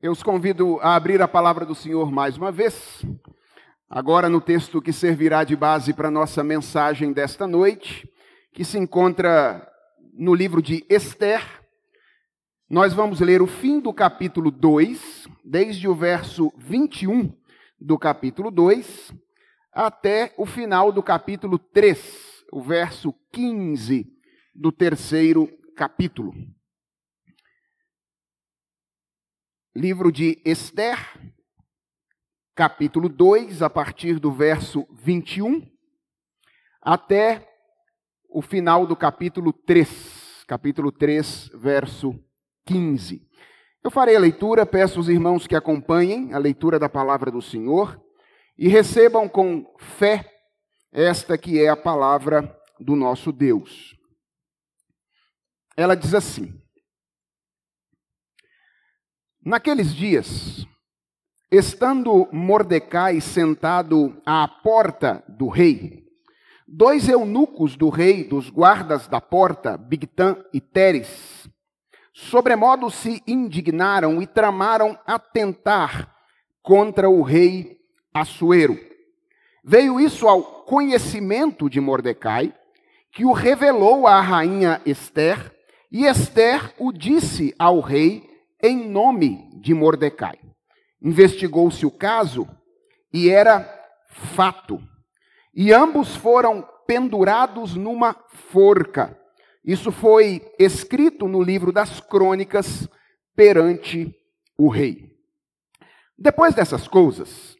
Eu 0.00 0.12
os 0.12 0.22
convido 0.22 0.78
a 0.80 0.94
abrir 0.94 1.20
a 1.20 1.26
palavra 1.26 1.66
do 1.66 1.74
Senhor 1.74 2.12
mais 2.12 2.36
uma 2.36 2.52
vez, 2.52 3.04
agora 3.90 4.28
no 4.28 4.40
texto 4.40 4.80
que 4.80 4.92
servirá 4.92 5.42
de 5.42 5.56
base 5.56 5.92
para 5.92 6.06
a 6.06 6.10
nossa 6.10 6.44
mensagem 6.44 7.12
desta 7.12 7.48
noite, 7.48 8.08
que 8.52 8.64
se 8.64 8.78
encontra 8.78 9.68
no 10.14 10.36
livro 10.36 10.62
de 10.62 10.86
Esther. 10.88 11.42
Nós 12.70 12.94
vamos 12.94 13.18
ler 13.18 13.42
o 13.42 13.48
fim 13.48 13.80
do 13.80 13.92
capítulo 13.92 14.52
2, 14.52 15.26
desde 15.44 15.88
o 15.88 15.96
verso 15.96 16.52
21 16.56 17.36
do 17.80 17.98
capítulo 17.98 18.52
2 18.52 19.12
até 19.72 20.32
o 20.38 20.46
final 20.46 20.92
do 20.92 21.02
capítulo 21.02 21.58
3, 21.58 22.44
o 22.52 22.62
verso 22.62 23.12
15 23.32 24.06
do 24.54 24.70
terceiro 24.70 25.48
capítulo. 25.74 26.32
Livro 29.78 30.10
de 30.10 30.42
Esther, 30.44 30.98
capítulo 32.52 33.08
2, 33.08 33.62
a 33.62 33.70
partir 33.70 34.18
do 34.18 34.32
verso 34.32 34.84
21, 34.90 35.64
até 36.82 37.48
o 38.28 38.42
final 38.42 38.84
do 38.88 38.96
capítulo 38.96 39.52
3, 39.52 40.42
capítulo 40.48 40.90
3, 40.90 41.52
verso 41.54 42.12
15. 42.66 43.24
Eu 43.84 43.88
farei 43.88 44.16
a 44.16 44.20
leitura, 44.20 44.66
peço 44.66 44.98
aos 44.98 45.06
irmãos 45.06 45.46
que 45.46 45.54
acompanhem 45.54 46.34
a 46.34 46.38
leitura 46.38 46.76
da 46.80 46.88
palavra 46.88 47.30
do 47.30 47.40
Senhor 47.40 48.02
e 48.58 48.66
recebam 48.66 49.28
com 49.28 49.64
fé 49.78 50.28
esta 50.90 51.38
que 51.38 51.62
é 51.62 51.68
a 51.68 51.76
palavra 51.76 52.52
do 52.80 52.96
nosso 52.96 53.30
Deus. 53.30 53.96
Ela 55.76 55.94
diz 55.94 56.14
assim: 56.14 56.60
Naqueles 59.48 59.94
dias, 59.94 60.66
estando 61.50 62.28
Mordecai 62.30 63.18
sentado 63.18 64.20
à 64.26 64.46
porta 64.46 65.24
do 65.26 65.48
rei, 65.48 66.04
dois 66.66 67.08
eunucos 67.08 67.74
do 67.74 67.88
rei, 67.88 68.24
dos 68.24 68.50
guardas 68.50 69.08
da 69.08 69.22
porta, 69.22 69.78
Bigtan 69.78 70.36
e 70.52 70.60
Teres, 70.60 71.48
sobremodo 72.12 72.90
se 72.90 73.22
indignaram 73.26 74.20
e 74.20 74.26
tramaram 74.26 74.98
atentar 75.06 76.14
contra 76.62 77.08
o 77.08 77.22
rei 77.22 77.78
Assuero. 78.12 78.78
Veio 79.64 79.98
isso 79.98 80.28
ao 80.28 80.42
conhecimento 80.42 81.70
de 81.70 81.80
Mordecai, 81.80 82.52
que 83.10 83.24
o 83.24 83.32
revelou 83.32 84.06
à 84.06 84.20
rainha 84.20 84.82
Esther, 84.84 85.56
e 85.90 86.04
Esther 86.04 86.74
o 86.78 86.92
disse 86.92 87.54
ao 87.58 87.80
rei 87.80 88.27
em 88.62 88.88
nome 88.88 89.50
de 89.60 89.72
Mordecai. 89.74 90.38
Investigou-se 91.00 91.84
o 91.86 91.90
caso 91.90 92.48
e 93.12 93.30
era 93.30 93.66
fato. 94.08 94.82
E 95.54 95.72
ambos 95.72 96.16
foram 96.16 96.66
pendurados 96.86 97.74
numa 97.74 98.16
forca. 98.28 99.16
Isso 99.64 99.92
foi 99.92 100.42
escrito 100.58 101.28
no 101.28 101.42
livro 101.42 101.72
das 101.72 102.00
crônicas 102.00 102.88
perante 103.36 104.14
o 104.56 104.68
rei. 104.68 105.12
Depois 106.16 106.54
dessas 106.54 106.88
coisas, 106.88 107.56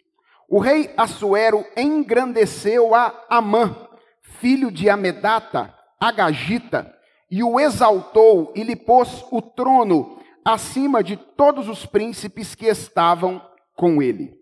o 0.49 0.59
rei 0.59 0.93
Assuero 0.97 1.65
engrandeceu 1.77 2.95
a 2.95 3.27
Amã, 3.29 3.89
filho 4.23 4.71
de 4.71 4.89
Amedata, 4.89 5.75
Agagita, 6.01 6.93
e 7.31 7.45
o 7.45 7.61
exaltou 7.61 8.53
e 8.57 8.62
lhe 8.62 8.75
pôs 8.75 9.25
o 9.31 9.43
trono 9.43 10.18
acima 10.49 11.05
de 11.05 11.15
todos 11.15 11.69
os 11.69 11.85
príncipes 11.85 12.55
que 12.55 12.65
estavam 12.65 13.43
com 13.77 14.03
ele. 14.03 14.35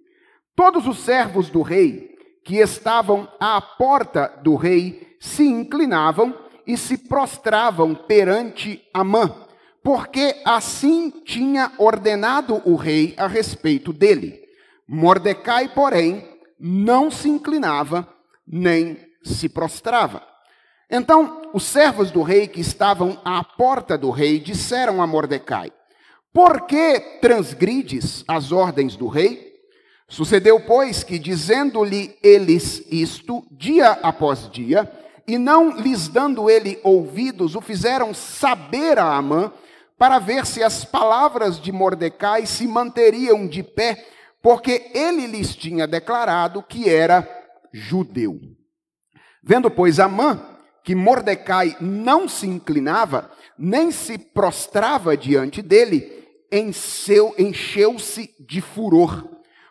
Todos 0.55 0.87
os 0.87 1.01
servos 1.01 1.51
do 1.51 1.63
rei 1.63 2.17
que 2.45 2.59
estavam 2.59 3.29
à 3.41 3.61
porta 3.61 4.33
do 4.41 4.55
rei 4.55 5.17
se 5.19 5.43
inclinavam 5.43 6.33
e 6.65 6.77
se 6.77 6.97
prostravam 6.97 7.93
perante 7.93 8.81
Amã, 8.95 9.35
porque 9.83 10.41
assim 10.45 11.11
tinha 11.25 11.73
ordenado 11.77 12.63
o 12.65 12.77
rei 12.77 13.13
a 13.17 13.27
respeito 13.27 13.93
dele. 13.93 14.41
Mordecai, 14.87 15.69
porém, 15.75 16.25
não 16.59 17.11
se 17.11 17.29
inclinava 17.29 18.09
nem 18.47 18.97
se 19.25 19.49
prostrava. 19.49 20.23
Então, 20.89 21.51
os 21.53 21.65
servos 21.65 22.13
do 22.13 22.23
rei 22.23 22.47
que 22.47 22.61
estavam 22.61 23.21
à 23.25 23.43
porta 23.43 23.99
do 23.99 24.11
rei 24.11 24.39
disseram 24.39 25.03
a 25.03 25.07
Mordecai: 25.07 25.73
por 26.37 26.67
que 26.67 27.01
transgrides 27.23 28.23
as 28.29 28.53
ordens 28.53 28.95
do 28.95 29.09
rei? 29.09 29.55
Sucedeu, 30.07 30.61
pois, 30.61 31.03
que 31.03 31.19
dizendo-lhe 31.19 32.15
eles 32.23 32.85
isto, 32.91 33.43
dia 33.51 33.93
após 34.03 34.51
dia, 34.51 34.87
e 35.27 35.39
não 35.39 35.71
lhes 35.71 36.09
dando 36.09 36.51
ele 36.51 36.79
ouvidos, 36.85 37.55
o 37.55 37.63
fizeram 37.63 38.13
saber 38.13 38.99
a 38.99 39.17
Amã, 39.17 39.51
para 39.97 40.19
ver 40.19 40.45
se 40.45 40.63
as 40.63 40.85
palavras 40.85 41.59
de 41.59 41.73
Mordecai 41.73 42.45
se 42.45 42.67
manteriam 42.67 43.47
de 43.47 43.63
pé, 43.63 44.05
porque 44.43 44.91
ele 44.93 45.27
lhes 45.27 45.57
tinha 45.57 45.87
declarado 45.87 46.63
que 46.63 46.87
era 46.87 47.27
judeu. 47.73 48.39
Vendo, 49.43 49.71
pois, 49.71 49.99
Amã 49.99 50.53
que 50.85 50.95
Mordecai 50.95 51.77
não 51.81 52.29
se 52.29 52.47
inclinava, 52.47 53.29
nem 53.59 53.91
se 53.91 54.17
prostrava 54.17 55.17
diante 55.17 55.61
dele, 55.61 56.16
encheu-se 56.51 58.35
de 58.39 58.61
furor. 58.61 59.29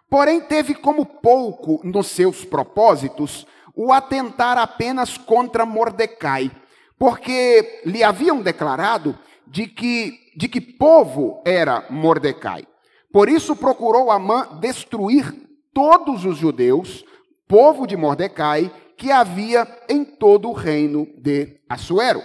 Porém, 0.09 0.41
teve 0.41 0.75
como 0.75 1.05
pouco 1.05 1.81
nos 1.83 2.07
seus 2.07 2.45
propósitos 2.45 3.45
o 3.75 3.91
atentar 3.91 4.57
apenas 4.57 5.17
contra 5.17 5.65
Mordecai, 5.65 6.51
porque 6.97 7.81
lhe 7.85 8.03
haviam 8.03 8.41
declarado 8.41 9.17
de 9.45 9.67
que, 9.67 10.31
de 10.35 10.47
que 10.47 10.61
povo 10.61 11.41
era 11.45 11.85
Mordecai. 11.89 12.65
Por 13.11 13.29
isso 13.29 13.55
procurou 13.55 14.11
Amã 14.11 14.57
destruir 14.59 15.33
todos 15.73 16.25
os 16.25 16.37
judeus, 16.37 17.03
povo 17.47 17.85
de 17.85 17.97
Mordecai, 17.97 18.71
que 18.97 19.11
havia 19.11 19.67
em 19.89 20.05
todo 20.05 20.49
o 20.49 20.53
reino 20.53 21.07
de 21.17 21.59
Assuero. 21.67 22.21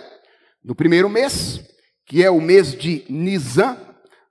No 0.65 0.75
primeiro 0.75 1.09
mês, 1.09 1.60
que 2.06 2.22
é 2.25 2.31
o 2.31 2.41
mês 2.41 2.72
de 2.75 3.05
Nisan, 3.09 3.77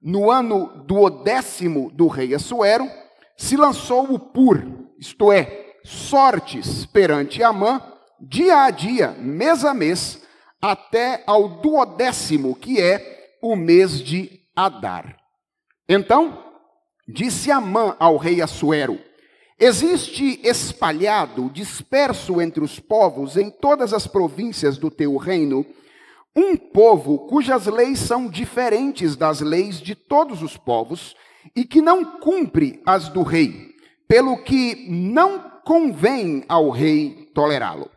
no 0.01 0.31
ano 0.31 0.83
duodécimo 0.85 1.91
do 1.91 2.07
rei 2.07 2.33
Assuero, 2.33 2.89
se 3.37 3.55
lançou 3.55 4.13
o 4.13 4.19
pur, 4.19 4.61
isto 4.97 5.31
é, 5.31 5.75
sortes 5.83 6.85
perante 6.85 7.41
Amã, 7.43 7.81
dia 8.19 8.63
a 8.63 8.69
dia, 8.71 9.15
mês 9.17 9.63
a 9.63 9.73
mês, 9.73 10.21
até 10.61 11.23
ao 11.25 11.61
duodécimo, 11.61 12.55
que 12.55 12.81
é 12.81 13.37
o 13.41 13.55
mês 13.55 14.01
de 14.01 14.41
Adar. 14.55 15.17
Então, 15.87 16.43
disse 17.07 17.49
Amã 17.49 17.95
ao 17.99 18.17
rei 18.17 18.41
Assuero: 18.41 18.99
Existe 19.57 20.39
espalhado, 20.43 21.49
disperso 21.49 22.41
entre 22.41 22.63
os 22.63 22.79
povos 22.79 23.37
em 23.37 23.49
todas 23.49 23.93
as 23.93 24.05
províncias 24.05 24.77
do 24.77 24.89
teu 24.91 25.17
reino, 25.17 25.65
um 26.35 26.55
povo 26.55 27.27
cujas 27.27 27.65
leis 27.65 27.99
são 27.99 28.27
diferentes 28.27 29.15
das 29.15 29.41
leis 29.41 29.81
de 29.81 29.95
todos 29.95 30.41
os 30.41 30.55
povos 30.57 31.15
e 31.55 31.65
que 31.65 31.81
não 31.81 32.19
cumpre 32.19 32.81
as 32.85 33.09
do 33.09 33.23
rei, 33.23 33.75
pelo 34.07 34.37
que 34.43 34.87
não 34.89 35.39
convém 35.65 36.43
ao 36.47 36.69
rei 36.69 37.29
tolerá-lo. 37.33 37.89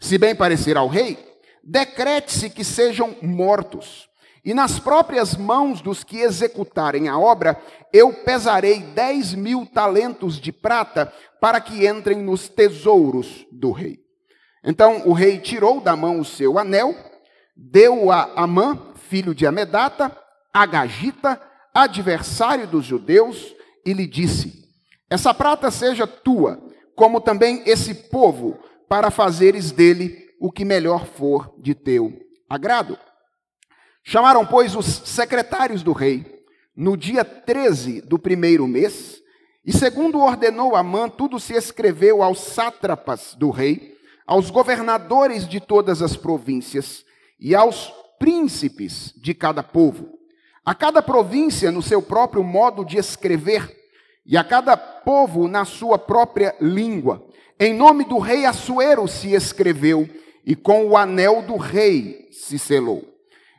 Se 0.00 0.18
bem 0.18 0.34
parecer 0.34 0.76
ao 0.76 0.88
rei, 0.88 1.18
decrete-se 1.62 2.50
que 2.50 2.64
sejam 2.64 3.16
mortos, 3.22 4.08
e 4.44 4.52
nas 4.52 4.78
próprias 4.78 5.34
mãos 5.34 5.80
dos 5.80 6.04
que 6.04 6.18
executarem 6.18 7.08
a 7.08 7.18
obra, 7.18 7.58
eu 7.92 8.12
pesarei 8.12 8.80
dez 8.80 9.32
mil 9.32 9.64
talentos 9.64 10.38
de 10.38 10.52
prata 10.52 11.10
para 11.40 11.60
que 11.60 11.86
entrem 11.86 12.18
nos 12.18 12.46
tesouros 12.48 13.46
do 13.50 13.72
rei. 13.72 14.00
Então 14.62 15.02
o 15.06 15.14
rei 15.14 15.38
tirou 15.38 15.80
da 15.80 15.96
mão 15.96 16.20
o 16.20 16.24
seu 16.24 16.58
anel, 16.58 16.94
deu 17.56 18.10
a 18.10 18.32
Amã, 18.36 18.78
filho 18.94 19.34
de 19.34 19.46
Amedata, 19.46 20.16
Agagita, 20.52 21.40
adversário 21.72 22.66
dos 22.66 22.84
judeus, 22.84 23.54
e 23.84 23.92
lhe 23.92 24.06
disse: 24.06 24.64
Essa 25.10 25.34
prata 25.34 25.70
seja 25.70 26.06
tua, 26.06 26.60
como 26.94 27.20
também 27.20 27.62
esse 27.66 27.94
povo, 27.94 28.58
para 28.88 29.10
fazeres 29.10 29.72
dele 29.72 30.24
o 30.40 30.52
que 30.52 30.64
melhor 30.64 31.06
for 31.06 31.54
de 31.58 31.74
teu 31.74 32.12
agrado. 32.48 32.98
Chamaram, 34.02 34.44
pois, 34.44 34.76
os 34.76 34.86
secretários 34.86 35.82
do 35.82 35.92
rei, 35.92 36.44
no 36.76 36.96
dia 36.96 37.24
13 37.24 38.02
do 38.02 38.18
primeiro 38.18 38.66
mês, 38.68 39.22
e 39.64 39.72
segundo 39.72 40.20
ordenou 40.20 40.76
Amã, 40.76 41.08
tudo 41.08 41.40
se 41.40 41.54
escreveu 41.54 42.22
aos 42.22 42.38
sátrapas 42.40 43.34
do 43.34 43.50
rei, 43.50 43.96
aos 44.26 44.50
governadores 44.50 45.48
de 45.48 45.58
todas 45.58 46.02
as 46.02 46.16
províncias, 46.16 47.04
e 47.44 47.54
aos 47.54 47.92
príncipes 48.18 49.12
de 49.18 49.34
cada 49.34 49.62
povo. 49.62 50.18
a 50.66 50.74
cada 50.74 51.02
província 51.02 51.70
no 51.70 51.82
seu 51.82 52.00
próprio 52.00 52.42
modo 52.42 52.86
de 52.86 52.96
escrever, 52.96 53.70
e 54.24 54.34
a 54.34 54.42
cada 54.42 54.78
povo 54.78 55.46
na 55.46 55.66
sua 55.66 55.98
própria 55.98 56.56
língua. 56.58 57.22
Em 57.60 57.74
nome 57.74 58.06
do 58.06 58.18
rei 58.18 58.46
Assuero 58.46 59.06
se 59.06 59.34
escreveu, 59.34 60.08
e 60.42 60.56
com 60.56 60.86
o 60.86 60.96
anel 60.96 61.42
do 61.42 61.58
rei 61.58 62.30
se 62.32 62.58
selou. 62.58 63.04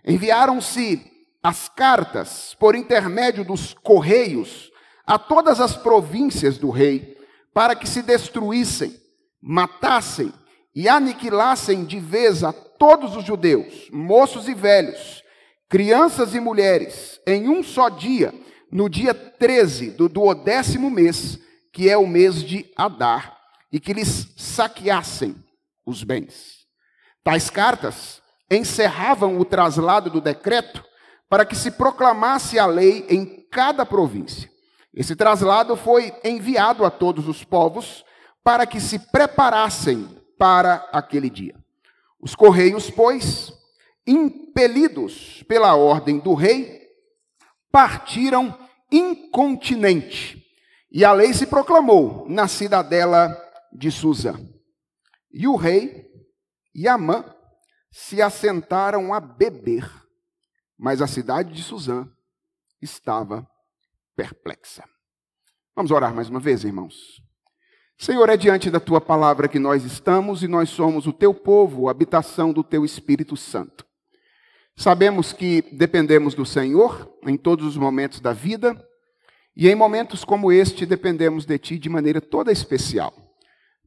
Enviaram-se 0.03 0.99
as 1.43 1.69
cartas 1.69 2.55
por 2.59 2.73
intermédio 2.73 3.45
dos 3.45 3.75
correios 3.75 4.71
a 5.05 5.19
todas 5.19 5.61
as 5.61 5.75
províncias 5.75 6.57
do 6.57 6.71
rei, 6.71 7.15
para 7.53 7.75
que 7.75 7.87
se 7.87 8.01
destruíssem, 8.01 8.99
matassem 9.39 10.33
e 10.73 10.89
aniquilassem 10.89 11.85
de 11.85 11.99
vez 11.99 12.43
a 12.43 12.51
todos 12.77 13.15
os 13.15 13.23
judeus, 13.23 13.89
moços 13.91 14.47
e 14.47 14.53
velhos, 14.53 15.23
crianças 15.69 16.35
e 16.35 16.39
mulheres, 16.39 17.19
em 17.27 17.49
um 17.49 17.63
só 17.63 17.89
dia, 17.89 18.33
no 18.71 18.89
dia 18.89 19.13
13 19.13 19.91
do 19.91 20.07
duodécimo 20.09 20.89
mês, 20.89 21.39
que 21.73 21.89
é 21.89 21.97
o 21.97 22.07
mês 22.07 22.43
de 22.43 22.71
Adar, 22.75 23.37
e 23.71 23.79
que 23.79 23.93
lhes 23.93 24.33
saqueassem 24.37 25.35
os 25.85 26.03
bens. 26.03 26.65
Tais 27.23 27.49
cartas 27.49 28.21
encerravam 28.49 29.39
o 29.39 29.45
traslado 29.45 30.09
do 30.09 30.21
decreto 30.21 30.83
para 31.29 31.45
que 31.45 31.55
se 31.55 31.71
proclamasse 31.71 32.59
a 32.59 32.65
lei 32.65 33.05
em 33.09 33.45
cada 33.51 33.85
província. 33.85 34.49
Esse 34.93 35.15
traslado 35.15 35.75
foi 35.75 36.13
enviado 36.23 36.85
a 36.85 36.91
todos 36.91 37.27
os 37.27 37.43
povos 37.43 38.05
para 38.43 38.65
que 38.65 38.79
se 38.79 38.99
preparassem 38.99 40.07
para 40.37 40.87
aquele 40.93 41.29
dia. 41.29 41.64
Os 42.25 42.33
correios, 42.33 42.89
pois, 42.89 43.53
impelidos 44.07 45.43
pela 45.43 45.75
ordem 45.75 46.17
do 46.17 46.33
rei, 46.33 46.81
partiram 47.71 48.57
incontinente. 48.91 50.43
E 50.91 51.05
a 51.05 51.13
lei 51.13 51.35
se 51.35 51.45
proclamou 51.45 52.27
na 52.27 52.47
cidadela 52.47 53.39
de 53.71 53.91
Suzã. 53.91 54.33
E 55.31 55.47
o 55.47 55.55
rei 55.55 56.09
e 56.73 56.87
Amã 56.87 57.23
se 57.91 58.23
assentaram 58.23 59.13
a 59.13 59.19
beber, 59.19 59.87
mas 60.75 61.03
a 61.03 61.07
cidade 61.07 61.53
de 61.53 61.61
Suzã 61.61 62.09
estava 62.81 63.47
perplexa. 64.15 64.83
Vamos 65.75 65.91
orar 65.91 66.11
mais 66.11 66.27
uma 66.27 66.39
vez, 66.39 66.63
irmãos. 66.63 67.21
Senhor, 67.97 68.27
é 68.27 68.35
diante 68.35 68.69
da 68.69 68.79
tua 68.79 68.99
palavra 68.99 69.47
que 69.47 69.57
nós 69.57 69.85
estamos 69.85 70.43
e 70.43 70.47
nós 70.47 70.69
somos 70.69 71.07
o 71.07 71.13
teu 71.13 71.33
povo, 71.33 71.87
a 71.87 71.91
habitação 71.91 72.51
do 72.51 72.61
teu 72.61 72.83
Espírito 72.83 73.37
Santo. 73.37 73.85
Sabemos 74.75 75.31
que 75.31 75.61
dependemos 75.71 76.33
do 76.33 76.45
Senhor 76.45 77.09
em 77.25 77.37
todos 77.37 77.65
os 77.65 77.77
momentos 77.77 78.19
da 78.19 78.33
vida 78.33 78.75
e 79.55 79.69
em 79.69 79.75
momentos 79.75 80.25
como 80.25 80.51
este 80.51 80.85
dependemos 80.85 81.45
de 81.45 81.57
ti 81.57 81.79
de 81.79 81.87
maneira 81.87 82.19
toda 82.19 82.51
especial, 82.51 83.13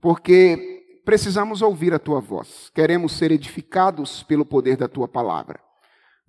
porque 0.00 1.02
precisamos 1.04 1.60
ouvir 1.60 1.92
a 1.92 1.98
tua 1.98 2.20
voz, 2.20 2.70
queremos 2.74 3.12
ser 3.12 3.30
edificados 3.30 4.22
pelo 4.22 4.46
poder 4.46 4.78
da 4.78 4.88
tua 4.88 5.06
palavra. 5.06 5.60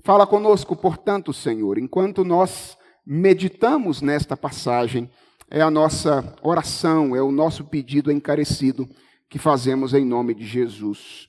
Fala 0.04 0.28
conosco, 0.28 0.76
portanto, 0.76 1.32
Senhor, 1.32 1.78
enquanto 1.78 2.26
nós 2.26 2.78
meditamos 3.06 4.02
nesta 4.02 4.36
passagem, 4.36 5.10
é 5.50 5.62
a 5.62 5.72
nossa 5.72 6.36
oração, 6.42 7.16
é 7.16 7.22
o 7.22 7.32
nosso 7.32 7.64
pedido 7.64 8.12
encarecido 8.12 8.88
que 9.28 9.40
fazemos 9.40 9.94
em 9.94 10.06
nome 10.06 10.34
de 10.34 10.46
Jesus. 10.46 11.28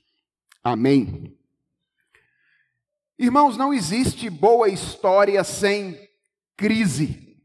Amém. 0.63 1.37
Irmãos, 3.19 3.57
não 3.57 3.73
existe 3.73 4.29
boa 4.29 4.69
história 4.69 5.43
sem 5.45 5.99
crise. 6.57 7.37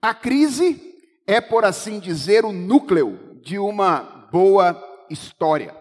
A 0.00 0.12
crise 0.12 0.80
é, 1.26 1.40
por 1.40 1.64
assim 1.64 2.00
dizer, 2.00 2.44
o 2.44 2.52
núcleo 2.52 3.40
de 3.42 3.58
uma 3.58 4.28
boa 4.32 4.80
história. 5.08 5.76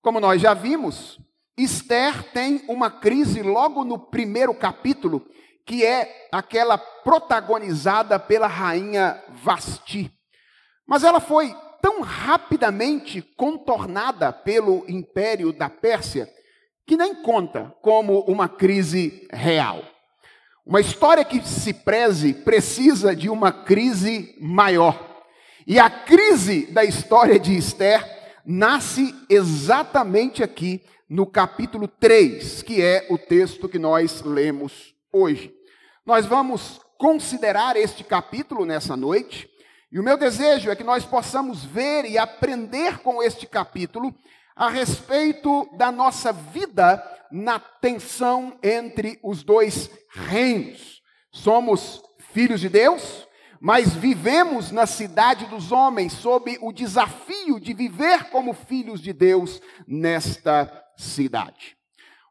Como 0.00 0.20
nós 0.20 0.40
já 0.40 0.54
vimos, 0.54 1.18
Esther 1.56 2.32
tem 2.32 2.62
uma 2.68 2.90
crise 2.90 3.42
logo 3.42 3.84
no 3.84 3.98
primeiro 3.98 4.54
capítulo, 4.54 5.26
que 5.66 5.84
é 5.84 6.28
aquela 6.30 6.76
protagonizada 6.76 8.18
pela 8.18 8.46
rainha 8.46 9.22
Vasti. 9.42 10.10
Mas 10.86 11.02
ela 11.02 11.20
foi 11.20 11.54
tão 11.80 12.00
rapidamente 12.00 13.22
contornada 13.36 14.32
pelo 14.32 14.84
império 14.88 15.52
da 15.52 15.68
Pérsia 15.68 16.28
que 16.86 16.96
nem 16.96 17.14
conta 17.14 17.74
como 17.80 18.20
uma 18.20 18.48
crise 18.48 19.26
real. 19.32 19.82
Uma 20.66 20.80
história 20.80 21.24
que 21.24 21.46
se 21.46 21.72
preze 21.72 22.32
precisa 22.32 23.14
de 23.14 23.28
uma 23.28 23.52
crise 23.52 24.34
maior. 24.40 25.24
E 25.66 25.78
a 25.78 25.88
crise 25.88 26.66
da 26.72 26.84
história 26.84 27.38
de 27.38 27.56
Esther 27.56 28.02
nasce 28.44 29.14
exatamente 29.30 30.42
aqui 30.42 30.82
no 31.08 31.26
capítulo 31.26 31.86
3, 31.86 32.62
que 32.62 32.82
é 32.82 33.06
o 33.10 33.18
texto 33.18 33.68
que 33.68 33.78
nós 33.78 34.22
lemos 34.22 34.93
hoje. 35.14 35.54
Nós 36.04 36.26
vamos 36.26 36.80
considerar 36.98 37.76
este 37.76 38.02
capítulo 38.02 38.66
nessa 38.66 38.96
noite, 38.96 39.48
e 39.90 39.98
o 39.98 40.02
meu 40.02 40.18
desejo 40.18 40.70
é 40.70 40.76
que 40.76 40.82
nós 40.82 41.04
possamos 41.04 41.64
ver 41.64 42.04
e 42.04 42.18
aprender 42.18 42.98
com 42.98 43.22
este 43.22 43.46
capítulo 43.46 44.12
a 44.56 44.68
respeito 44.68 45.68
da 45.76 45.92
nossa 45.92 46.32
vida 46.32 47.02
na 47.30 47.58
tensão 47.60 48.58
entre 48.62 49.18
os 49.22 49.44
dois 49.44 49.88
reinos. 50.10 51.00
Somos 51.30 52.02
filhos 52.32 52.60
de 52.60 52.68
Deus, 52.68 53.26
mas 53.60 53.94
vivemos 53.94 54.72
na 54.72 54.86
cidade 54.86 55.46
dos 55.46 55.70
homens 55.70 56.12
sob 56.12 56.58
o 56.60 56.72
desafio 56.72 57.60
de 57.60 57.72
viver 57.72 58.30
como 58.30 58.52
filhos 58.52 59.00
de 59.00 59.12
Deus 59.12 59.60
nesta 59.86 60.70
cidade. 60.96 61.76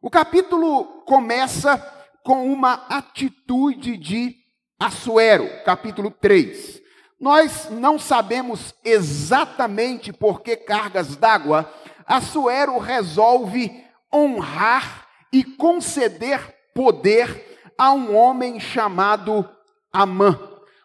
O 0.02 0.10
capítulo 0.10 1.04
começa 1.06 2.03
com 2.24 2.52
uma 2.52 2.86
atitude 2.90 3.98
de 3.98 4.36
Assuero, 4.80 5.50
capítulo 5.66 6.10
3. 6.10 6.82
Nós 7.20 7.70
não 7.70 8.00
sabemos 8.00 8.74
exatamente 8.84 10.12
por 10.12 10.42
que 10.42 10.56
cargas 10.56 11.16
d'água 11.16 11.72
Assuero 12.06 12.78
resolve 12.80 13.84
honrar 14.14 15.08
e 15.32 15.44
conceder 15.44 16.40
poder 16.74 17.60
a 17.78 17.92
um 17.92 18.16
homem 18.16 18.60
chamado 18.60 19.48
Amã. 19.92 20.40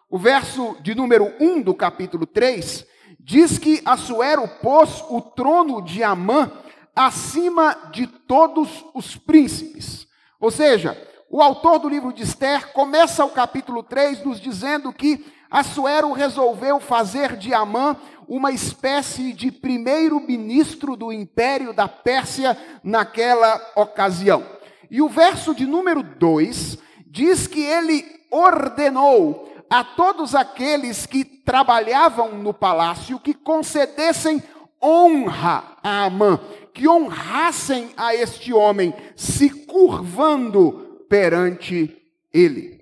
O 0.09 0.17
verso 0.17 0.77
de 0.81 0.95
número 0.95 1.33
1 1.39 1.61
do 1.61 1.73
capítulo 1.73 2.25
3 2.25 2.85
diz 3.19 3.57
que 3.57 3.81
Assuero 3.85 4.47
pôs 4.61 5.03
o 5.09 5.21
trono 5.21 5.81
de 5.81 6.03
Amã 6.03 6.51
acima 6.95 7.75
de 7.91 8.07
todos 8.07 8.85
os 8.93 9.15
príncipes. 9.15 10.07
Ou 10.39 10.49
seja, 10.49 10.97
o 11.29 11.41
autor 11.41 11.77
do 11.77 11.87
livro 11.87 12.11
de 12.11 12.23
Esther 12.23 12.73
começa 12.73 13.23
o 13.23 13.29
capítulo 13.29 13.83
3 13.83 14.25
nos 14.25 14.39
dizendo 14.41 14.91
que 14.91 15.25
Assuero 15.49 16.11
resolveu 16.11 16.79
fazer 16.79 17.35
de 17.35 17.53
Amã 17.53 17.95
uma 18.27 18.51
espécie 18.51 19.33
de 19.33 19.51
primeiro-ministro 19.51 20.95
do 20.95 21.11
império 21.11 21.73
da 21.73 21.87
Pérsia 21.87 22.57
naquela 22.83 23.59
ocasião. 23.75 24.43
E 24.89 25.01
o 25.01 25.09
verso 25.09 25.53
de 25.53 25.65
número 25.65 26.01
2 26.03 26.77
diz 27.07 27.47
que 27.47 27.61
ele 27.61 28.05
ordenou 28.31 29.51
a 29.69 29.83
todos 29.83 30.33
aqueles 30.33 31.05
que 31.05 31.23
trabalhavam 31.23 32.33
no 32.33 32.53
palácio 32.53 33.19
que 33.19 33.33
concedessem 33.33 34.41
honra 34.81 35.77
a 35.83 36.05
Amã, 36.05 36.39
que 36.73 36.87
honrassem 36.87 37.89
a 37.97 38.15
este 38.15 38.53
homem, 38.53 38.93
se 39.15 39.49
curvando 39.49 40.88
perante 41.09 41.97
ele. 42.31 42.79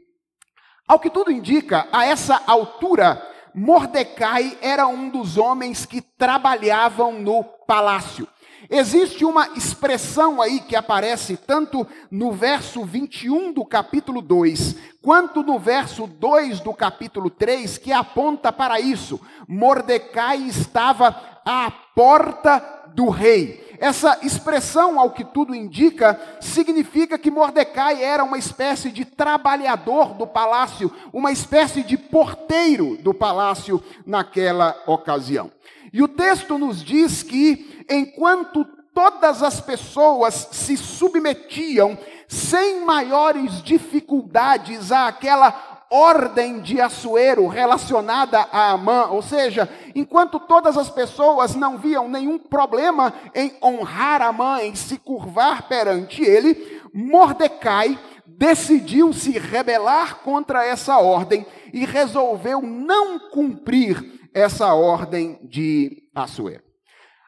Ao 0.87 0.99
que 0.99 1.09
tudo 1.09 1.31
indica, 1.31 1.87
a 1.91 2.05
essa 2.05 2.41
altura, 2.45 3.21
Mordecai 3.55 4.57
era 4.61 4.85
um 4.85 5.09
dos 5.09 5.37
homens 5.37 5.85
que 5.85 6.01
trabalhavam 6.01 7.13
no 7.13 7.43
palácio. 7.43 8.27
Existe 8.69 9.23
uma 9.23 9.49
expressão 9.55 10.41
aí 10.41 10.59
que 10.59 10.75
aparece 10.75 11.37
tanto 11.37 11.87
no 12.11 12.31
verso 12.31 12.83
21 12.83 13.53
do 13.53 13.65
capítulo 13.65 14.21
2, 14.21 14.75
quanto 15.01 15.41
no 15.43 15.57
verso 15.57 16.05
2 16.05 16.59
do 16.59 16.73
capítulo 16.73 17.29
3, 17.29 17.77
que 17.77 17.93
aponta 17.93 18.51
para 18.51 18.79
isso. 18.79 19.19
Mordecai 19.47 20.37
estava 20.37 21.39
à 21.45 21.71
porta 21.95 22.59
do 22.93 23.09
rei. 23.09 23.66
Essa 23.79 24.19
expressão, 24.23 24.99
ao 24.99 25.11
que 25.11 25.23
tudo 25.23 25.53
indica, 25.53 26.19
significa 26.41 27.17
que 27.17 27.29
Mordecai 27.29 28.03
era 28.03 28.23
uma 28.23 28.37
espécie 28.37 28.91
de 28.91 29.05
trabalhador 29.05 30.13
do 30.13 30.25
palácio, 30.25 30.91
uma 31.13 31.31
espécie 31.31 31.83
de 31.83 31.97
porteiro 31.97 32.97
do 32.97 33.13
palácio 33.13 33.83
naquela 34.05 34.75
ocasião. 34.87 35.51
E 35.93 36.01
o 36.01 36.07
texto 36.07 36.57
nos 36.57 36.83
diz 36.83 37.23
que, 37.23 37.85
enquanto 37.89 38.65
todas 38.93 39.43
as 39.43 39.61
pessoas 39.61 40.49
se 40.51 40.75
submetiam 40.75 41.97
sem 42.27 42.83
maiores 42.83 43.61
dificuldades 43.61 44.91
àquela 44.91 45.76
ordem 45.89 46.59
de 46.59 46.81
Assuero 46.81 47.47
relacionada 47.47 48.39
a 48.51 48.71
Amã, 48.71 49.07
ou 49.09 49.21
seja, 49.21 49.69
enquanto 49.95 50.39
todas 50.39 50.77
as 50.77 50.89
pessoas 50.89 51.55
não 51.55 51.77
viam 51.77 52.09
nenhum 52.09 52.37
problema 52.37 53.13
em 53.33 53.53
honrar 53.61 54.21
Amã, 54.21 54.61
em 54.61 54.75
se 54.75 54.97
curvar 54.97 55.67
perante 55.67 56.21
ele, 56.21 56.81
Mordecai 56.93 57.97
decidiu 58.25 59.13
se 59.13 59.31
rebelar 59.31 60.17
contra 60.17 60.65
essa 60.65 60.97
ordem 60.97 61.45
e 61.73 61.85
resolveu 61.85 62.61
não 62.61 63.17
cumprir 63.31 64.29
essa 64.33 64.73
ordem 64.73 65.39
de 65.43 66.03
Assuero. 66.13 66.63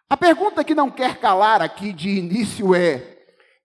A 0.09 0.17
pergunta 0.17 0.63
que 0.63 0.75
não 0.75 0.89
quer 0.89 1.17
calar 1.17 1.61
aqui 1.61 1.93
de 1.93 2.09
início 2.09 2.73
é: 2.73 3.17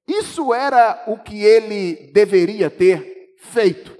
isso 0.07 0.53
era 0.53 1.05
o 1.07 1.19
que 1.19 1.43
ele 1.43 2.11
deveria 2.13 2.69
ter 2.69 3.35
feito? 3.39 3.94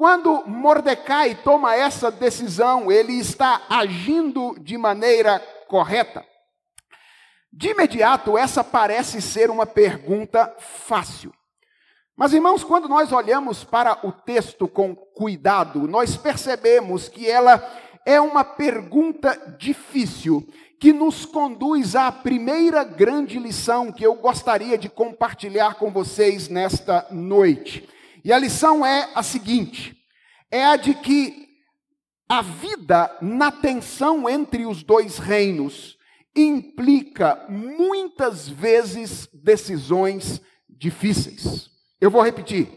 Quando 0.00 0.44
Mordecai 0.46 1.34
toma 1.44 1.76
essa 1.76 2.10
decisão, 2.10 2.90
ele 2.90 3.18
está 3.18 3.66
agindo 3.68 4.56
de 4.58 4.78
maneira 4.78 5.38
correta? 5.68 6.24
De 7.52 7.72
imediato, 7.72 8.38
essa 8.38 8.64
parece 8.64 9.20
ser 9.20 9.50
uma 9.50 9.66
pergunta 9.66 10.56
fácil. 10.58 11.34
Mas, 12.16 12.32
irmãos, 12.32 12.64
quando 12.64 12.88
nós 12.88 13.12
olhamos 13.12 13.62
para 13.62 13.98
o 14.02 14.10
texto 14.10 14.66
com 14.66 14.96
cuidado, 14.96 15.86
nós 15.86 16.16
percebemos 16.16 17.06
que 17.06 17.30
ela 17.30 17.62
é 18.06 18.18
uma 18.18 18.42
pergunta 18.42 19.54
difícil 19.58 20.48
que 20.80 20.94
nos 20.94 21.26
conduz 21.26 21.94
à 21.94 22.10
primeira 22.10 22.84
grande 22.84 23.38
lição 23.38 23.92
que 23.92 24.06
eu 24.06 24.14
gostaria 24.14 24.78
de 24.78 24.88
compartilhar 24.88 25.74
com 25.74 25.90
vocês 25.90 26.48
nesta 26.48 27.06
noite. 27.10 27.86
E 28.24 28.32
a 28.32 28.38
lição 28.38 28.84
é 28.84 29.10
a 29.14 29.22
seguinte: 29.22 29.96
é 30.50 30.64
a 30.64 30.76
de 30.76 30.94
que 30.94 31.48
a 32.28 32.42
vida 32.42 33.16
na 33.20 33.50
tensão 33.50 34.28
entre 34.28 34.64
os 34.66 34.82
dois 34.82 35.18
reinos 35.18 35.98
implica 36.34 37.44
muitas 37.48 38.48
vezes 38.48 39.28
decisões 39.32 40.40
difíceis. 40.68 41.70
Eu 42.00 42.10
vou 42.10 42.22
repetir. 42.22 42.68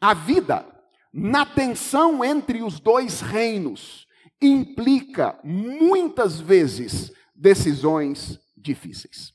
A 0.00 0.14
vida 0.14 0.64
na 1.12 1.44
tensão 1.44 2.24
entre 2.24 2.62
os 2.62 2.80
dois 2.80 3.20
reinos 3.20 4.06
implica 4.40 5.38
muitas 5.44 6.40
vezes 6.40 7.12
decisões 7.34 8.38
difíceis. 8.56 9.34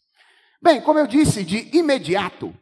Bem, 0.61 0.81
como 0.81 0.97
eu 0.97 1.05
disse 1.05 1.43
de 1.43 1.69
imediato, 1.77 2.55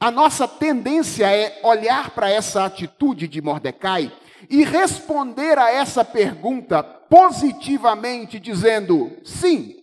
a 0.00 0.10
nossa 0.10 0.46
tendência 0.46 1.26
é 1.26 1.60
olhar 1.64 2.10
para 2.10 2.30
essa 2.30 2.64
atitude 2.64 3.26
de 3.26 3.42
Mordecai 3.42 4.12
e 4.48 4.62
responder 4.62 5.58
a 5.58 5.70
essa 5.70 6.04
pergunta 6.04 6.82
positivamente, 6.82 8.38
dizendo: 8.38 9.10
sim, 9.24 9.76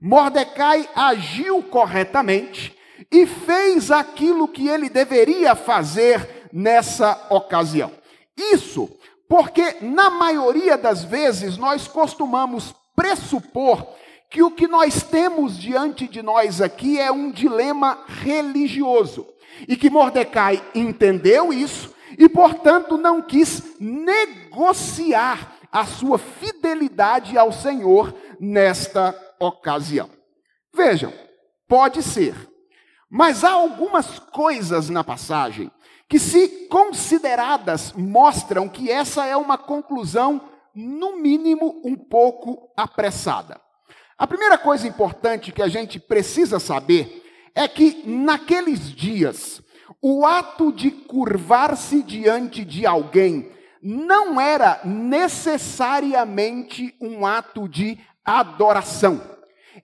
Mordecai 0.00 0.88
agiu 0.94 1.62
corretamente 1.62 2.76
e 3.10 3.26
fez 3.26 3.90
aquilo 3.90 4.46
que 4.46 4.68
ele 4.68 4.90
deveria 4.90 5.54
fazer 5.54 6.48
nessa 6.52 7.26
ocasião. 7.30 7.90
Isso 8.36 8.90
porque, 9.32 9.78
na 9.80 10.10
maioria 10.10 10.76
das 10.76 11.02
vezes, 11.02 11.56
nós 11.56 11.88
costumamos 11.88 12.74
pressupor 12.94 13.86
que 14.28 14.42
o 14.42 14.50
que 14.50 14.68
nós 14.68 15.02
temos 15.02 15.58
diante 15.58 16.06
de 16.06 16.20
nós 16.20 16.60
aqui 16.60 17.00
é 17.00 17.10
um 17.10 17.30
dilema 17.30 18.04
religioso. 18.06 19.31
E 19.68 19.76
que 19.76 19.90
Mordecai 19.90 20.62
entendeu 20.74 21.52
isso 21.52 21.94
e, 22.18 22.28
portanto, 22.28 22.96
não 22.96 23.22
quis 23.22 23.76
negociar 23.80 25.56
a 25.70 25.86
sua 25.86 26.18
fidelidade 26.18 27.38
ao 27.38 27.50
Senhor 27.50 28.14
nesta 28.38 29.18
ocasião. 29.40 30.10
Vejam, 30.74 31.12
pode 31.66 32.02
ser, 32.02 32.34
mas 33.10 33.44
há 33.44 33.52
algumas 33.52 34.18
coisas 34.18 34.88
na 34.88 35.02
passagem 35.02 35.70
que, 36.08 36.18
se 36.18 36.66
consideradas, 36.68 37.92
mostram 37.92 38.68
que 38.68 38.90
essa 38.90 39.24
é 39.24 39.36
uma 39.36 39.56
conclusão, 39.56 40.48
no 40.74 41.16
mínimo, 41.16 41.80
um 41.84 41.96
pouco 41.96 42.70
apressada. 42.76 43.60
A 44.18 44.26
primeira 44.26 44.56
coisa 44.58 44.86
importante 44.86 45.52
que 45.52 45.62
a 45.62 45.68
gente 45.68 45.98
precisa 45.98 46.60
saber 46.60 47.21
é 47.54 47.68
que 47.68 48.02
naqueles 48.06 48.90
dias, 48.92 49.62
o 50.00 50.24
ato 50.26 50.72
de 50.72 50.90
curvar-se 50.90 52.02
diante 52.02 52.64
de 52.64 52.86
alguém 52.86 53.52
não 53.82 54.40
era 54.40 54.80
necessariamente 54.84 56.94
um 57.00 57.26
ato 57.26 57.68
de 57.68 57.98
adoração. 58.24 59.20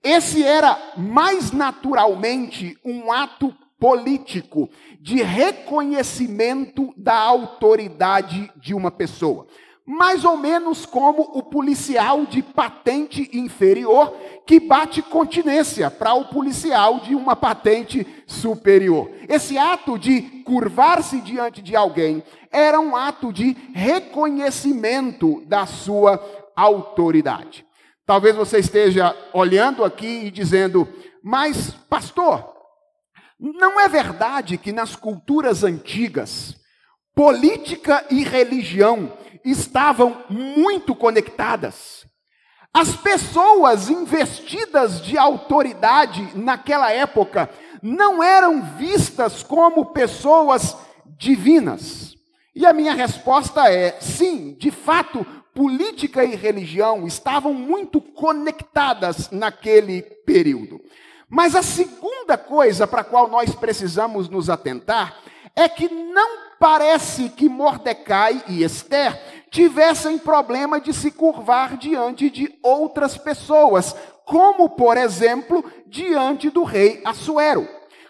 Esse 0.02 0.42
era 0.44 0.94
mais 0.96 1.52
naturalmente 1.52 2.78
um 2.84 3.12
ato 3.12 3.54
político 3.78 4.68
de 5.00 5.22
reconhecimento 5.22 6.92
da 6.96 7.16
autoridade 7.16 8.50
de 8.56 8.74
uma 8.74 8.90
pessoa 8.90 9.46
mais 9.88 10.22
ou 10.22 10.36
menos 10.36 10.84
como 10.84 11.22
o 11.32 11.42
policial 11.42 12.26
de 12.26 12.42
patente 12.42 13.30
inferior 13.32 14.14
que 14.46 14.60
bate 14.60 15.00
continência 15.00 15.90
para 15.90 16.12
o 16.12 16.26
policial 16.26 17.00
de 17.00 17.14
uma 17.14 17.34
patente 17.34 18.06
superior. 18.26 19.10
Esse 19.26 19.56
ato 19.56 19.98
de 19.98 20.20
curvar-se 20.44 21.22
diante 21.22 21.62
de 21.62 21.74
alguém 21.74 22.22
era 22.52 22.78
um 22.78 22.94
ato 22.94 23.32
de 23.32 23.56
reconhecimento 23.72 25.42
da 25.46 25.64
sua 25.64 26.22
autoridade. 26.54 27.64
Talvez 28.04 28.36
você 28.36 28.58
esteja 28.58 29.16
olhando 29.32 29.82
aqui 29.82 30.26
e 30.26 30.30
dizendo, 30.30 30.86
mas, 31.22 31.70
pastor, 31.88 32.46
não 33.40 33.80
é 33.80 33.88
verdade 33.88 34.58
que 34.58 34.70
nas 34.70 34.94
culturas 34.94 35.64
antigas, 35.64 36.58
política 37.14 38.04
e 38.10 38.22
religião 38.22 39.12
estavam 39.44 40.24
muito 40.28 40.94
conectadas. 40.94 42.06
As 42.72 42.94
pessoas 42.94 43.88
investidas 43.88 45.00
de 45.02 45.16
autoridade 45.16 46.30
naquela 46.34 46.92
época 46.92 47.50
não 47.82 48.22
eram 48.22 48.62
vistas 48.76 49.42
como 49.42 49.86
pessoas 49.86 50.76
divinas. 51.16 52.14
E 52.54 52.66
a 52.66 52.72
minha 52.72 52.94
resposta 52.94 53.72
é: 53.72 53.98
sim, 54.00 54.56
de 54.58 54.70
fato, 54.70 55.26
política 55.54 56.24
e 56.24 56.36
religião 56.36 57.06
estavam 57.06 57.52
muito 57.52 58.00
conectadas 58.00 59.30
naquele 59.30 60.02
período. 60.02 60.80
Mas 61.28 61.54
a 61.54 61.62
segunda 61.62 62.38
coisa 62.38 62.86
para 62.86 63.00
a 63.00 63.04
qual 63.04 63.28
nós 63.28 63.54
precisamos 63.54 64.28
nos 64.28 64.48
atentar 64.48 65.18
é 65.54 65.68
que 65.68 65.88
não 65.88 66.48
parece 66.58 67.28
que 67.28 67.48
Mordecai 67.48 68.42
e 68.48 68.62
Esther 68.62 69.20
tivessem 69.58 70.18
problema 70.18 70.80
de 70.80 70.92
se 70.92 71.10
curvar 71.10 71.76
diante 71.76 72.30
de 72.30 72.56
outras 72.62 73.18
pessoas, 73.18 73.92
como, 74.24 74.70
por 74.70 74.96
exemplo, 74.96 75.64
diante 75.84 76.48
do 76.48 76.62
rei 76.62 77.02
Assuero. 77.04 77.66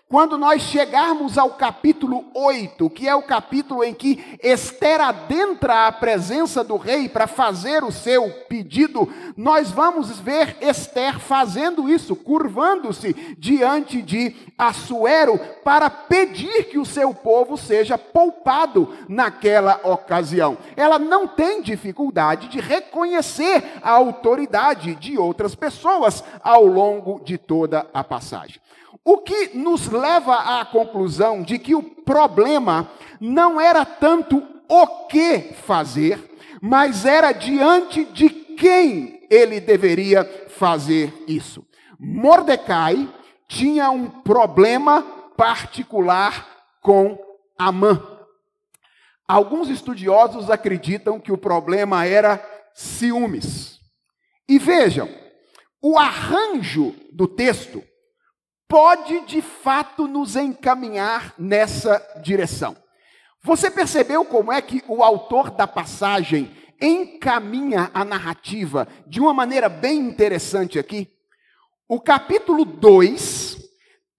Quando 0.08 0.38
nós 0.38 0.62
chegarmos 0.62 1.36
ao 1.36 1.50
capítulo 1.50 2.24
8, 2.34 2.88
que 2.88 3.06
é 3.06 3.14
o 3.14 3.20
capítulo 3.20 3.84
em 3.84 3.92
que 3.92 4.38
Esther 4.42 5.02
adentra 5.02 5.86
a 5.86 5.92
presença 5.92 6.64
do 6.64 6.78
rei 6.78 7.10
para 7.10 7.26
fazer 7.26 7.84
o 7.84 7.92
seu 7.92 8.30
pedido, 8.48 9.06
nós 9.36 9.70
vamos 9.70 10.18
ver 10.18 10.56
Esther 10.62 11.20
fazendo 11.20 11.90
isso, 11.90 12.16
curvando-se 12.16 13.12
diante 13.38 14.00
de 14.00 14.34
Assuero 14.56 15.38
para 15.62 15.90
pedir 15.90 16.64
que 16.70 16.78
o 16.78 16.86
seu 16.86 17.12
povo 17.12 17.58
seja 17.58 17.98
poupado 17.98 18.88
naquela 19.10 19.78
ocasião. 19.84 20.56
Ela 20.74 20.98
não 20.98 21.28
tem 21.28 21.60
dificuldade 21.60 22.48
de 22.48 22.60
reconhecer 22.60 23.62
a 23.82 23.90
autoridade 23.90 24.94
de 24.94 25.18
outras 25.18 25.54
pessoas 25.54 26.24
ao 26.42 26.64
longo 26.64 27.20
de 27.22 27.36
toda 27.36 27.86
a 27.92 28.02
passagem. 28.02 28.58
O 29.10 29.16
que 29.16 29.56
nos 29.56 29.88
leva 29.88 30.60
à 30.60 30.66
conclusão 30.66 31.42
de 31.42 31.58
que 31.58 31.74
o 31.74 31.82
problema 31.82 32.90
não 33.18 33.58
era 33.58 33.82
tanto 33.82 34.46
o 34.68 34.86
que 35.06 35.54
fazer, 35.64 36.36
mas 36.60 37.06
era 37.06 37.32
diante 37.32 38.04
de 38.04 38.28
quem 38.28 39.26
ele 39.30 39.60
deveria 39.60 40.26
fazer 40.50 41.24
isso. 41.26 41.66
Mordecai 41.98 43.08
tinha 43.48 43.90
um 43.90 44.10
problema 44.10 45.00
particular 45.38 46.46
com 46.82 47.18
Amã. 47.58 48.06
Alguns 49.26 49.70
estudiosos 49.70 50.50
acreditam 50.50 51.18
que 51.18 51.32
o 51.32 51.38
problema 51.38 52.04
era 52.04 52.46
ciúmes. 52.74 53.80
E 54.46 54.58
vejam, 54.58 55.08
o 55.80 55.98
arranjo 55.98 56.94
do 57.10 57.26
texto 57.26 57.82
pode 58.68 59.20
de 59.22 59.40
fato 59.40 60.06
nos 60.06 60.36
encaminhar 60.36 61.34
nessa 61.38 62.00
direção. 62.22 62.76
Você 63.42 63.70
percebeu 63.70 64.24
como 64.24 64.52
é 64.52 64.60
que 64.60 64.84
o 64.86 65.02
autor 65.02 65.50
da 65.50 65.66
passagem 65.66 66.54
encaminha 66.80 67.90
a 67.94 68.04
narrativa 68.04 68.86
de 69.06 69.20
uma 69.20 69.32
maneira 69.32 69.68
bem 69.68 69.98
interessante 69.98 70.78
aqui? 70.78 71.08
O 71.88 71.98
capítulo 71.98 72.64
2 72.64 73.56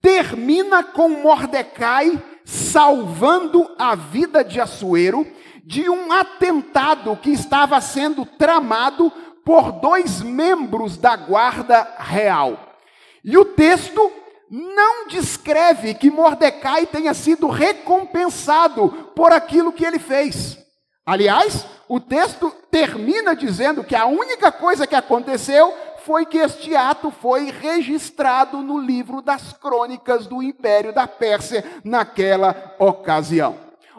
termina 0.02 0.82
com 0.82 1.08
Mordecai 1.08 2.20
salvando 2.44 3.70
a 3.78 3.94
vida 3.94 4.42
de 4.42 4.60
Assuero 4.60 5.26
de 5.64 5.88
um 5.88 6.10
atentado 6.10 7.16
que 7.16 7.30
estava 7.30 7.80
sendo 7.80 8.26
tramado 8.26 9.12
por 9.44 9.72
dois 9.72 10.20
membros 10.20 10.96
da 10.96 11.14
guarda 11.14 11.96
real. 11.98 12.76
E 13.22 13.36
o 13.38 13.44
texto 13.44 14.10
não 14.50 15.06
descreve 15.06 15.94
que 15.94 16.10
Mordecai 16.10 16.84
tenha 16.84 17.14
sido 17.14 17.46
recompensado 17.48 19.12
por 19.14 19.32
aquilo 19.32 19.72
que 19.72 19.84
ele 19.84 20.00
fez. 20.00 20.58
Aliás, 21.06 21.64
o 21.88 22.00
texto 22.00 22.52
termina 22.70 23.36
dizendo 23.36 23.84
que 23.84 23.94
a 23.94 24.06
única 24.06 24.50
coisa 24.50 24.86
que 24.86 24.94
aconteceu 24.96 25.72
foi 26.04 26.26
que 26.26 26.38
este 26.38 26.74
ato 26.74 27.10
foi 27.10 27.50
registrado 27.50 28.58
no 28.58 28.78
livro 28.78 29.22
das 29.22 29.52
crônicas 29.52 30.26
do 30.26 30.42
Império 30.42 30.92
da 30.92 31.06
Pérsia 31.06 31.64
naquela 31.84 32.74
ocasião. 32.78 33.56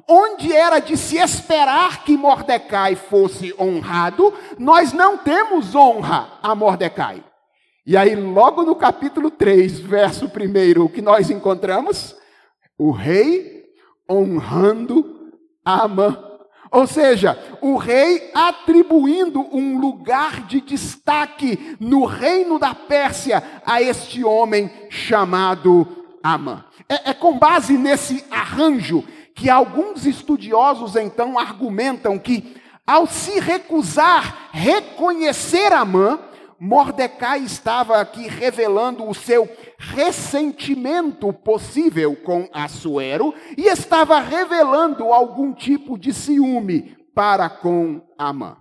Onde 0.08 0.51
era 0.51 0.79
de 0.79 0.98
se 0.98 1.17
esperar 1.17 2.03
que 2.03 2.17
Mordecai 2.17 2.96
fosse 2.96 3.53
honrado, 3.58 4.34
nós 4.58 4.91
não 4.91 5.17
temos 5.17 5.75
honra 5.75 6.39
a 6.41 6.53
Mordecai. 6.55 7.24
E 7.83 7.97
aí, 7.97 8.15
logo 8.15 8.61
no 8.61 8.75
capítulo 8.75 9.31
3, 9.31 9.79
verso 9.79 10.25
1, 10.25 10.83
o 10.83 10.88
que 10.88 11.01
nós 11.01 11.31
encontramos? 11.31 12.15
O 12.77 12.91
rei 12.91 13.65
honrando 14.09 15.31
Amã. 15.65 16.15
Ou 16.71 16.85
seja, 16.85 17.38
o 17.59 17.75
rei 17.77 18.29
atribuindo 18.35 19.41
um 19.51 19.79
lugar 19.79 20.45
de 20.45 20.61
destaque 20.61 21.75
no 21.79 22.05
reino 22.05 22.59
da 22.59 22.75
Pérsia 22.75 23.43
a 23.65 23.81
este 23.81 24.23
homem 24.23 24.71
chamado 24.89 25.88
Amã. 26.21 26.63
É, 26.88 27.09
é 27.09 27.13
com 27.15 27.38
base 27.38 27.79
nesse 27.79 28.23
arranjo 28.29 29.03
que 29.35 29.50
alguns 29.50 30.05
estudiosos 30.05 30.95
então 30.95 31.39
argumentam 31.39 32.19
que, 32.19 32.55
ao 32.85 33.07
se 33.07 33.39
recusar 33.39 34.50
reconhecer 34.51 35.73
Amã, 35.73 36.19
Mordecai 36.63 37.39
estava 37.39 38.00
aqui 38.00 38.27
revelando 38.27 39.10
o 39.10 39.15
seu 39.15 39.50
ressentimento 39.80 41.34
possível 41.34 42.15
com 42.15 42.48
Assuero 42.53 43.34
e 43.58 43.63
estava 43.63 44.20
revelando 44.20 45.12
algum 45.12 45.56
tipo 45.56 45.98
de 45.98 46.13
ciúme 46.13 46.96
para 47.15 47.50
com 47.50 48.08
Amã. 48.15 48.58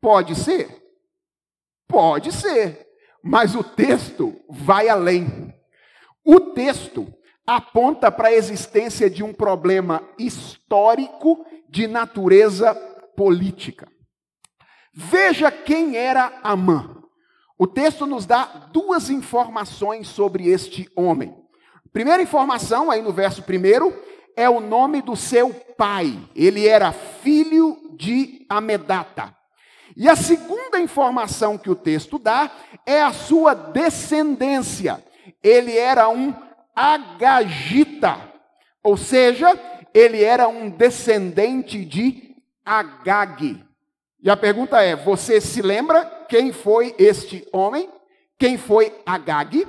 Pode 0.00 0.34
ser? 0.34 0.82
Pode 1.86 2.32
ser, 2.32 2.84
mas 3.22 3.54
o 3.54 3.62
texto 3.62 4.34
vai 4.50 4.88
além. 4.88 5.54
O 6.24 6.40
texto 6.40 7.06
aponta 7.46 8.10
para 8.10 8.26
a 8.26 8.34
existência 8.34 9.08
de 9.08 9.22
um 9.22 9.32
problema 9.32 10.02
histórico 10.18 11.46
de 11.68 11.86
natureza 11.86 12.74
política. 13.16 13.91
Veja 14.92 15.50
quem 15.50 15.96
era 15.96 16.40
Amã. 16.42 16.96
O 17.58 17.66
texto 17.66 18.06
nos 18.06 18.26
dá 18.26 18.44
duas 18.72 19.08
informações 19.08 20.08
sobre 20.08 20.48
este 20.48 20.88
homem. 20.94 21.34
Primeira 21.92 22.22
informação, 22.22 22.90
aí 22.90 23.00
no 23.00 23.12
verso 23.12 23.42
primeiro, 23.42 23.94
é 24.36 24.48
o 24.48 24.60
nome 24.60 25.00
do 25.00 25.14
seu 25.14 25.50
pai. 25.76 26.18
Ele 26.34 26.66
era 26.66 26.92
filho 26.92 27.78
de 27.96 28.44
Amedata. 28.48 29.34
E 29.96 30.08
a 30.08 30.16
segunda 30.16 30.80
informação 30.80 31.58
que 31.58 31.70
o 31.70 31.76
texto 31.76 32.18
dá 32.18 32.50
é 32.86 33.02
a 33.02 33.12
sua 33.12 33.54
descendência. 33.54 35.02
Ele 35.42 35.76
era 35.76 36.08
um 36.08 36.34
agagita, 36.74 38.18
ou 38.82 38.96
seja, 38.96 39.58
ele 39.92 40.22
era 40.22 40.48
um 40.48 40.70
descendente 40.70 41.84
de 41.84 42.34
Agag. 42.64 43.62
E 44.22 44.30
a 44.30 44.36
pergunta 44.36 44.80
é: 44.80 44.94
você 44.94 45.40
se 45.40 45.60
lembra 45.60 46.04
quem 46.28 46.52
foi 46.52 46.94
este 46.98 47.46
homem? 47.52 47.88
Quem 48.38 48.56
foi 48.56 48.92
Agag? 49.04 49.66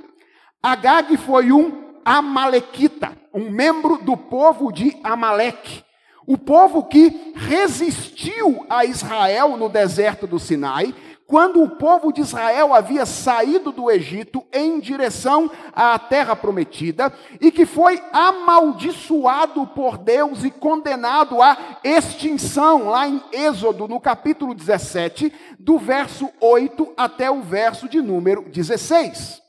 Agag 0.62 1.18
foi 1.18 1.52
um 1.52 1.96
amalequita, 2.06 3.18
um 3.34 3.50
membro 3.50 3.98
do 3.98 4.16
povo 4.16 4.72
de 4.72 4.98
Amaleque. 5.04 5.84
O 6.26 6.38
povo 6.38 6.84
que 6.84 7.34
resistiu 7.36 8.66
a 8.70 8.86
Israel 8.86 9.58
no 9.58 9.68
deserto 9.68 10.26
do 10.26 10.40
Sinai 10.40 10.94
quando 11.28 11.64
o 11.64 11.70
povo 11.70 12.12
de 12.12 12.22
Israel 12.22 12.74
havia 12.74 13.06
saído 13.06 13.72
do 13.72 13.90
Egito 13.90 14.44
em 14.52 14.80
direção 14.80 15.50
à 15.74 15.98
terra 15.98 16.36
prometida 16.36 17.14
e 17.40 17.52
que 17.52 17.66
foi 17.66 18.02
amaldiçoado 18.12 19.66
por 19.68 19.98
Deus 19.98 20.44
e 20.44 20.52
condenado 20.52 21.42
à 21.42 21.80
extinção, 21.84 22.90
lá 22.90 23.08
em 23.08 23.24
Êxodo, 23.32 23.88
no 23.88 24.00
capítulo 24.00 24.54
17, 24.54 25.34
do 25.58 25.78
verso 25.78 26.30
8 26.42 26.94
até 26.98 27.32
o 27.32 27.42
verso 27.42 27.88
de 27.88 28.02
número 28.02 28.44
16. 28.50 29.42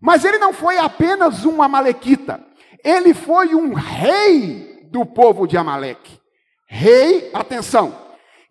Mas 0.00 0.24
ele 0.24 0.38
não 0.38 0.52
foi 0.52 0.78
apenas 0.78 1.44
um 1.44 1.62
amalequita, 1.62 2.44
ele 2.82 3.14
foi 3.14 3.54
um 3.54 3.72
rei 3.74 4.88
do 4.90 5.06
povo 5.06 5.46
de 5.46 5.56
Amaleque. 5.56 6.18
Rei, 6.66 7.30
atenção, 7.32 8.09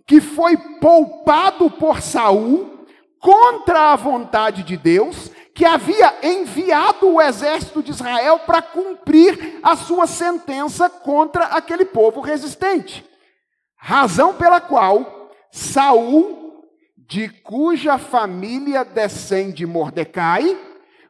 que 0.09 0.19
foi 0.19 0.57
poupado 0.57 1.69
por 1.69 2.01
Saul 2.01 2.83
contra 3.19 3.93
a 3.93 3.95
vontade 3.95 4.63
de 4.63 4.75
Deus, 4.75 5.29
que 5.53 5.63
havia 5.63 6.15
enviado 6.23 7.07
o 7.07 7.21
exército 7.21 7.83
de 7.83 7.91
Israel 7.91 8.39
para 8.39 8.59
cumprir 8.59 9.59
a 9.61 9.75
sua 9.75 10.07
sentença 10.07 10.89
contra 10.89 11.45
aquele 11.45 11.85
povo 11.85 12.21
resistente. 12.21 13.05
Razão 13.77 14.33
pela 14.33 14.59
qual 14.59 15.29
Saul, 15.51 16.65
de 16.97 17.29
cuja 17.29 17.99
família 17.99 18.83
descende 18.83 19.63
Mordecai, 19.67 20.57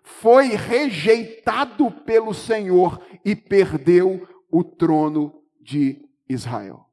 foi 0.03 0.47
rejeitado 0.47 1.89
pelo 1.89 2.33
Senhor 2.33 3.01
e 3.23 3.33
perdeu 3.33 4.27
o 4.51 4.61
trono 4.61 5.41
de 5.61 6.05
Israel. 6.27 6.88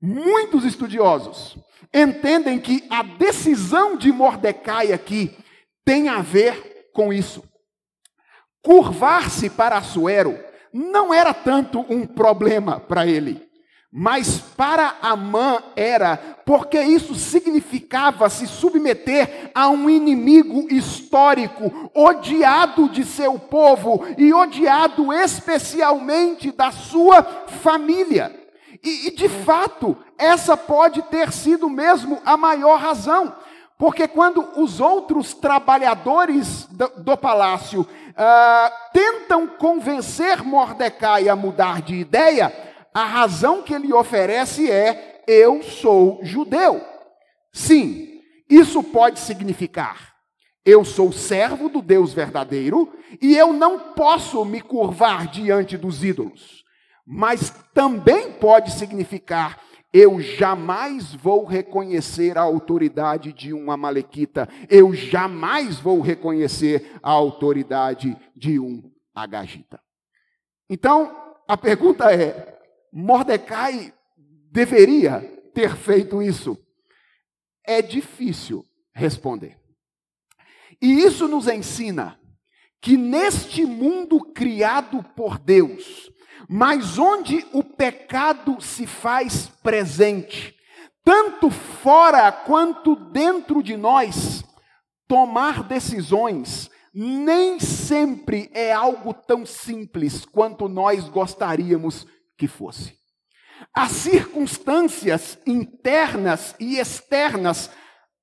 Muitos 0.00 0.64
estudiosos 0.64 1.58
entendem 1.92 2.58
que 2.58 2.84
a 2.88 3.02
decisão 3.02 3.96
de 3.96 4.12
Mordecai 4.12 4.92
aqui 4.92 5.36
tem 5.84 6.08
a 6.08 6.20
ver 6.20 6.90
com 6.92 7.12
isso. 7.12 7.42
Curvar-se 8.62 9.50
para 9.50 9.78
Assuero 9.78 10.38
não 10.72 11.12
era 11.12 11.32
tanto 11.32 11.80
um 11.88 12.06
problema 12.06 12.78
para 12.78 13.06
ele, 13.06 13.48
mas 13.90 14.38
para 14.38 14.96
Amã 15.00 15.62
era, 15.74 16.16
porque 16.44 16.80
isso 16.80 17.14
significava 17.14 18.28
se 18.28 18.46
submeter 18.46 19.50
a 19.54 19.68
um 19.68 19.88
inimigo 19.88 20.72
histórico, 20.72 21.90
odiado 21.94 22.88
de 22.88 23.04
seu 23.04 23.38
povo 23.38 24.04
e 24.18 24.32
odiado 24.32 25.12
especialmente 25.12 26.52
da 26.52 26.70
sua 26.70 27.22
família. 27.62 28.37
E, 28.82 29.08
e, 29.08 29.10
de 29.10 29.28
fato, 29.28 29.96
essa 30.16 30.56
pode 30.56 31.02
ter 31.02 31.32
sido 31.32 31.68
mesmo 31.68 32.20
a 32.24 32.36
maior 32.36 32.78
razão. 32.78 33.34
Porque 33.76 34.08
quando 34.08 34.40
os 34.60 34.80
outros 34.80 35.34
trabalhadores 35.34 36.66
do, 36.66 36.88
do 36.98 37.16
palácio 37.16 37.82
uh, 37.82 38.90
tentam 38.92 39.46
convencer 39.46 40.42
Mordecai 40.42 41.28
a 41.28 41.36
mudar 41.36 41.80
de 41.82 41.94
ideia, 41.94 42.52
a 42.92 43.04
razão 43.04 43.62
que 43.62 43.72
ele 43.72 43.92
oferece 43.92 44.70
é: 44.70 45.22
eu 45.26 45.62
sou 45.62 46.20
judeu. 46.22 46.84
Sim, 47.52 48.20
isso 48.50 48.82
pode 48.82 49.20
significar: 49.20 50.14
eu 50.64 50.84
sou 50.84 51.12
servo 51.12 51.68
do 51.68 51.80
Deus 51.80 52.12
verdadeiro 52.12 52.92
e 53.22 53.36
eu 53.36 53.52
não 53.52 53.78
posso 53.92 54.44
me 54.44 54.60
curvar 54.60 55.28
diante 55.28 55.76
dos 55.76 56.02
ídolos 56.02 56.58
mas 57.10 57.50
também 57.72 58.32
pode 58.32 58.72
significar 58.72 59.58
eu 59.92 60.20
jamais 60.20 61.14
vou 61.14 61.46
reconhecer 61.46 62.36
a 62.36 62.42
autoridade 62.42 63.32
de 63.32 63.54
um 63.54 63.70
Amalequita, 63.70 64.46
eu 64.68 64.92
jamais 64.92 65.78
vou 65.78 66.02
reconhecer 66.02 66.98
a 67.02 67.10
autoridade 67.10 68.14
de 68.36 68.58
um 68.58 68.92
Agagita. 69.14 69.80
Então, 70.68 71.34
a 71.48 71.56
pergunta 71.56 72.12
é: 72.12 72.60
Mordecai 72.92 73.92
deveria 74.52 75.20
ter 75.54 75.74
feito 75.74 76.22
isso? 76.22 76.56
É 77.64 77.80
difícil 77.80 78.64
responder. 78.92 79.58
E 80.80 81.02
isso 81.02 81.26
nos 81.26 81.48
ensina 81.48 82.20
que 82.80 82.96
neste 82.96 83.64
mundo 83.64 84.20
criado 84.20 85.02
por 85.16 85.38
Deus, 85.38 86.10
mas 86.48 86.98
onde 86.98 87.46
o 87.52 87.64
pecado 87.64 88.60
se 88.60 88.86
faz 88.86 89.46
presente, 89.62 90.54
tanto 91.04 91.50
fora 91.50 92.30
quanto 92.30 92.94
dentro 92.94 93.62
de 93.62 93.76
nós, 93.76 94.44
tomar 95.06 95.62
decisões 95.62 96.70
nem 97.00 97.60
sempre 97.60 98.50
é 98.52 98.72
algo 98.72 99.14
tão 99.14 99.46
simples 99.46 100.24
quanto 100.24 100.68
nós 100.68 101.08
gostaríamos 101.08 102.06
que 102.36 102.48
fosse. 102.48 102.98
As 103.72 103.92
circunstâncias 103.92 105.38
internas 105.46 106.54
e 106.58 106.78
externas, 106.78 107.70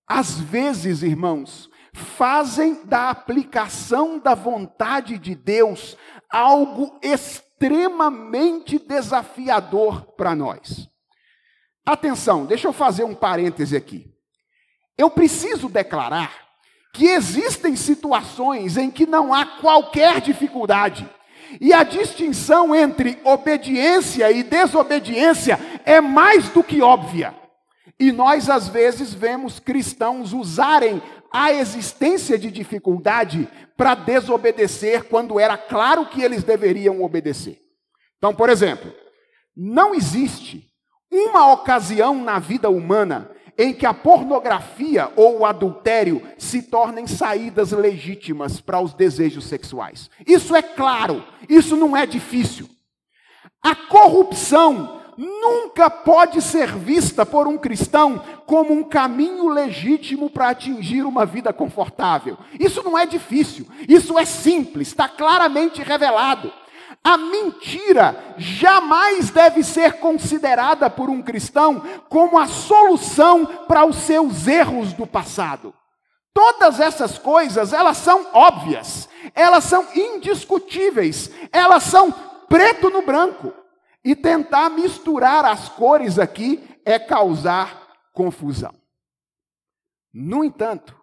às 0.07 0.39
vezes, 0.39 1.03
irmãos, 1.03 1.69
fazem 1.93 2.85
da 2.85 3.09
aplicação 3.09 4.19
da 4.19 4.35
vontade 4.35 5.17
de 5.17 5.35
Deus 5.35 5.95
algo 6.29 6.99
extremamente 7.55 8.77
desafiador 8.77 10.13
para 10.17 10.35
nós. 10.35 10.89
Atenção, 11.85 12.45
deixa 12.45 12.67
eu 12.67 12.73
fazer 12.73 13.03
um 13.03 13.15
parêntese 13.15 13.75
aqui. 13.75 14.11
Eu 14.97 15.09
preciso 15.09 15.69
declarar 15.69 16.31
que 16.93 17.05
existem 17.05 17.75
situações 17.75 18.77
em 18.77 18.89
que 18.89 19.05
não 19.05 19.33
há 19.33 19.45
qualquer 19.45 20.21
dificuldade. 20.21 21.09
E 21.61 21.73
a 21.73 21.83
distinção 21.83 22.75
entre 22.75 23.19
obediência 23.23 24.31
e 24.31 24.43
desobediência 24.43 25.59
é 25.85 26.01
mais 26.01 26.49
do 26.49 26.63
que 26.63 26.81
óbvia. 26.81 27.35
E 27.99 28.11
nós, 28.11 28.49
às 28.49 28.67
vezes, 28.67 29.13
vemos 29.13 29.59
cristãos 29.59 30.33
usarem 30.33 31.01
a 31.37 31.51
existência 31.51 32.39
de 32.39 32.49
dificuldade 32.49 33.45
para 33.75 33.93
desobedecer 33.93 35.03
quando 35.03 35.37
era 35.37 35.57
claro 35.57 36.05
que 36.05 36.21
eles 36.21 36.45
deveriam 36.45 37.03
obedecer. 37.03 37.59
Então, 38.17 38.33
por 38.33 38.49
exemplo, 38.49 38.89
não 39.53 39.93
existe 39.93 40.65
uma 41.11 41.51
ocasião 41.51 42.23
na 42.23 42.39
vida 42.39 42.69
humana 42.69 43.29
em 43.57 43.73
que 43.73 43.85
a 43.85 43.93
pornografia 43.93 45.11
ou 45.17 45.39
o 45.39 45.45
adultério 45.45 46.21
se 46.37 46.61
tornem 46.61 47.05
saídas 47.05 47.73
legítimas 47.73 48.61
para 48.61 48.79
os 48.79 48.93
desejos 48.93 49.43
sexuais. 49.43 50.09
Isso 50.25 50.55
é 50.55 50.61
claro, 50.61 51.21
isso 51.49 51.75
não 51.75 51.97
é 51.97 52.05
difícil. 52.05 52.69
A 53.61 53.75
corrupção 53.75 55.01
nunca 55.17 55.89
pode 55.89 56.41
ser 56.41 56.75
vista 56.75 57.25
por 57.25 57.47
um 57.47 57.57
cristão 57.57 58.21
como 58.45 58.73
um 58.73 58.83
caminho 58.83 59.47
legítimo 59.47 60.29
para 60.29 60.49
atingir 60.49 61.03
uma 61.03 61.25
vida 61.25 61.51
confortável. 61.53 62.37
Isso 62.59 62.83
não 62.83 62.97
é 62.97 63.05
difícil, 63.05 63.67
isso 63.87 64.17
é 64.19 64.25
simples, 64.25 64.89
está 64.89 65.07
claramente 65.07 65.81
revelado. 65.81 66.51
A 67.03 67.17
mentira 67.17 68.35
jamais 68.37 69.29
deve 69.29 69.63
ser 69.63 69.99
considerada 69.99 70.89
por 70.89 71.09
um 71.09 71.21
cristão 71.21 71.83
como 72.09 72.39
a 72.39 72.47
solução 72.47 73.45
para 73.67 73.85
os 73.85 73.97
seus 73.97 74.47
erros 74.47 74.91
do 74.93 75.05
passado. 75.05 75.73
Todas 76.33 76.79
essas 76.79 77.17
coisas, 77.17 77.71
elas 77.71 77.97
são 77.97 78.27
óbvias, 78.33 79.07
elas 79.33 79.63
são 79.63 79.87
indiscutíveis, 79.95 81.31
elas 81.51 81.83
são 81.83 82.11
preto 82.49 82.89
no 82.89 83.03
branco. 83.03 83.53
E 84.05 84.15
tentar 84.15 84.69
misturar 84.69 85.43
as 85.43 85.67
cores 85.67 86.19
aqui 86.19 86.63
é 86.85 86.99
causar 86.99 87.87
confusão. 88.13 88.73
No 90.13 90.43
entanto, 90.43 90.95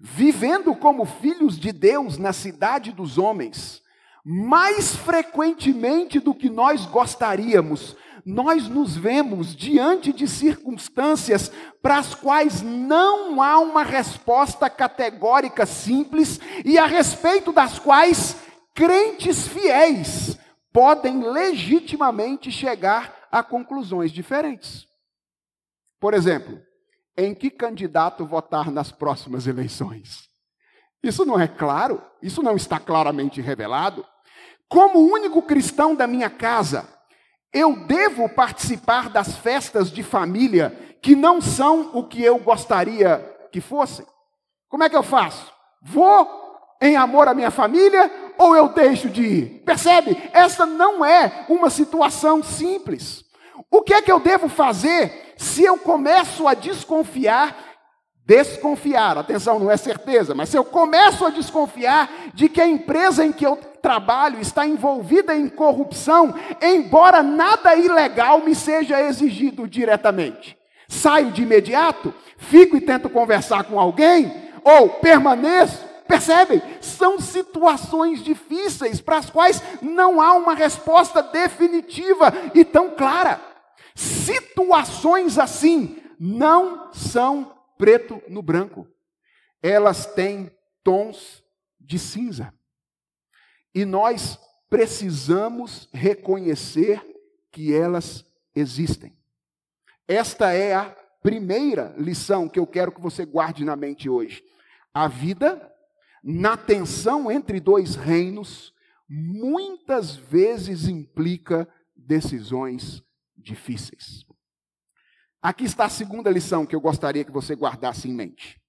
vivendo 0.00 0.74
como 0.74 1.04
filhos 1.04 1.56
de 1.56 1.70
Deus 1.70 2.18
na 2.18 2.32
cidade 2.32 2.90
dos 2.90 3.16
homens, 3.16 3.80
mais 4.24 4.96
frequentemente 4.96 6.18
do 6.18 6.34
que 6.34 6.50
nós 6.50 6.84
gostaríamos, 6.84 7.96
nós 8.24 8.68
nos 8.68 8.96
vemos 8.96 9.54
diante 9.54 10.12
de 10.12 10.26
circunstâncias 10.26 11.52
para 11.80 11.96
as 11.96 12.12
quais 12.12 12.60
não 12.60 13.40
há 13.40 13.60
uma 13.60 13.84
resposta 13.84 14.68
categórica 14.68 15.64
simples 15.64 16.40
e 16.64 16.76
a 16.76 16.86
respeito 16.86 17.52
das 17.52 17.78
quais 17.78 18.36
crentes 18.74 19.46
fiéis 19.46 20.36
podem 20.76 21.22
legitimamente 21.22 22.52
chegar 22.52 23.26
a 23.32 23.42
conclusões 23.42 24.12
diferentes. 24.12 24.86
Por 25.98 26.12
exemplo, 26.12 26.60
em 27.16 27.34
que 27.34 27.48
candidato 27.48 28.26
votar 28.26 28.70
nas 28.70 28.92
próximas 28.92 29.46
eleições? 29.46 30.28
Isso 31.02 31.24
não 31.24 31.40
é 31.40 31.48
claro, 31.48 32.04
isso 32.20 32.42
não 32.42 32.56
está 32.56 32.78
claramente 32.78 33.40
revelado. 33.40 34.04
Como 34.68 34.98
único 34.98 35.40
cristão 35.40 35.94
da 35.94 36.06
minha 36.06 36.28
casa, 36.28 36.86
eu 37.54 37.86
devo 37.86 38.28
participar 38.28 39.08
das 39.08 39.34
festas 39.34 39.90
de 39.90 40.02
família 40.02 40.98
que 41.00 41.16
não 41.16 41.40
são 41.40 41.90
o 41.94 42.06
que 42.06 42.22
eu 42.22 42.38
gostaria 42.38 43.20
que 43.50 43.62
fossem? 43.62 44.04
Como 44.68 44.84
é 44.84 44.90
que 44.90 44.96
eu 44.96 45.02
faço? 45.02 45.50
Vou 45.80 46.45
em 46.80 46.96
amor 46.96 47.28
à 47.28 47.34
minha 47.34 47.50
família 47.50 48.10
ou 48.38 48.56
eu 48.56 48.68
deixo 48.68 49.08
de 49.08 49.22
ir? 49.22 49.62
Percebe? 49.64 50.16
Essa 50.32 50.66
não 50.66 51.04
é 51.04 51.44
uma 51.48 51.70
situação 51.70 52.42
simples. 52.42 53.24
O 53.70 53.82
que 53.82 53.94
é 53.94 54.02
que 54.02 54.12
eu 54.12 54.20
devo 54.20 54.48
fazer 54.48 55.34
se 55.36 55.62
eu 55.64 55.78
começo 55.78 56.46
a 56.46 56.54
desconfiar 56.54 57.66
desconfiar, 58.26 59.16
atenção, 59.16 59.60
não 59.60 59.70
é 59.70 59.76
certeza, 59.76 60.34
mas 60.34 60.48
se 60.48 60.58
eu 60.58 60.64
começo 60.64 61.24
a 61.24 61.30
desconfiar 61.30 62.10
de 62.34 62.48
que 62.48 62.60
a 62.60 62.66
empresa 62.66 63.24
em 63.24 63.30
que 63.30 63.46
eu 63.46 63.54
trabalho 63.80 64.40
está 64.40 64.66
envolvida 64.66 65.34
em 65.34 65.48
corrupção, 65.48 66.34
embora 66.60 67.22
nada 67.22 67.76
ilegal 67.76 68.40
me 68.40 68.52
seja 68.52 69.00
exigido 69.00 69.68
diretamente, 69.68 70.58
saio 70.88 71.30
de 71.30 71.42
imediato, 71.42 72.12
fico 72.36 72.76
e 72.76 72.80
tento 72.80 73.08
conversar 73.08 73.62
com 73.62 73.78
alguém, 73.78 74.32
ou 74.64 74.88
permaneço, 74.88 75.84
percebem? 76.06 76.62
São 76.80 77.20
situações 77.20 78.22
difíceis 78.22 79.00
para 79.00 79.18
as 79.18 79.30
quais 79.30 79.62
não 79.82 80.20
há 80.20 80.32
uma 80.34 80.54
resposta 80.54 81.22
definitiva 81.22 82.32
e 82.54 82.64
tão 82.64 82.90
clara. 82.90 83.40
Situações 83.94 85.38
assim 85.38 86.02
não 86.18 86.92
são 86.92 87.56
preto 87.78 88.22
no 88.28 88.42
branco. 88.42 88.86
Elas 89.62 90.06
têm 90.06 90.50
tons 90.82 91.42
de 91.80 91.98
cinza. 91.98 92.52
E 93.74 93.84
nós 93.84 94.38
precisamos 94.68 95.88
reconhecer 95.92 97.02
que 97.50 97.74
elas 97.74 98.24
existem. 98.54 99.16
Esta 100.08 100.52
é 100.52 100.74
a 100.74 100.96
primeira 101.22 101.94
lição 101.98 102.48
que 102.48 102.58
eu 102.58 102.66
quero 102.66 102.92
que 102.92 103.00
você 103.00 103.24
guarde 103.24 103.64
na 103.64 103.74
mente 103.74 104.08
hoje. 104.08 104.44
A 104.94 105.08
vida, 105.08 105.72
na 106.28 106.56
tensão 106.56 107.30
entre 107.30 107.60
dois 107.60 107.94
reinos, 107.94 108.74
muitas 109.08 110.16
vezes 110.16 110.88
implica 110.88 111.68
decisões 111.94 113.00
difíceis. 113.36 114.26
Aqui 115.40 115.62
está 115.62 115.84
a 115.84 115.88
segunda 115.88 116.28
lição 116.28 116.66
que 116.66 116.74
eu 116.74 116.80
gostaria 116.80 117.24
que 117.24 117.30
você 117.30 117.54
guardasse 117.54 118.08
em 118.08 118.12
mente. 118.12 118.60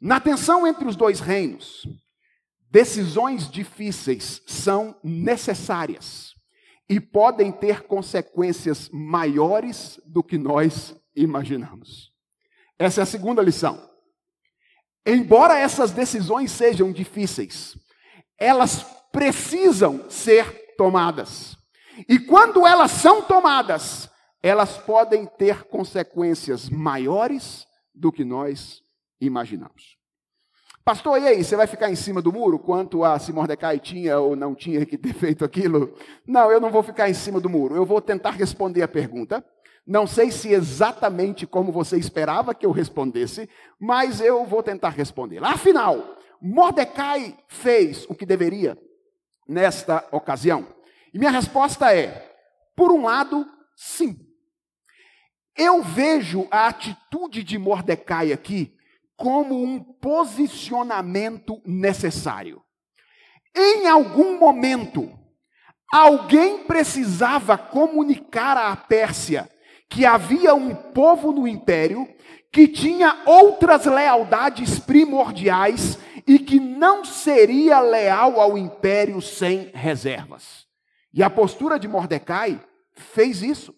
Na 0.00 0.20
tensão 0.20 0.64
entre 0.64 0.86
os 0.86 0.94
dois 0.94 1.18
reinos, 1.18 1.88
decisões 2.70 3.50
difíceis 3.50 4.40
são 4.46 4.96
necessárias 5.02 6.36
e 6.88 7.00
podem 7.00 7.50
ter 7.50 7.82
consequências 7.82 8.88
maiores 8.92 10.00
do 10.06 10.22
que 10.22 10.38
nós 10.38 10.96
imaginamos. 11.16 12.12
Essa 12.78 13.00
é 13.00 13.02
a 13.02 13.06
segunda 13.06 13.42
lição. 13.42 13.90
Embora 15.04 15.58
essas 15.58 15.90
decisões 15.90 16.50
sejam 16.50 16.92
difíceis, 16.92 17.76
elas 18.38 18.84
precisam 19.12 20.08
ser 20.10 20.74
tomadas. 20.76 21.56
E 22.08 22.18
quando 22.18 22.66
elas 22.66 22.90
são 22.90 23.22
tomadas, 23.22 24.08
elas 24.42 24.78
podem 24.78 25.26
ter 25.26 25.64
consequências 25.64 26.68
maiores 26.70 27.66
do 27.94 28.10
que 28.10 28.24
nós 28.24 28.80
imaginamos. 29.20 30.00
Pastor, 30.82 31.20
e 31.20 31.28
aí, 31.28 31.44
você 31.44 31.54
vai 31.54 31.66
ficar 31.66 31.90
em 31.90 31.94
cima 31.94 32.22
do 32.22 32.32
muro 32.32 32.58
quanto 32.58 33.04
a 33.04 33.18
se 33.18 33.32
Mordecai 33.32 33.78
tinha 33.78 34.18
ou 34.18 34.34
não 34.34 34.54
tinha 34.54 34.84
que 34.86 34.96
ter 34.96 35.12
feito 35.14 35.44
aquilo? 35.44 35.94
Não, 36.26 36.50
eu 36.50 36.60
não 36.60 36.70
vou 36.70 36.82
ficar 36.82 37.08
em 37.08 37.14
cima 37.14 37.38
do 37.40 37.50
muro. 37.50 37.76
Eu 37.76 37.84
vou 37.84 38.00
tentar 38.00 38.30
responder 38.30 38.82
a 38.82 38.88
pergunta. 38.88 39.44
Não 39.90 40.06
sei 40.06 40.30
se 40.30 40.50
exatamente 40.52 41.48
como 41.48 41.72
você 41.72 41.98
esperava 41.98 42.54
que 42.54 42.64
eu 42.64 42.70
respondesse, 42.70 43.50
mas 43.76 44.20
eu 44.20 44.46
vou 44.46 44.62
tentar 44.62 44.90
responder. 44.90 45.42
Afinal, 45.42 46.16
Mordecai 46.40 47.36
fez 47.48 48.06
o 48.08 48.14
que 48.14 48.24
deveria 48.24 48.78
nesta 49.48 50.06
ocasião? 50.12 50.64
E 51.12 51.18
minha 51.18 51.32
resposta 51.32 51.92
é: 51.92 52.32
por 52.76 52.92
um 52.92 53.02
lado, 53.02 53.44
sim. 53.74 54.16
Eu 55.56 55.82
vejo 55.82 56.46
a 56.52 56.68
atitude 56.68 57.42
de 57.42 57.58
Mordecai 57.58 58.32
aqui 58.32 58.72
como 59.16 59.60
um 59.60 59.82
posicionamento 59.82 61.60
necessário. 61.66 62.62
Em 63.56 63.88
algum 63.88 64.38
momento, 64.38 65.10
alguém 65.92 66.62
precisava 66.62 67.58
comunicar 67.58 68.56
à 68.56 68.76
Pérsia 68.76 69.50
que 69.90 70.06
havia 70.06 70.54
um 70.54 70.74
povo 70.74 71.32
no 71.32 71.46
império 71.48 72.08
que 72.52 72.66
tinha 72.66 73.22
outras 73.26 73.84
lealdades 73.84 74.78
primordiais 74.78 75.98
e 76.26 76.38
que 76.38 76.58
não 76.60 77.04
seria 77.04 77.80
leal 77.80 78.40
ao 78.40 78.56
império 78.56 79.20
sem 79.20 79.70
reservas. 79.74 80.66
E 81.12 81.22
a 81.22 81.28
postura 81.28 81.78
de 81.78 81.88
Mordecai 81.88 82.60
fez 82.92 83.42
isso. 83.42 83.74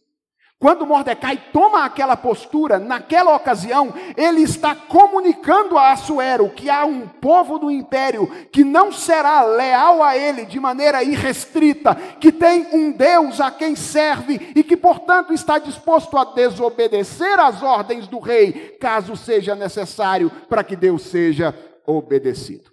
Quando 0.62 0.87
Mordecai 0.87 1.42
toma 1.53 1.85
aquela 1.85 2.16
postura, 2.16 2.79
naquela 2.79 3.35
ocasião, 3.35 3.92
ele 4.16 4.42
está 4.42 4.77
comunicando 4.77 5.77
a 5.77 5.90
Assuero 5.90 6.48
que 6.51 6.70
há 6.70 6.85
um 6.85 7.09
povo 7.09 7.59
do 7.59 7.68
império 7.68 8.29
que 8.53 8.62
não 8.62 8.92
será 8.92 9.42
leal 9.42 10.01
a 10.05 10.16
ele 10.16 10.46
de 10.46 10.61
maneira 10.61 11.03
irrestrita, 11.03 11.96
que 12.20 12.31
tem 12.31 12.68
um 12.72 12.92
Deus 12.92 13.40
a 13.40 13.51
quem 13.51 13.75
serve 13.75 14.53
e 14.55 14.62
que, 14.62 14.77
portanto, 14.77 15.33
está 15.33 15.59
disposto 15.59 16.16
a 16.16 16.27
desobedecer 16.27 17.40
às 17.40 17.61
ordens 17.61 18.07
do 18.07 18.20
rei, 18.20 18.77
caso 18.81 19.16
seja 19.16 19.57
necessário 19.57 20.31
para 20.48 20.62
que 20.62 20.77
Deus 20.77 21.03
seja 21.03 21.53
obedecido. 21.85 22.70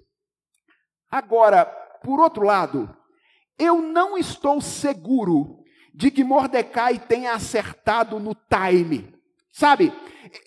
Agora, 1.09 1.65
por 2.03 2.19
outro 2.19 2.45
lado, 2.45 2.95
eu 3.57 3.81
não 3.81 4.15
estou 4.15 4.61
seguro 4.61 5.58
de 5.99 6.09
que 6.09 6.23
Mordecai 6.23 6.97
tenha 6.97 7.33
acertado 7.33 8.21
no 8.21 8.33
time. 8.33 9.13
Sabe, 9.51 9.91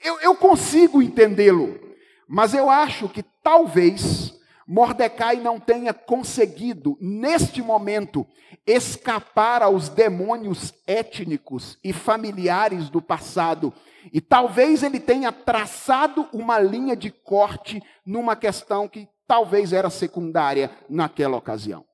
eu, 0.02 0.18
eu 0.20 0.34
consigo 0.34 1.02
entendê-lo, 1.02 1.78
mas 2.26 2.54
eu 2.54 2.70
acho 2.70 3.06
que 3.06 3.22
talvez 3.22 4.32
Mordecai 4.66 5.36
não 5.36 5.60
tenha 5.60 5.92
conseguido, 5.92 6.96
neste 6.98 7.60
momento, 7.60 8.26
escapar 8.66 9.62
aos 9.62 9.90
demônios 9.90 10.72
étnicos 10.86 11.78
e 11.84 11.92
familiares 11.92 12.88
do 12.88 13.02
passado. 13.02 13.74
E 14.10 14.22
talvez 14.22 14.82
ele 14.82 14.98
tenha 14.98 15.30
traçado 15.30 16.26
uma 16.32 16.58
linha 16.58 16.96
de 16.96 17.10
corte 17.10 17.82
numa 18.06 18.34
questão 18.34 18.88
que 18.88 19.06
talvez 19.26 19.74
era 19.74 19.90
secundária 19.90 20.70
naquela 20.88 21.36
ocasião. 21.36 21.84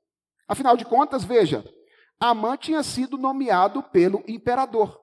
Afinal 0.46 0.76
de 0.76 0.84
contas, 0.84 1.24
veja, 1.24 1.64
Amã 2.20 2.56
tinha 2.56 2.82
sido 2.82 3.16
nomeado 3.16 3.82
pelo 3.82 4.24
imperador. 4.26 5.00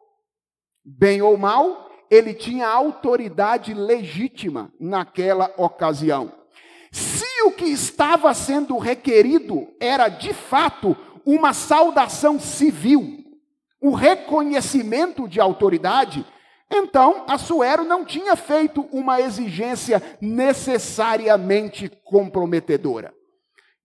Bem 0.84 1.22
ou 1.22 1.38
mal, 1.38 1.90
ele 2.10 2.34
tinha 2.34 2.68
autoridade 2.68 3.74
legítima 3.74 4.72
naquela 4.80 5.54
ocasião. 5.58 6.32
Se 6.92 7.26
o 7.44 7.52
que 7.52 7.66
estava 7.66 8.34
sendo 8.34 8.78
requerido 8.78 9.68
era 9.80 10.08
de 10.08 10.34
fato 10.34 10.96
uma 11.26 11.54
saudação 11.54 12.40
civil, 12.40 13.24
o 13.82 13.92
reconhecimento 13.94 15.28
de 15.28 15.40
autoridade, 15.40 16.26
então 16.72 17.24
Assuero 17.28 17.84
não 17.84 18.04
tinha 18.06 18.36
feito 18.36 18.82
uma 18.92 19.22
exigência 19.22 20.02
necessariamente 20.22 21.90
comprometedora. 22.04 23.14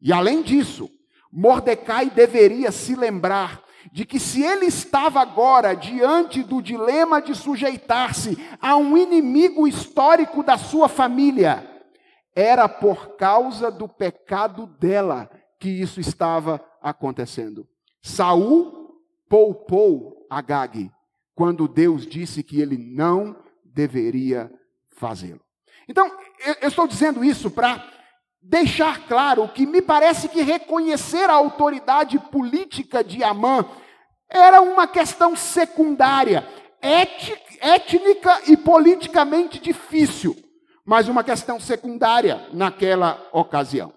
E 0.01 0.13
além 0.13 0.43
disso, 0.43 0.91
Mordecai 1.33 2.11
deveria 2.11 2.73
se 2.73 2.95
lembrar 2.95 3.63
de 3.93 4.05
que 4.05 4.21
se 4.21 4.43
ele 4.43 4.67
estava 4.67 5.21
agora 5.21 5.75
diante 5.75 6.43
do 6.43 6.61
dilema 6.61 7.21
de 7.21 7.35
sujeitar-se 7.35 8.37
a 8.61 8.77
um 8.77 8.97
inimigo 8.97 9.67
histórico 9.67 10.43
da 10.43 10.59
sua 10.59 10.89
família, 10.89 11.67
era 12.35 12.69
por 12.69 13.17
causa 13.17 13.71
do 13.71 13.89
pecado 13.89 14.67
dela 14.67 15.31
que 15.59 15.69
isso 15.69 16.01
estava 16.01 16.65
acontecendo. 16.81 17.67
Saul 18.03 18.95
poupou 19.29 20.27
Agag 20.31 20.91
quando 21.35 21.69
Deus 21.69 22.07
disse 22.07 22.43
que 22.43 22.61
ele 22.61 22.77
não 22.77 23.37
deveria 23.65 24.51
fazê-lo. 24.91 25.41
Então, 25.89 26.11
eu 26.61 26.69
estou 26.69 26.87
dizendo 26.87 27.25
isso 27.25 27.51
para 27.51 27.83
deixar 28.43 29.07
claro 29.07 29.49
que 29.49 29.67
me 29.67 29.83
parece 29.83 30.29
que 30.29 30.43
reconhecer 30.43 31.29
a 31.29 31.35
autoridade 31.35 32.19
política 32.19 33.05
de 33.05 33.23
Amã 33.23 33.65
era 34.29 34.61
uma 34.61 34.87
questão 34.87 35.37
secundária, 35.37 36.47
étnica 36.81 38.43
e 38.47 38.57
politicamente 38.57 39.61
difícil, 39.61 40.37
mas 40.85 41.09
uma 41.09 41.23
questão 41.23 41.61
secundária 41.61 42.49
naquela 42.53 43.29
ocasião. 43.33 43.93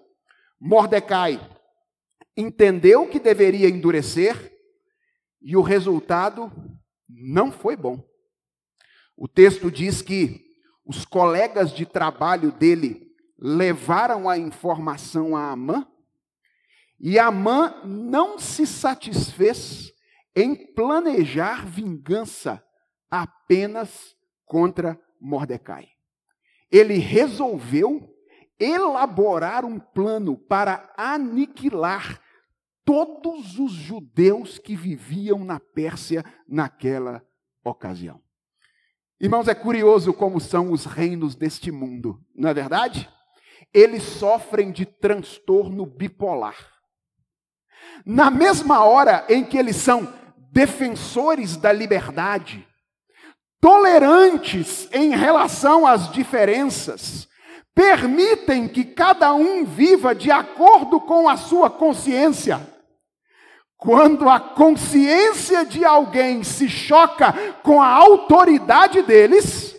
Mordecai 0.60 1.40
entendeu 2.36 3.06
que 3.06 3.20
deveria 3.20 3.68
endurecer 3.68 4.52
e 5.40 5.56
o 5.56 5.62
resultado 5.62 6.52
não 7.08 7.52
foi 7.52 7.76
bom. 7.76 8.02
O 9.16 9.28
texto 9.28 9.70
diz 9.70 10.02
que 10.02 10.42
os 10.84 11.04
colegas 11.04 11.72
de 11.72 11.86
trabalho 11.86 12.50
dele 12.50 13.03
levaram 13.46 14.26
a 14.26 14.38
informação 14.38 15.36
a 15.36 15.50
Amã, 15.50 15.86
e 16.98 17.18
Amã 17.18 17.82
não 17.84 18.38
se 18.38 18.66
satisfez 18.66 19.92
em 20.34 20.54
planejar 20.72 21.66
vingança 21.66 22.64
apenas 23.10 24.16
contra 24.46 24.98
Mordecai. 25.20 25.88
Ele 26.72 26.94
resolveu 26.94 28.08
elaborar 28.58 29.66
um 29.66 29.78
plano 29.78 30.38
para 30.38 30.90
aniquilar 30.96 32.18
todos 32.82 33.58
os 33.58 33.72
judeus 33.72 34.58
que 34.58 34.74
viviam 34.74 35.44
na 35.44 35.60
Pérsia 35.60 36.24
naquela 36.48 37.22
ocasião. 37.62 38.22
Irmãos, 39.20 39.48
é 39.48 39.54
curioso 39.54 40.14
como 40.14 40.40
são 40.40 40.72
os 40.72 40.86
reinos 40.86 41.34
deste 41.34 41.70
mundo, 41.70 42.18
não 42.34 42.48
é 42.48 42.54
verdade? 42.54 43.06
Eles 43.74 44.04
sofrem 44.04 44.70
de 44.70 44.86
transtorno 44.86 45.84
bipolar. 45.84 46.56
Na 48.06 48.30
mesma 48.30 48.84
hora 48.84 49.26
em 49.28 49.44
que 49.44 49.58
eles 49.58 49.76
são 49.76 50.08
defensores 50.52 51.56
da 51.56 51.72
liberdade, 51.72 52.66
tolerantes 53.60 54.88
em 54.92 55.10
relação 55.10 55.86
às 55.86 56.10
diferenças, 56.12 57.28
permitem 57.74 58.68
que 58.68 58.84
cada 58.84 59.34
um 59.34 59.64
viva 59.64 60.14
de 60.14 60.30
acordo 60.30 61.00
com 61.00 61.28
a 61.28 61.36
sua 61.36 61.68
consciência. 61.68 62.60
Quando 63.76 64.28
a 64.28 64.38
consciência 64.38 65.66
de 65.66 65.84
alguém 65.84 66.44
se 66.44 66.68
choca 66.68 67.32
com 67.62 67.82
a 67.82 67.88
autoridade 67.88 69.02
deles, 69.02 69.73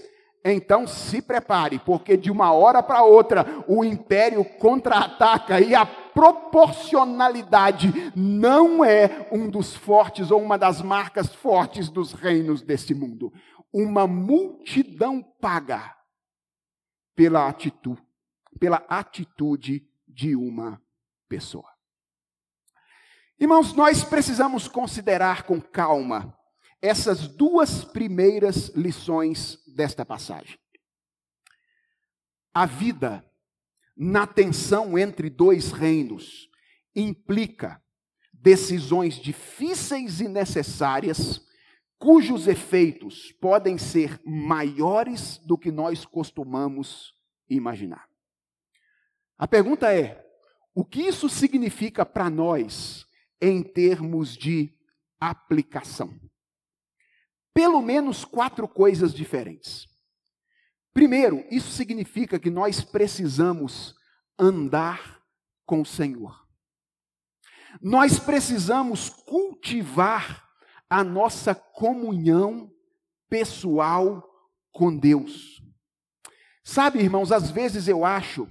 então 0.54 0.86
se 0.86 1.24
prepare, 1.24 1.80
porque 1.80 2.16
de 2.16 2.30
uma 2.30 2.54
hora 2.54 2.84
para 2.84 3.04
outra 3.04 3.66
o 3.68 3.84
império 3.84 4.46
contra-ataca 4.46 5.60
e 5.60 5.74
a 5.74 5.84
proporcionalidade 5.86 7.92
não 8.16 8.86
é 8.86 9.28
um 9.32 9.50
dos 9.50 9.76
fortes 9.76 10.30
ou 10.30 10.40
uma 10.40 10.56
das 10.56 10.84
marcas 10.84 11.34
fortes 11.34 11.90
dos 11.90 12.14
reinos 12.14 12.62
deste 12.62 12.94
mundo. 12.94 13.34
Uma 13.74 14.06
multidão 14.06 15.24
paga 15.42 15.96
pela 17.16 17.48
atitude, 17.48 18.04
pela 18.60 18.86
atitude 18.88 19.84
de 20.08 20.36
uma 20.36 20.80
pessoa. 21.28 21.74
Irmãos, 23.40 23.74
nós 23.74 24.04
precisamos 24.04 24.68
considerar 24.68 25.44
com 25.44 25.60
calma 25.60 26.35
essas 26.86 27.28
duas 27.28 27.84
primeiras 27.84 28.70
lições 28.76 29.58
desta 29.76 30.06
passagem. 30.06 30.60
A 32.54 32.66
vida 32.66 33.26
na 33.98 34.28
tensão 34.28 34.98
entre 34.98 35.30
dois 35.30 35.72
reinos 35.72 36.50
implica 36.96 37.82
decisões 38.32 39.16
difíceis 39.16 40.22
e 40.22 40.28
necessárias, 40.28 41.42
cujos 41.98 42.48
efeitos 42.48 43.32
podem 43.42 43.78
ser 43.78 44.22
maiores 44.24 45.40
do 45.40 45.58
que 45.58 45.72
nós 45.72 46.06
costumamos 46.06 47.14
imaginar. 47.50 48.08
A 49.38 49.48
pergunta 49.48 49.92
é: 49.92 50.24
o 50.76 50.86
que 50.86 51.02
isso 51.02 51.28
significa 51.28 52.06
para 52.06 52.30
nós 52.30 53.08
em 53.42 53.64
termos 53.64 54.38
de 54.38 54.72
aplicação? 55.20 56.25
Pelo 57.56 57.82
menos 57.82 58.26
quatro 58.26 58.68
coisas 58.68 59.14
diferentes. 59.14 59.88
Primeiro, 60.94 61.46
isso 61.50 61.72
significa 61.72 62.38
que 62.38 62.50
nós 62.50 62.82
precisamos 62.82 63.96
andar 64.38 65.22
com 65.66 65.82
o 65.82 65.86
Senhor. 65.86 66.46
Nós 67.82 68.20
precisamos 68.20 69.10
cultivar 69.10 70.46
a 70.90 71.02
nossa 71.02 71.56
comunhão 71.56 72.70
pessoal 73.30 74.24
com 74.72 74.96
Deus. 74.96 75.62
Sabe, 76.62 77.00
irmãos, 77.00 77.32
às 77.32 77.50
vezes 77.50 77.88
eu 77.88 78.04
acho 78.04 78.50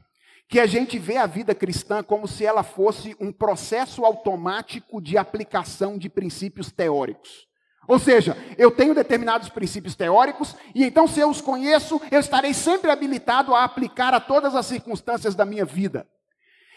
que 0.49 0.59
a 0.59 0.67
gente 0.67 0.99
vê 0.99 1.19
a 1.19 1.27
vida 1.27 1.55
cristã 1.55 2.03
como 2.03 2.27
se 2.27 2.45
ela 2.47 2.63
fosse 2.63 3.15
um 3.21 3.31
processo 3.31 4.05
automático 4.05 5.01
de 5.01 5.19
aplicação 5.19 5.99
de 5.99 6.09
princípios 6.09 6.73
teóricos. 6.73 7.47
Ou 7.87 7.99
seja, 7.99 8.37
eu 8.57 8.71
tenho 8.71 8.95
determinados 8.95 9.49
princípios 9.49 9.95
teóricos, 9.95 10.55
e 10.75 10.85
então, 10.85 11.07
se 11.07 11.21
eu 11.21 11.29
os 11.29 11.41
conheço, 11.41 12.01
eu 12.11 12.21
estarei 12.21 12.55
sempre 12.55 12.91
habilitado 12.91 13.55
a 13.55 13.65
aplicar 13.65 14.15
a 14.15 14.21
todas 14.21 14.55
as 14.55 14.67
circunstâncias 14.67 15.35
da 15.35 15.45
minha 15.45 15.65
vida. 15.65 16.07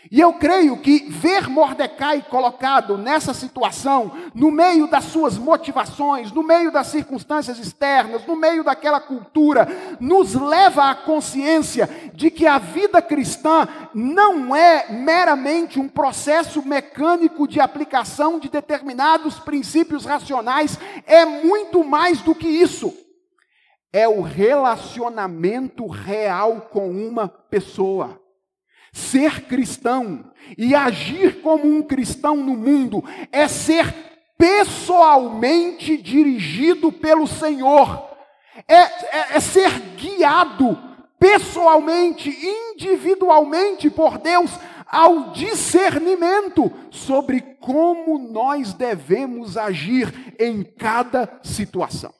E 0.09 0.21
eu 0.21 0.33
creio 0.33 0.77
que 0.77 0.99
ver 1.09 1.49
Mordecai 1.49 2.25
colocado 2.29 2.97
nessa 2.97 3.33
situação, 3.33 4.11
no 4.33 4.49
meio 4.49 4.87
das 4.87 5.03
suas 5.05 5.37
motivações, 5.37 6.31
no 6.31 6.43
meio 6.43 6.71
das 6.71 6.87
circunstâncias 6.87 7.59
externas, 7.59 8.25
no 8.25 8.35
meio 8.35 8.63
daquela 8.63 9.01
cultura, 9.01 9.67
nos 9.99 10.33
leva 10.33 10.89
à 10.89 10.95
consciência 10.95 11.89
de 12.13 12.31
que 12.31 12.47
a 12.47 12.57
vida 12.57 13.01
cristã 13.01 13.67
não 13.93 14.55
é 14.55 14.89
meramente 14.91 15.77
um 15.77 15.89
processo 15.89 16.65
mecânico 16.65 17.45
de 17.45 17.59
aplicação 17.59 18.39
de 18.39 18.49
determinados 18.49 19.39
princípios 19.39 20.05
racionais, 20.05 20.79
é 21.05 21.25
muito 21.25 21.83
mais 21.83 22.21
do 22.21 22.33
que 22.33 22.47
isso. 22.47 22.93
É 23.91 24.07
o 24.07 24.21
relacionamento 24.21 25.85
real 25.87 26.69
com 26.71 26.89
uma 26.89 27.27
pessoa. 27.27 28.26
Ser 28.97 29.41
cristão 29.41 30.31
e 30.57 30.73
agir 30.73 31.39
como 31.43 31.67
um 31.67 31.83
cristão 31.83 32.35
no 32.35 32.55
mundo 32.55 33.03
é 33.31 33.47
ser 33.47 33.93
pessoalmente 34.35 35.95
dirigido 35.97 36.91
pelo 36.91 37.27
Senhor, 37.27 38.09
é, 38.67 38.75
é, 38.75 39.35
é 39.35 39.39
ser 39.39 39.69
guiado 39.95 40.75
pessoalmente, 41.19 42.27
individualmente 42.29 43.87
por 43.87 44.17
Deus 44.17 44.49
ao 44.87 45.29
discernimento 45.29 46.71
sobre 46.89 47.41
como 47.59 48.17
nós 48.17 48.73
devemos 48.73 49.57
agir 49.57 50.35
em 50.39 50.63
cada 50.63 51.39
situação. 51.43 52.13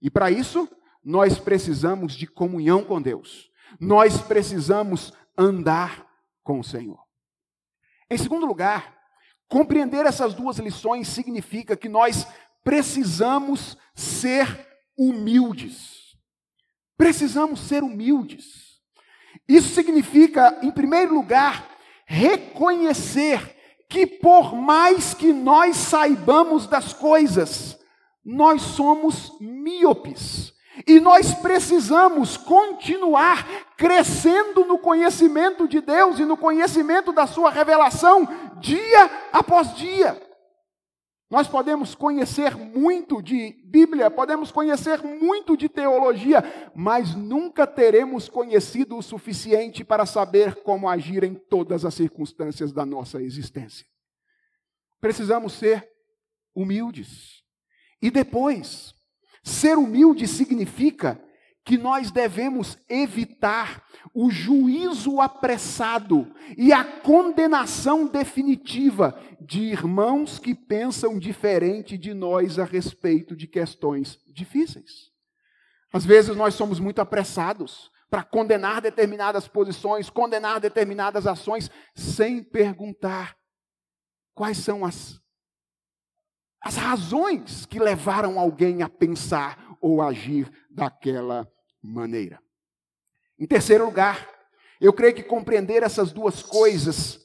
E 0.00 0.08
para 0.08 0.30
isso, 0.30 0.66
nós 1.04 1.38
precisamos 1.38 2.14
de 2.14 2.26
comunhão 2.26 2.82
com 2.82 3.02
Deus. 3.02 3.50
Nós 3.78 4.18
precisamos 4.18 5.12
andar 5.36 6.05
com 6.46 6.60
o 6.60 6.64
Senhor. 6.64 7.04
Em 8.08 8.16
segundo 8.16 8.46
lugar, 8.46 8.96
compreender 9.48 10.06
essas 10.06 10.32
duas 10.32 10.58
lições 10.58 11.08
significa 11.08 11.76
que 11.76 11.88
nós 11.88 12.24
precisamos 12.62 13.76
ser 13.96 14.46
humildes. 14.96 16.16
Precisamos 16.96 17.58
ser 17.60 17.82
humildes. 17.82 18.80
Isso 19.48 19.74
significa, 19.74 20.56
em 20.62 20.70
primeiro 20.70 21.14
lugar, 21.14 21.68
reconhecer 22.06 23.56
que 23.88 24.06
por 24.06 24.54
mais 24.54 25.14
que 25.14 25.32
nós 25.32 25.76
saibamos 25.76 26.68
das 26.68 26.92
coisas, 26.92 27.76
nós 28.24 28.62
somos 28.62 29.36
míopes. 29.40 30.52
E 30.86 30.98
nós 30.98 31.32
precisamos 31.34 32.36
continuar 32.36 33.74
crescendo 33.76 34.64
no 34.64 34.78
conhecimento 34.78 35.68
de 35.68 35.80
Deus 35.80 36.18
e 36.18 36.24
no 36.24 36.36
conhecimento 36.36 37.12
da 37.12 37.26
Sua 37.26 37.50
revelação, 37.50 38.26
dia 38.60 39.04
após 39.32 39.74
dia. 39.74 40.20
Nós 41.28 41.48
podemos 41.48 41.94
conhecer 41.94 42.56
muito 42.56 43.20
de 43.20 43.56
Bíblia, 43.64 44.10
podemos 44.10 44.52
conhecer 44.52 45.02
muito 45.02 45.56
de 45.56 45.68
teologia, 45.68 46.42
mas 46.74 47.16
nunca 47.16 47.66
teremos 47.66 48.28
conhecido 48.28 48.96
o 48.96 49.02
suficiente 49.02 49.82
para 49.84 50.06
saber 50.06 50.62
como 50.62 50.88
agir 50.88 51.24
em 51.24 51.34
todas 51.34 51.84
as 51.84 51.94
circunstâncias 51.94 52.72
da 52.72 52.86
nossa 52.86 53.20
existência. 53.20 53.84
Precisamos 55.00 55.52
ser 55.54 55.88
humildes. 56.54 57.42
E 58.00 58.08
depois, 58.08 58.94
Ser 59.46 59.78
humilde 59.78 60.26
significa 60.26 61.22
que 61.64 61.78
nós 61.78 62.10
devemos 62.10 62.76
evitar 62.88 63.80
o 64.12 64.28
juízo 64.28 65.20
apressado 65.20 66.34
e 66.58 66.72
a 66.72 66.82
condenação 66.82 68.08
definitiva 68.08 69.16
de 69.40 69.62
irmãos 69.62 70.40
que 70.40 70.52
pensam 70.52 71.16
diferente 71.16 71.96
de 71.96 72.12
nós 72.12 72.58
a 72.58 72.64
respeito 72.64 73.36
de 73.36 73.46
questões 73.46 74.18
difíceis. 74.34 75.12
Às 75.92 76.04
vezes 76.04 76.34
nós 76.34 76.54
somos 76.54 76.80
muito 76.80 77.00
apressados 77.00 77.88
para 78.10 78.24
condenar 78.24 78.80
determinadas 78.80 79.46
posições, 79.46 80.10
condenar 80.10 80.58
determinadas 80.58 81.24
ações, 81.24 81.70
sem 81.94 82.42
perguntar 82.42 83.36
quais 84.34 84.58
são 84.58 84.84
as 84.84 85.20
as 86.66 86.74
razões 86.74 87.64
que 87.64 87.78
levaram 87.78 88.40
alguém 88.40 88.82
a 88.82 88.88
pensar 88.88 89.76
ou 89.80 90.02
agir 90.02 90.50
daquela 90.68 91.48
maneira. 91.80 92.40
Em 93.38 93.46
terceiro 93.46 93.84
lugar, 93.84 94.28
eu 94.80 94.92
creio 94.92 95.14
que 95.14 95.22
compreender 95.22 95.84
essas 95.84 96.10
duas 96.10 96.42
coisas 96.42 97.20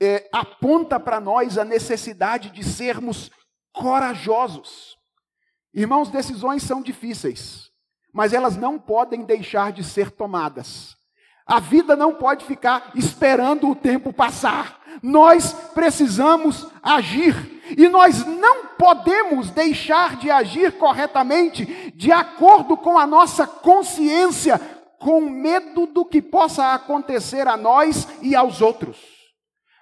é, 0.00 0.28
aponta 0.32 1.00
para 1.00 1.18
nós 1.18 1.58
a 1.58 1.64
necessidade 1.64 2.50
de 2.50 2.62
sermos 2.62 3.32
corajosos. 3.72 4.96
Irmãos, 5.74 6.08
decisões 6.08 6.62
são 6.62 6.80
difíceis, 6.80 7.68
mas 8.12 8.32
elas 8.32 8.56
não 8.56 8.78
podem 8.78 9.24
deixar 9.24 9.72
de 9.72 9.82
ser 9.82 10.12
tomadas. 10.12 10.96
A 11.44 11.58
vida 11.58 11.96
não 11.96 12.14
pode 12.14 12.44
ficar 12.44 12.92
esperando 12.94 13.68
o 13.68 13.74
tempo 13.74 14.12
passar. 14.12 14.80
Nós 15.02 15.52
precisamos 15.74 16.68
agir. 16.80 17.55
E 17.76 17.88
nós 17.88 18.24
não 18.24 18.66
podemos 18.78 19.50
deixar 19.50 20.16
de 20.16 20.30
agir 20.30 20.72
corretamente 20.72 21.92
de 21.94 22.12
acordo 22.12 22.76
com 22.76 22.98
a 22.98 23.06
nossa 23.06 23.46
consciência, 23.46 24.58
com 24.98 25.20
medo 25.20 25.86
do 25.86 26.04
que 26.04 26.20
possa 26.20 26.74
acontecer 26.74 27.48
a 27.48 27.56
nós 27.56 28.08
e 28.22 28.34
aos 28.36 28.60
outros. 28.60 28.98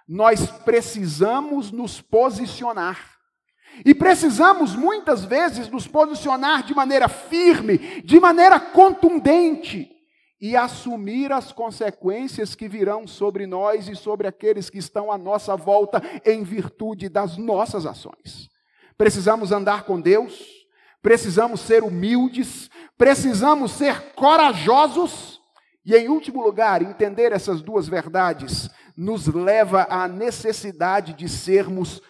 Nós 0.08 0.46
precisamos 0.46 1.70
nos 1.70 2.00
posicionar. 2.00 3.14
E 3.84 3.94
precisamos 3.94 4.76
muitas 4.76 5.24
vezes 5.24 5.68
nos 5.68 5.86
posicionar 5.86 6.62
de 6.62 6.74
maneira 6.74 7.08
firme, 7.08 7.78
de 8.02 8.20
maneira 8.20 8.60
contundente, 8.60 9.93
e 10.40 10.56
assumir 10.56 11.32
as 11.32 11.52
consequências 11.52 12.54
que 12.54 12.68
virão 12.68 13.06
sobre 13.06 13.46
nós 13.46 13.88
e 13.88 13.94
sobre 13.94 14.26
aqueles 14.26 14.68
que 14.68 14.78
estão 14.78 15.10
à 15.10 15.16
nossa 15.16 15.56
volta 15.56 16.02
em 16.24 16.42
virtude 16.42 17.08
das 17.08 17.36
nossas 17.36 17.86
ações. 17.86 18.48
Precisamos 18.96 19.52
andar 19.52 19.84
com 19.84 20.00
Deus, 20.00 20.44
precisamos 21.00 21.60
ser 21.60 21.82
humildes, 21.82 22.70
precisamos 22.96 23.72
ser 23.72 24.12
corajosos 24.14 25.40
e, 25.84 25.94
em 25.94 26.08
último 26.08 26.42
lugar, 26.42 26.82
entender 26.82 27.32
essas 27.32 27.60
duas 27.60 27.88
verdades 27.88 28.70
nos 28.96 29.26
leva 29.26 29.86
à 29.90 30.06
necessidade 30.08 31.12
de 31.12 31.28
sermos 31.28 32.00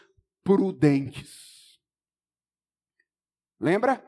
prudentes. 0.45 1.79
Lembra? 3.59 4.03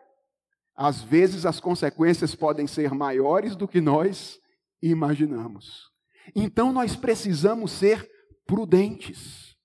Às 0.77 1.01
vezes 1.03 1.47
as 1.47 1.59
consequências 1.59 2.35
podem 2.35 2.67
ser 2.67 2.93
maiores 2.93 3.57
do 3.57 3.67
que 3.67 3.81
nós 3.81 4.39
imaginamos. 4.83 5.91
Então 6.35 6.73
nós 6.73 6.95
precisamos 6.95 7.71
ser 7.73 8.09
prudentes. 8.47 9.57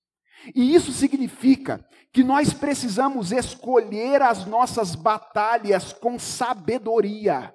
E 0.54 0.74
isso 0.74 0.92
significa 0.92 1.84
que 2.12 2.24
nós 2.24 2.52
precisamos 2.52 3.30
escolher 3.30 4.22
as 4.22 4.46
nossas 4.46 4.94
batalhas 4.94 5.92
com 5.92 6.18
sabedoria. 6.18 7.54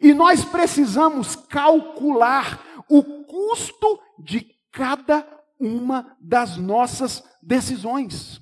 E 0.00 0.12
nós 0.14 0.44
precisamos 0.44 1.34
calcular 1.36 2.84
o 2.88 3.02
custo 3.24 4.00
de 4.18 4.46
cada 4.70 5.26
uma 5.58 6.16
das 6.20 6.56
nossas 6.56 7.22
decisões. 7.42 8.40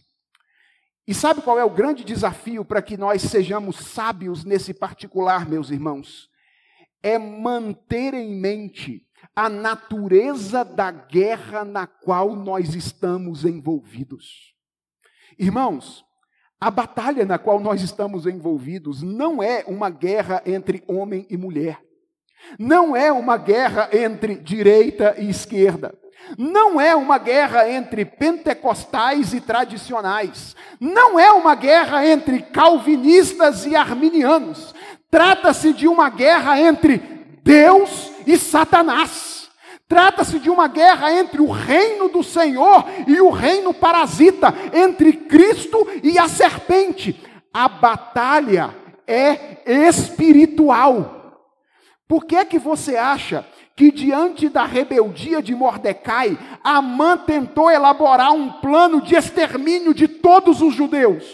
E 1.07 1.13
sabe 1.13 1.42
qual 1.42 1.59
é 1.59 1.65
o 1.65 1.71
grande 1.71 2.05
desafio 2.05 2.65
para 2.65 2.81
que 2.81 2.96
nós 2.96 3.23
sejamos 3.23 3.77
sábios 3.77 4.44
nesse 4.44 4.73
particular, 4.73 5.48
meus 5.48 5.71
irmãos? 5.71 6.31
É 7.03 7.19
manter 7.19 8.15
em 8.15 8.35
mente 8.35 9.05
a 9.35 9.48
natureza 9.48 10.65
da 10.65 10.90
guerra 10.90 11.65
na 11.65 11.87
qual 11.87 12.37
nós 12.37 12.75
estamos 12.75 13.44
envolvidos. 13.44 14.55
Irmãos, 15.38 16.05
a 16.61 16.71
batalha 16.71 17.25
na 17.25 17.38
qual 17.38 17.59
nós 17.59 17.83
estamos 17.83 18.27
envolvidos 18.27 19.03
não 19.03 19.42
é 19.42 19.65
uma 19.67 19.90
guerra 19.90 20.40
entre 20.46 20.85
homem 20.87 21.27
e 21.29 21.37
mulher. 21.37 21.83
Não 22.59 22.94
é 22.94 23.11
uma 23.11 23.37
guerra 23.37 23.88
entre 23.92 24.37
direita 24.37 25.17
e 25.19 25.29
esquerda. 25.29 25.92
Não 26.38 26.81
é 26.81 26.94
uma 26.94 27.18
guerra 27.18 27.68
entre 27.70 28.04
pentecostais 28.04 29.35
e 29.35 29.40
tradicionais. 29.40 30.56
Não 30.81 31.18
é 31.18 31.31
uma 31.31 31.54
guerra 31.54 32.06
entre 32.06 32.40
calvinistas 32.40 33.66
e 33.66 33.77
arminianos. 33.77 34.75
Trata-se 35.10 35.73
de 35.73 35.87
uma 35.87 36.08
guerra 36.08 36.58
entre 36.60 36.98
Deus 37.42 38.10
e 38.27 38.38
Satanás. 38.38 39.50
Trata-se 39.88 40.38
de 40.38 40.48
uma 40.48 40.68
guerra 40.68 41.12
entre 41.12 41.42
o 41.42 41.50
reino 41.50 42.08
do 42.08 42.23
Senhor 42.23 42.87
e 43.06 43.20
o 43.20 43.29
reino 43.29 43.75
parasita, 43.75 44.54
entre 44.73 45.12
Cristo 45.12 45.87
e 46.02 46.18
a 46.18 46.29
serpente. 46.29 47.23
A 47.52 47.68
batalha 47.68 48.75
é 49.06 49.60
espiritual. 49.88 51.50
Por 52.08 52.25
que 52.25 52.37
é 52.37 52.44
que 52.44 52.58
você 52.58 52.96
acha 52.96 53.46
que 53.77 53.90
diante 53.90 54.48
da 54.48 54.64
rebeldia 54.64 55.42
de 55.42 55.54
Mordecai, 55.54 56.38
Amã 56.62 57.16
tentou 57.16 57.70
elaborar 57.70 58.33
um 58.33 58.60
plano 58.60 59.00
de 59.00 59.14
extermínio 59.14 59.94
de 59.94 60.06
todos 60.06 60.60
os 60.60 60.75
judeus? 60.75 61.25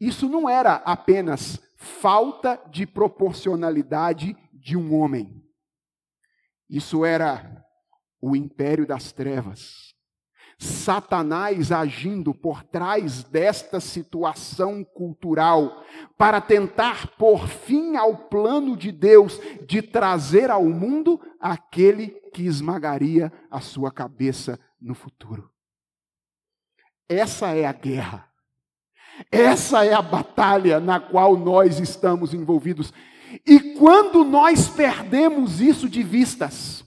Isso 0.00 0.28
não 0.28 0.48
era 0.48 0.74
apenas 0.84 1.60
falta 1.76 2.60
de 2.70 2.86
proporcionalidade 2.86 4.36
de 4.52 4.76
um 4.76 4.94
homem. 4.94 5.42
Isso 6.68 7.04
era 7.04 7.64
o 8.20 8.34
império 8.34 8.86
das 8.86 9.12
trevas. 9.12 9.85
Satanás 10.58 11.70
agindo 11.70 12.32
por 12.32 12.62
trás 12.62 13.22
desta 13.24 13.78
situação 13.78 14.82
cultural 14.82 15.84
para 16.16 16.40
tentar 16.40 17.08
pôr 17.18 17.46
fim 17.46 17.96
ao 17.96 18.16
plano 18.16 18.76
de 18.76 18.90
Deus 18.90 19.38
de 19.66 19.82
trazer 19.82 20.50
ao 20.50 20.64
mundo 20.64 21.20
aquele 21.38 22.08
que 22.32 22.44
esmagaria 22.44 23.32
a 23.50 23.60
sua 23.60 23.90
cabeça 23.90 24.58
no 24.80 24.94
futuro. 24.94 25.50
Essa 27.08 27.48
é 27.54 27.66
a 27.66 27.72
guerra. 27.72 28.28
Essa 29.30 29.84
é 29.84 29.92
a 29.92 30.02
batalha 30.02 30.80
na 30.80 31.00
qual 31.00 31.36
nós 31.36 31.78
estamos 31.78 32.34
envolvidos. 32.34 32.92
E 33.46 33.74
quando 33.74 34.24
nós 34.24 34.68
perdemos 34.68 35.60
isso 35.60 35.88
de 35.88 36.02
vistas, 36.02 36.85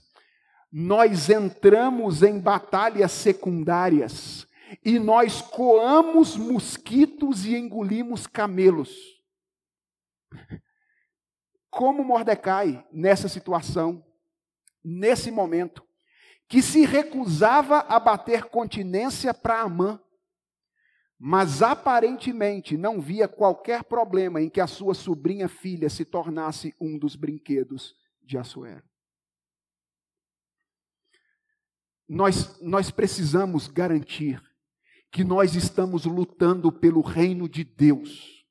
nós 0.72 1.28
entramos 1.28 2.22
em 2.22 2.38
batalhas 2.38 3.10
secundárias 3.10 4.46
e 4.84 4.98
nós 4.98 5.42
coamos 5.42 6.36
mosquitos 6.36 7.44
e 7.44 7.56
engolimos 7.56 8.26
camelos. 8.26 8.94
Como 11.68 12.04
Mordecai, 12.04 12.86
nessa 12.92 13.28
situação, 13.28 14.04
nesse 14.84 15.30
momento, 15.30 15.84
que 16.48 16.62
se 16.62 16.84
recusava 16.84 17.80
a 17.80 17.98
bater 17.98 18.44
continência 18.44 19.32
para 19.34 19.60
Amã, 19.60 20.00
mas 21.18 21.62
aparentemente 21.62 22.76
não 22.76 23.00
via 23.00 23.28
qualquer 23.28 23.84
problema 23.84 24.40
em 24.40 24.48
que 24.48 24.60
a 24.60 24.66
sua 24.66 24.94
sobrinha 24.94 25.48
filha 25.48 25.90
se 25.90 26.04
tornasse 26.04 26.74
um 26.80 26.98
dos 26.98 27.14
brinquedos 27.14 27.94
de 28.22 28.38
Assuero. 28.38 28.89
Nós, 32.10 32.60
nós 32.60 32.90
precisamos 32.90 33.68
garantir 33.68 34.42
que 35.12 35.22
nós 35.22 35.54
estamos 35.54 36.06
lutando 36.06 36.72
pelo 36.72 37.02
reino 37.02 37.48
de 37.48 37.62
Deus 37.62 38.44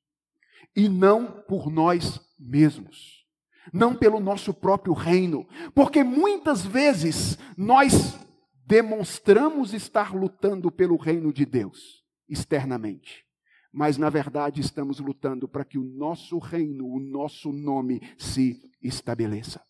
e 0.74 0.88
não 0.88 1.42
por 1.42 1.70
nós 1.70 2.18
mesmos, 2.38 3.26
não 3.70 3.94
pelo 3.94 4.18
nosso 4.18 4.54
próprio 4.54 4.94
reino, 4.94 5.46
porque 5.74 6.02
muitas 6.02 6.64
vezes 6.64 7.38
nós 7.54 8.18
demonstramos 8.64 9.74
estar 9.74 10.14
lutando 10.14 10.70
pelo 10.70 10.96
reino 10.96 11.30
de 11.30 11.44
Deus 11.44 12.02
externamente, 12.26 13.26
mas 13.70 13.98
na 13.98 14.08
verdade 14.08 14.62
estamos 14.62 15.00
lutando 15.00 15.46
para 15.46 15.66
que 15.66 15.76
o 15.76 15.84
nosso 15.84 16.38
reino, 16.38 16.86
o 16.86 16.98
nosso 16.98 17.52
nome 17.52 18.00
se 18.16 18.58
estabeleça. 18.80 19.62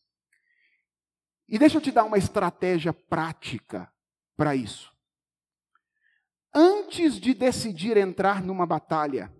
E 1.50 1.58
deixa 1.58 1.78
eu 1.78 1.80
te 1.80 1.90
dar 1.90 2.04
uma 2.04 2.16
estratégia 2.16 2.92
prática 2.92 3.92
para 4.36 4.54
isso. 4.54 4.94
Antes 6.54 7.20
de 7.20 7.34
decidir 7.34 7.96
entrar 7.96 8.40
numa 8.40 8.64
batalha, 8.64 9.34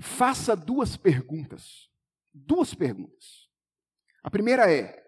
faça 0.00 0.56
duas 0.56 0.96
perguntas. 0.96 1.88
Duas 2.34 2.74
perguntas. 2.74 3.48
A 4.24 4.30
primeira 4.30 4.70
é: 4.72 5.00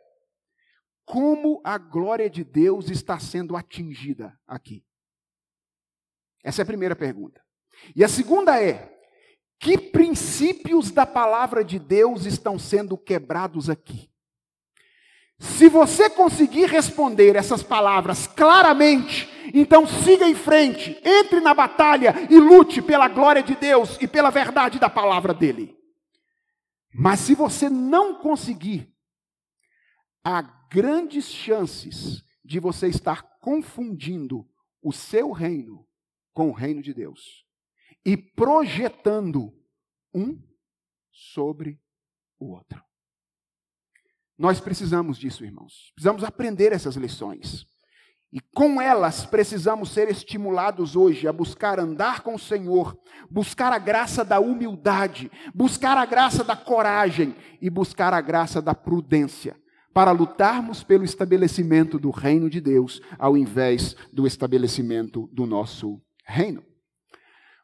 como 1.05 1.61
a 1.64 1.76
glória 1.76 2.30
de 2.30 2.45
Deus 2.45 2.88
está 2.88 3.18
sendo 3.18 3.57
atingida 3.57 4.38
aqui? 4.47 4.86
Essa 6.45 6.62
é 6.62 6.64
a 6.64 6.66
primeira 6.66 6.95
pergunta. 6.95 7.45
E 7.97 8.05
a 8.05 8.09
segunda 8.09 8.62
é: 8.62 8.97
que 9.59 9.76
princípios 9.76 10.93
da 10.93 11.05
palavra 11.05 11.64
de 11.64 11.80
Deus 11.80 12.26
estão 12.26 12.61
sendo 12.61 12.97
quebrados 12.97 13.68
aqui? 13.68 14.11
Se 15.41 15.70
você 15.70 16.11
conseguir 16.11 16.66
responder 16.66 17.34
essas 17.34 17.62
palavras 17.62 18.26
claramente, 18.26 19.26
então 19.55 19.86
siga 19.86 20.28
em 20.28 20.34
frente, 20.34 21.01
entre 21.03 21.41
na 21.41 21.55
batalha 21.55 22.14
e 22.28 22.38
lute 22.38 22.82
pela 22.82 23.09
glória 23.09 23.43
de 23.43 23.57
Deus 23.57 23.97
e 24.03 24.07
pela 24.07 24.28
verdade 24.28 24.78
da 24.78 24.91
palavra 24.91 25.32
dele. 25.32 25.74
Mas 26.93 27.20
se 27.20 27.34
você 27.34 27.70
não 27.70 28.16
conseguir, 28.16 28.95
há 30.22 30.43
grandes 30.70 31.24
chances 31.24 32.22
de 32.45 32.61
você 32.61 32.88
estar 32.88 33.22
confundindo 33.41 34.47
o 34.82 34.93
seu 34.93 35.32
reino 35.32 35.88
com 36.34 36.51
o 36.51 36.53
reino 36.53 36.82
de 36.82 36.93
Deus 36.93 37.47
e 38.05 38.14
projetando 38.14 39.55
um 40.12 40.38
sobre 41.11 41.80
o 42.38 42.51
outro. 42.53 42.89
Nós 44.41 44.59
precisamos 44.59 45.18
disso, 45.18 45.45
irmãos. 45.45 45.93
Precisamos 45.95 46.24
aprender 46.24 46.72
essas 46.72 46.97
lições. 46.97 47.66
E 48.32 48.41
com 48.55 48.80
elas 48.80 49.26
precisamos 49.26 49.91
ser 49.91 50.09
estimulados 50.09 50.97
hoje 50.97 51.28
a 51.28 51.32
buscar 51.32 51.78
andar 51.78 52.22
com 52.22 52.36
o 52.36 52.38
Senhor, 52.38 52.97
buscar 53.30 53.70
a 53.70 53.78
graça 53.78 54.24
da 54.24 54.41
humildade, 54.41 55.30
buscar 55.55 55.99
a 55.99 56.07
graça 56.07 56.43
da 56.43 56.57
coragem 56.57 57.36
e 57.61 57.68
buscar 57.68 58.14
a 58.14 58.20
graça 58.22 58.62
da 58.62 58.74
prudência, 58.74 59.55
para 59.93 60.11
lutarmos 60.11 60.82
pelo 60.82 61.05
estabelecimento 61.05 61.99
do 61.99 62.09
reino 62.09 62.49
de 62.49 62.62
Deus, 62.62 63.03
ao 63.18 63.36
invés 63.36 63.95
do 64.11 64.26
estabelecimento 64.26 65.28
do 65.34 65.45
nosso 65.45 66.01
reino. 66.24 66.64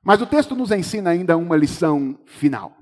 Mas 0.04 0.20
o 0.20 0.26
texto 0.26 0.54
nos 0.54 0.70
ensina 0.70 1.08
ainda 1.08 1.38
uma 1.38 1.56
lição 1.56 2.20
final. 2.26 2.76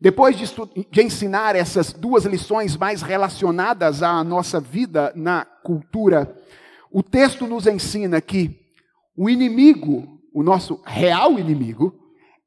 Depois 0.00 0.36
de, 0.36 0.46
de, 0.90 1.02
ensinar 1.02 1.54
essas 1.54 1.92
duas 1.92 2.24
lições 2.24 2.76
mais 2.76 3.02
relacionadas 3.02 4.02
à 4.02 4.24
nossa 4.24 4.58
vida 4.58 5.12
na 5.14 5.44
cultura, 5.44 6.34
o 6.90 7.02
texto 7.02 7.46
nos 7.46 7.66
ensina 7.66 8.20
que 8.20 8.58
o 9.14 9.28
inimigo, 9.28 10.18
o 10.32 10.42
nosso 10.42 10.82
real 10.86 11.38
inimigo, 11.38 11.94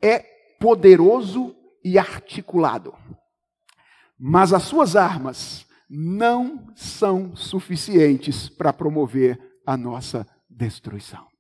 é 0.02 0.20
poderoso 0.60 1.56
e 1.84 2.00
articulado. 2.00 2.94
Mas 4.18 4.52
as 4.52 4.64
suas 4.64 4.96
armas 4.96 5.68
não 5.88 6.68
são 6.76 7.36
suficientes 7.36 8.50
para 8.50 8.74
promover 8.74 9.40
a 9.66 9.78
nossa 9.78 10.26
destruição. 10.50 11.33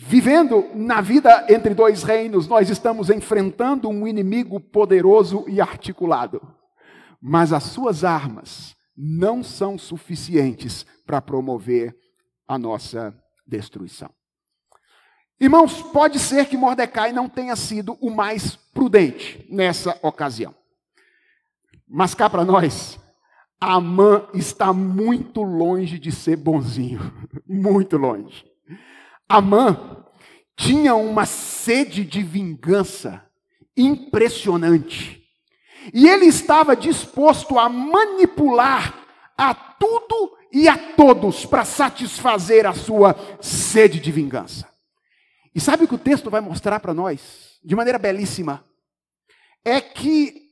Vivendo 0.00 0.70
na 0.76 1.00
vida 1.00 1.44
entre 1.48 1.74
dois 1.74 2.04
reinos, 2.04 2.46
nós 2.46 2.70
estamos 2.70 3.10
enfrentando 3.10 3.88
um 3.88 4.06
inimigo 4.06 4.60
poderoso 4.60 5.44
e 5.48 5.60
articulado. 5.60 6.40
Mas 7.20 7.52
as 7.52 7.64
suas 7.64 8.04
armas 8.04 8.76
não 8.96 9.42
são 9.42 9.76
suficientes 9.76 10.86
para 11.04 11.20
promover 11.20 11.96
a 12.46 12.56
nossa 12.56 13.12
destruição. 13.44 14.08
Irmãos, 15.40 15.82
pode 15.82 16.20
ser 16.20 16.46
que 16.46 16.56
Mordecai 16.56 17.12
não 17.12 17.28
tenha 17.28 17.56
sido 17.56 17.98
o 18.00 18.08
mais 18.08 18.54
prudente 18.54 19.44
nessa 19.50 19.98
ocasião. 20.00 20.54
Mas 21.88 22.14
cá 22.14 22.30
para 22.30 22.44
nós, 22.44 23.00
Amã 23.60 24.28
está 24.32 24.72
muito 24.72 25.42
longe 25.42 25.98
de 25.98 26.12
ser 26.12 26.36
bonzinho, 26.36 27.00
muito 27.44 27.96
longe. 27.96 28.47
Amã 29.28 30.04
tinha 30.56 30.94
uma 30.94 31.26
sede 31.26 32.04
de 32.04 32.22
vingança 32.22 33.24
impressionante. 33.76 35.22
E 35.92 36.08
ele 36.08 36.26
estava 36.26 36.74
disposto 36.74 37.58
a 37.58 37.68
manipular 37.68 39.06
a 39.36 39.54
tudo 39.54 40.36
e 40.52 40.66
a 40.68 40.76
todos 40.94 41.46
para 41.46 41.64
satisfazer 41.64 42.66
a 42.66 42.72
sua 42.72 43.14
sede 43.40 44.00
de 44.00 44.10
vingança. 44.10 44.68
E 45.54 45.60
sabe 45.60 45.84
o 45.84 45.88
que 45.88 45.94
o 45.94 45.98
texto 45.98 46.30
vai 46.30 46.40
mostrar 46.40 46.80
para 46.80 46.94
nós, 46.94 47.58
de 47.64 47.76
maneira 47.76 47.98
belíssima? 47.98 48.64
É 49.64 49.80
que 49.80 50.48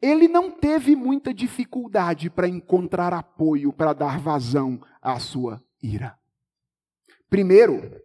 ele 0.00 0.26
não 0.26 0.50
teve 0.50 0.96
muita 0.96 1.32
dificuldade 1.32 2.30
para 2.30 2.48
encontrar 2.48 3.12
apoio 3.12 3.72
para 3.72 3.92
dar 3.92 4.18
vazão 4.18 4.80
à 5.00 5.18
sua 5.18 5.62
ira. 5.82 6.18
Primeiro, 7.30 8.00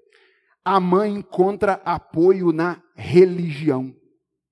a 0.68 0.82
mãe 0.82 1.14
encontra 1.14 1.82
apoio 1.86 2.52
na 2.52 2.82
religião. 2.94 3.96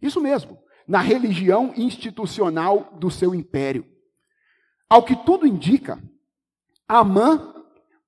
Isso 0.01 0.21
mesmo, 0.21 0.57
na 0.87 0.99
religião 0.99 1.73
institucional 1.75 2.93
do 2.97 3.11
seu 3.11 3.35
império. 3.35 3.85
Ao 4.89 5.03
que 5.03 5.13
tudo 5.13 5.45
indica, 5.45 6.01
Amã 6.87 7.53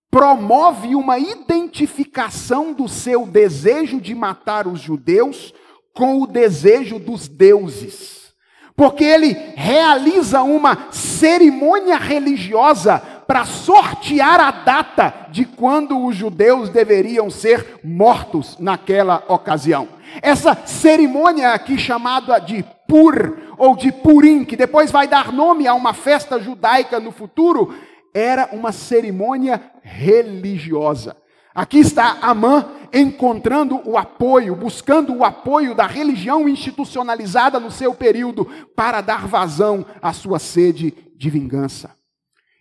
promove 0.10 0.96
uma 0.96 1.20
identificação 1.20 2.72
do 2.72 2.88
seu 2.88 3.28
desejo 3.28 4.00
de 4.00 4.16
matar 4.16 4.68
os 4.68 4.80
judeus 4.80 5.54
com 5.94 6.22
o 6.22 6.28
desejo 6.28 7.00
dos 7.00 7.28
deuses. 7.28 8.34
Porque 8.74 9.04
ele 9.04 9.34
realiza 9.58 10.44
uma 10.44 10.94
cerimônia 10.94 11.98
religiosa 11.98 13.17
para 13.28 13.44
sortear 13.44 14.40
a 14.40 14.52
data 14.52 15.28
de 15.30 15.44
quando 15.44 16.06
os 16.06 16.16
judeus 16.16 16.70
deveriam 16.70 17.30
ser 17.30 17.80
mortos 17.84 18.58
naquela 18.58 19.22
ocasião. 19.28 19.90
Essa 20.22 20.58
cerimônia 20.66 21.52
aqui 21.52 21.78
chamada 21.78 22.40
de 22.40 22.64
Pur 22.88 23.38
ou 23.58 23.76
de 23.76 23.92
Purim, 23.92 24.46
que 24.46 24.56
depois 24.56 24.90
vai 24.90 25.08
dar 25.08 25.34
nome 25.34 25.68
a 25.68 25.74
uma 25.74 25.94
festa 25.94 26.40
judaica 26.40 27.00
no 27.00 27.12
futuro, 27.12 27.76
era 28.14 28.50
uma 28.54 28.72
cerimônia 28.72 29.62
religiosa. 29.84 31.18
Aqui 31.54 31.80
está 31.80 32.20
Amã 32.22 32.66
encontrando 32.94 33.82
o 33.84 33.98
apoio, 33.98 34.56
buscando 34.56 35.14
o 35.14 35.26
apoio 35.26 35.76
da 35.76 35.86
religião 35.86 36.48
institucionalizada 36.48 37.60
no 37.60 37.72
seu 37.72 37.94
período 37.94 38.46
para 38.76 39.02
dar 39.02 39.28
vazão 39.28 39.86
à 40.02 40.14
sua 40.14 40.40
sede 40.40 40.94
de 41.18 41.30
vingança. 41.30 41.97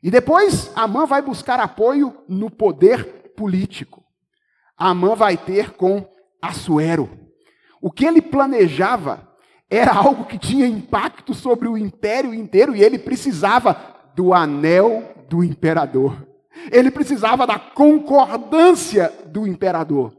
E 0.03 0.11
depois 0.11 0.71
Amã 0.77 1.07
vai 1.07 1.23
buscar 1.23 1.59
apoio 1.59 2.17
no 2.29 2.51
poder 2.51 3.33
político. 3.37 4.05
Amã 4.77 5.15
vai 5.15 5.37
ter 5.37 5.71
com 5.71 6.07
Assuero. 6.41 7.09
O 7.81 7.91
que 7.91 8.05
ele 8.05 8.21
planejava 8.21 9.27
era 9.71 9.93
algo 9.93 10.25
que 10.25 10.39
tinha 10.39 10.67
impacto 10.67 11.35
sobre 11.35 11.69
o 11.69 11.77
império 11.77 12.33
inteiro 12.33 12.75
e 12.75 12.83
ele 12.83 12.99
precisava 12.99 13.97
do 14.15 14.33
anel 14.33 15.27
do 15.29 15.43
imperador. 15.43 16.27
Ele 16.71 16.91
precisava 16.91 17.47
da 17.47 17.59
concordância 17.59 19.13
do 19.27 19.47
imperador. 19.47 20.17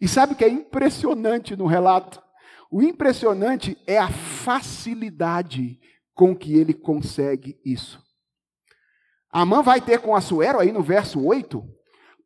E 0.00 0.08
sabe 0.08 0.32
o 0.32 0.36
que 0.36 0.44
é 0.44 0.48
impressionante 0.48 1.56
no 1.56 1.66
relato? 1.66 2.22
O 2.70 2.82
impressionante 2.82 3.76
é 3.86 3.98
a 3.98 4.08
facilidade 4.08 5.78
com 6.14 6.34
que 6.36 6.56
ele 6.56 6.74
consegue 6.74 7.58
isso. 7.64 8.02
Amã 9.40 9.62
vai 9.62 9.80
ter 9.80 10.00
com 10.00 10.16
Assuero, 10.16 10.58
aí 10.58 10.72
no 10.72 10.82
verso 10.82 11.24
8, 11.24 11.62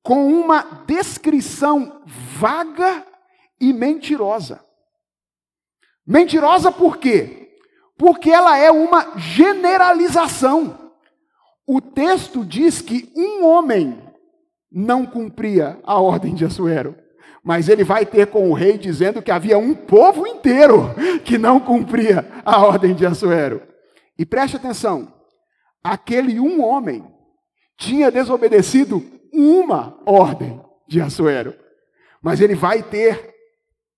com 0.03 0.27
uma 0.27 0.63
descrição 0.87 2.03
vaga 2.07 3.07
e 3.61 3.73
mentirosa. 3.73 4.65
Mentirosa 6.07 6.73
por 6.73 6.97
quê? 6.97 7.51
Porque 7.97 8.31
ela 8.31 8.57
é 8.57 8.71
uma 8.71 9.17
generalização. 9.17 10.93
O 11.67 11.81
texto 11.81 12.45
diz 12.45 12.81
que 12.81 13.13
um 13.17 13.45
homem 13.45 14.03
não 14.71 15.07
cumpria 15.07 15.79
a 15.85 16.01
ordem 16.01 16.35
de 16.35 16.45
Assuero. 16.45 16.97
Mas 17.45 17.69
ele 17.69 17.85
vai 17.85 18.07
ter 18.07 18.29
com 18.29 18.51
o 18.51 18.55
rei 18.55 18.79
dizendo 18.79 19.21
que 19.21 19.31
havia 19.31 19.59
um 19.59 19.75
povo 19.75 20.27
inteiro 20.27 20.95
que 21.25 21.37
não 21.37 21.61
cumpria 21.61 22.27
a 22.45 22.65
ordem 22.65 22.95
de 22.95 23.05
Assuero. 23.05 23.63
E 24.19 24.25
preste 24.25 24.57
atenção: 24.57 25.13
aquele 25.83 26.39
um 26.39 26.63
homem 26.63 27.05
tinha 27.77 28.11
desobedecido 28.11 29.03
uma 29.33 29.99
ordem 30.07 30.61
de 30.87 31.01
Assuero. 31.01 31.55
Mas 32.21 32.41
ele 32.41 32.55
vai 32.55 32.83
ter 32.83 33.35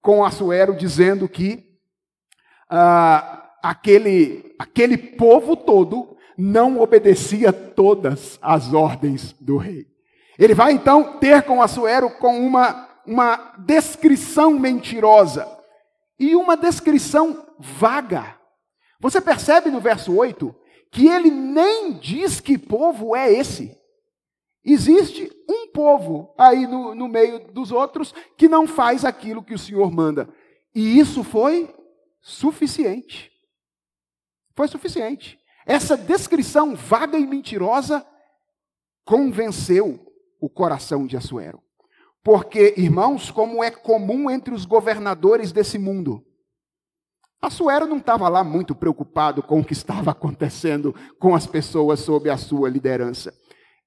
com 0.00 0.24
Assuero 0.24 0.74
dizendo 0.74 1.28
que 1.28 1.78
ah, 2.68 3.50
aquele, 3.62 4.54
aquele 4.58 4.96
povo 4.96 5.56
todo 5.56 6.16
não 6.36 6.80
obedecia 6.80 7.52
todas 7.52 8.38
as 8.40 8.72
ordens 8.72 9.32
do 9.40 9.56
rei. 9.56 9.86
Ele 10.38 10.54
vai 10.54 10.72
então 10.72 11.18
ter 11.18 11.42
com 11.42 11.62
Assuero 11.62 12.10
com 12.10 12.44
uma, 12.44 12.88
uma 13.06 13.54
descrição 13.58 14.58
mentirosa 14.58 15.46
e 16.18 16.34
uma 16.34 16.56
descrição 16.56 17.46
vaga. 17.58 18.36
Você 19.00 19.20
percebe 19.20 19.70
no 19.70 19.80
verso 19.80 20.14
8 20.14 20.54
que 20.94 21.08
ele 21.08 21.28
nem 21.28 21.94
diz 21.98 22.38
que 22.38 22.56
povo 22.56 23.16
é 23.16 23.30
esse. 23.30 23.76
Existe 24.64 25.28
um 25.50 25.66
povo 25.72 26.32
aí 26.38 26.68
no, 26.68 26.94
no 26.94 27.08
meio 27.08 27.52
dos 27.52 27.72
outros 27.72 28.14
que 28.38 28.48
não 28.48 28.64
faz 28.64 29.04
aquilo 29.04 29.42
que 29.42 29.54
o 29.54 29.58
Senhor 29.58 29.90
manda. 29.90 30.32
E 30.72 30.96
isso 30.96 31.24
foi 31.24 31.74
suficiente. 32.22 33.32
Foi 34.54 34.68
suficiente. 34.68 35.36
Essa 35.66 35.96
descrição 35.96 36.76
vaga 36.76 37.18
e 37.18 37.26
mentirosa 37.26 38.06
convenceu 39.04 39.98
o 40.40 40.48
coração 40.48 41.08
de 41.08 41.16
Assuero. 41.16 41.60
Porque, 42.22 42.72
irmãos, 42.76 43.32
como 43.32 43.64
é 43.64 43.70
comum 43.72 44.30
entre 44.30 44.54
os 44.54 44.64
governadores 44.64 45.50
desse 45.50 45.76
mundo, 45.76 46.24
Assuero 47.46 47.86
não 47.86 47.98
estava 47.98 48.28
lá 48.28 48.42
muito 48.42 48.74
preocupado 48.74 49.42
com 49.42 49.60
o 49.60 49.64
que 49.64 49.72
estava 49.72 50.10
acontecendo 50.10 50.94
com 51.18 51.34
as 51.34 51.46
pessoas 51.46 52.00
sob 52.00 52.30
a 52.30 52.36
sua 52.36 52.68
liderança. 52.68 53.32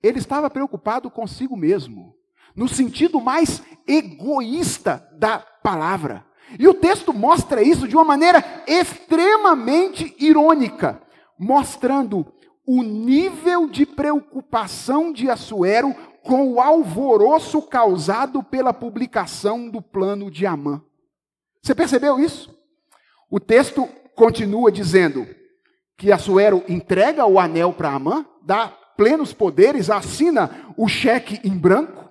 Ele 0.01 0.19
estava 0.19 0.49
preocupado 0.49 1.09
consigo 1.09 1.57
mesmo, 1.57 2.13
no 2.55 2.67
sentido 2.67 3.19
mais 3.19 3.61
egoísta 3.87 5.07
da 5.17 5.39
palavra. 5.39 6.25
E 6.59 6.67
o 6.67 6.73
texto 6.73 7.13
mostra 7.13 7.61
isso 7.61 7.87
de 7.87 7.95
uma 7.95 8.05
maneira 8.05 8.43
extremamente 8.67 10.15
irônica 10.19 11.01
mostrando 11.37 12.25
o 12.65 12.81
nível 12.81 13.69
de 13.69 13.85
preocupação 13.85 15.13
de 15.13 15.29
Assuero 15.29 15.95
com 16.23 16.51
o 16.51 16.59
alvoroço 16.59 17.61
causado 17.61 18.43
pela 18.43 18.73
publicação 18.73 19.69
do 19.69 19.81
plano 19.81 20.29
de 20.29 20.45
Amã. 20.45 20.81
Você 21.61 21.73
percebeu 21.73 22.19
isso? 22.19 22.56
O 23.29 23.39
texto 23.39 23.87
continua 24.15 24.71
dizendo 24.71 25.27
que 25.97 26.11
Assuero 26.11 26.63
entrega 26.67 27.25
o 27.25 27.39
anel 27.39 27.73
para 27.73 27.91
Amã, 27.91 28.25
dá 28.41 28.67
plenos 28.95 29.33
poderes, 29.33 29.89
assina 29.89 30.49
o 30.77 30.87
cheque 30.87 31.39
em 31.43 31.57
branco. 31.57 32.09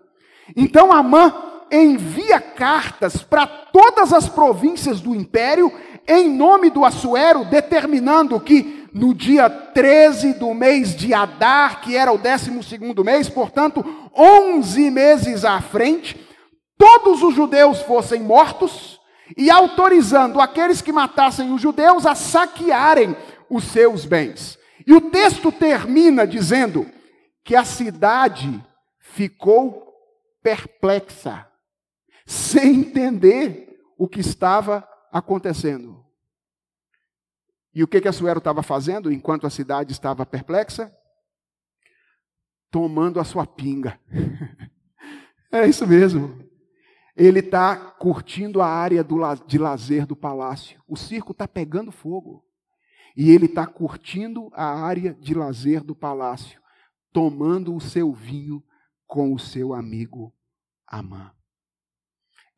Então 0.54 0.92
Amã 0.92 1.34
envia 1.70 2.40
cartas 2.40 3.22
para 3.22 3.46
todas 3.46 4.12
as 4.12 4.28
províncias 4.28 5.00
do 5.00 5.14
império 5.14 5.72
em 6.06 6.28
nome 6.28 6.70
do 6.70 6.84
Assuero, 6.84 7.44
determinando 7.44 8.38
que 8.38 8.88
no 8.92 9.12
dia 9.12 9.50
13 9.50 10.34
do 10.34 10.54
mês 10.54 10.94
de 10.94 11.12
Adar, 11.12 11.80
que 11.80 11.96
era 11.96 12.12
o 12.12 12.18
12 12.18 12.50
mês, 13.04 13.28
portanto, 13.28 13.84
11 14.16 14.90
meses 14.90 15.44
à 15.44 15.60
frente, 15.60 16.16
todos 16.78 17.22
os 17.22 17.34
judeus 17.34 17.80
fossem 17.82 18.22
mortos 18.22 18.95
e 19.36 19.50
autorizando 19.50 20.40
aqueles 20.40 20.82
que 20.82 20.92
matassem 20.92 21.52
os 21.52 21.60
judeus 21.60 22.04
a 22.04 22.14
saquearem 22.14 23.16
os 23.48 23.64
seus 23.64 24.04
bens. 24.04 24.58
E 24.86 24.92
o 24.92 25.10
texto 25.10 25.50
termina 25.50 26.26
dizendo 26.26 26.86
que 27.42 27.56
a 27.56 27.64
cidade 27.64 28.62
ficou 29.00 29.86
perplexa, 30.42 31.48
sem 32.26 32.80
entender 32.80 33.80
o 33.98 34.08
que 34.08 34.20
estava 34.20 34.86
acontecendo. 35.10 36.04
E 37.74 37.82
o 37.82 37.88
que, 37.88 38.00
que 38.00 38.08
Assuero 38.08 38.38
estava 38.38 38.62
fazendo 38.62 39.12
enquanto 39.12 39.46
a 39.46 39.50
cidade 39.50 39.92
estava 39.92 40.24
perplexa? 40.24 40.90
Tomando 42.70 43.20
a 43.20 43.24
sua 43.24 43.46
pinga. 43.46 44.00
é 45.52 45.66
isso 45.66 45.86
mesmo. 45.86 46.45
Ele 47.16 47.38
está 47.40 47.76
curtindo 47.76 48.60
a 48.60 48.66
área 48.66 49.02
do, 49.02 49.16
de 49.46 49.56
lazer 49.56 50.06
do 50.06 50.14
palácio. 50.14 50.80
O 50.86 50.96
circo 50.96 51.32
está 51.32 51.48
pegando 51.48 51.90
fogo. 51.90 52.44
E 53.16 53.30
ele 53.30 53.46
está 53.46 53.66
curtindo 53.66 54.50
a 54.52 54.66
área 54.66 55.14
de 55.14 55.32
lazer 55.32 55.82
do 55.82 55.94
palácio, 55.94 56.60
tomando 57.10 57.74
o 57.74 57.80
seu 57.80 58.12
vinho 58.12 58.62
com 59.06 59.32
o 59.32 59.38
seu 59.38 59.72
amigo 59.72 60.34
Amã. 60.86 61.32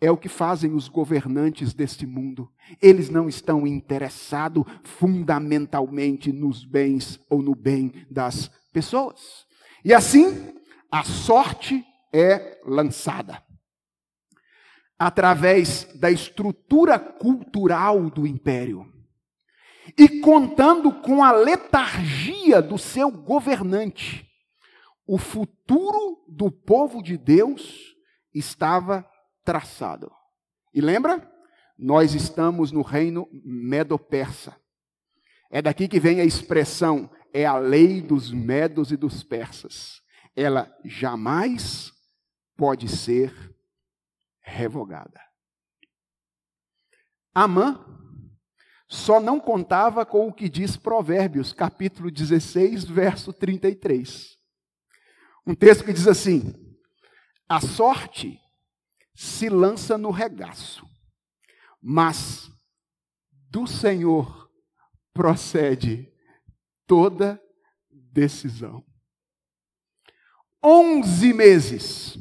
É 0.00 0.11
o 0.11 0.16
que 0.16 0.28
fazem 0.28 0.74
os 0.74 0.88
governantes 0.88 1.72
deste 1.72 2.06
mundo. 2.06 2.50
Eles 2.82 3.09
não 3.09 3.28
estão 3.28 3.66
interessados 3.66 4.64
fundamentalmente 4.82 6.32
nos 6.32 6.64
bens 6.64 7.20
ou 7.30 7.40
no 7.40 7.54
bem 7.54 7.92
das 8.11 8.48
pessoas. 8.72 9.46
E 9.84 9.94
assim, 9.94 10.54
a 10.90 11.04
sorte 11.04 11.84
é 12.12 12.61
lançada. 12.64 13.47
Através 14.99 15.84
da 15.94 16.11
estrutura 16.11 16.99
cultural 16.99 18.11
do 18.11 18.26
império. 18.26 18.92
E 19.96 20.20
contando 20.20 20.92
com 20.92 21.22
a 21.22 21.32
letargia 21.32 22.61
do 22.61 22.76
seu 22.76 23.11
governante, 23.11 24.28
o 25.07 25.16
futuro 25.16 26.22
do 26.28 26.51
povo 26.51 27.03
de 27.03 27.16
Deus 27.16 27.94
estava 28.34 29.09
traçado. 29.44 30.12
E 30.74 30.80
lembra? 30.80 31.26
Nós 31.78 32.14
estamos 32.14 32.70
no 32.70 32.82
reino 32.82 33.26
medo-persa. 33.32 34.55
É 35.51 35.62
daqui 35.62 35.88
que 35.88 35.99
vem 35.99 36.20
a 36.20 36.24
expressão, 36.24 37.11
é 37.32 37.46
a 37.46 37.57
lei 37.57 38.03
dos 38.03 38.30
medos 38.30 38.92
e 38.92 38.96
dos 38.96 39.22
persas. 39.22 40.03
ela 40.36 40.72
jamais 40.84 41.90
pode 42.57 42.88
ser 42.88 43.32
revogada. 44.49 45.20
Amã 47.34 47.84
só 48.88 49.20
não 49.20 49.38
contava 49.38 50.07
com 50.07 50.26
o 50.26 50.32
que 50.32 50.49
diz 50.49 50.76
Provérbios, 50.76 51.53
capítulo 51.53 52.11
16, 52.11 52.84
verso 52.84 53.32
33. 53.32 54.38
Um 55.46 55.55
texto 55.55 55.84
que 55.84 55.92
diz 55.92 56.09
assim: 56.09 56.55
A 57.49 57.61
sorte 57.61 58.40
se 59.14 59.49
lança 59.49 59.99
no 59.99 60.11
regaço, 60.11 60.86
mas 61.80 62.51
do 63.51 63.66
Senhor 63.66 64.51
procede 65.12 66.11
toda 66.86 67.40
decisão. 67.90 68.84
Onze 70.62 71.32
meses. 71.32 72.18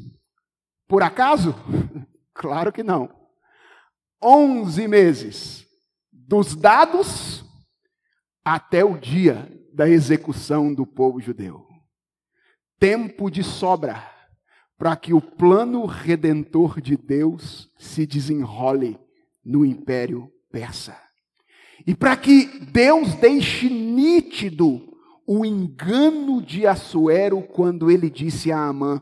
Por 0.88 1.02
acaso? 1.02 1.56
Claro 2.38 2.72
que 2.72 2.84
não. 2.84 3.10
Onze 4.24 4.88
meses. 4.88 5.66
Dos 6.12 6.56
dados 6.56 7.44
até 8.46 8.86
o 8.86 8.96
dia 8.96 9.52
da 9.74 9.90
execução 9.90 10.72
do 10.72 10.86
povo 10.86 11.20
judeu. 11.20 11.66
Tempo 12.80 13.32
de 13.32 13.44
sobra 13.44 14.08
para 14.78 14.96
que 14.96 15.14
o 15.14 15.20
plano 15.20 15.86
redentor 15.88 16.80
de 16.80 16.96
Deus 16.96 17.72
se 17.76 18.06
desenrole 18.06 19.00
no 19.44 19.66
império 19.66 20.32
persa. 20.52 20.96
E 21.88 21.96
para 21.96 22.16
que 22.16 22.60
Deus 22.72 23.16
deixe 23.16 23.68
nítido 23.68 24.96
o 25.26 25.44
engano 25.44 26.40
de 26.40 26.68
Assuero 26.68 27.42
quando 27.42 27.90
ele 27.90 28.12
disse 28.12 28.52
a 28.52 28.60
Amã: 28.60 29.02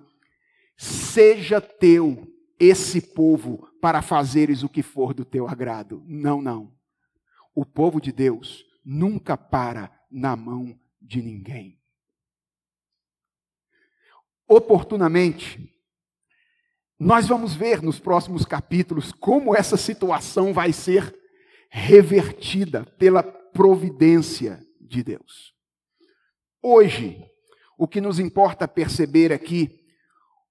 Seja 0.77 1.59
teu 1.59 2.34
esse 2.59 3.01
povo 3.01 3.69
para 3.81 4.01
fazeres 4.01 4.63
o 4.63 4.69
que 4.69 4.81
for 4.81 5.13
do 5.13 5.25
teu 5.25 5.47
agrado. 5.47 6.03
Não, 6.05 6.41
não. 6.41 6.73
O 7.53 7.65
povo 7.65 8.01
de 8.01 8.11
Deus 8.11 8.65
nunca 8.83 9.35
para 9.35 9.91
na 10.11 10.35
mão 10.35 10.79
de 11.01 11.21
ninguém. 11.21 11.79
Oportunamente, 14.47 15.73
nós 16.99 17.27
vamos 17.27 17.53
ver 17.53 17.81
nos 17.81 17.99
próximos 17.99 18.45
capítulos 18.45 19.11
como 19.11 19.55
essa 19.55 19.75
situação 19.75 20.53
vai 20.53 20.71
ser 20.71 21.13
revertida 21.69 22.85
pela 22.97 23.21
providência 23.21 24.65
de 24.79 25.03
Deus. 25.03 25.53
Hoje, 26.61 27.21
o 27.77 27.87
que 27.87 27.99
nos 27.99 28.19
importa 28.19 28.67
perceber 28.67 29.33
aqui, 29.33 29.84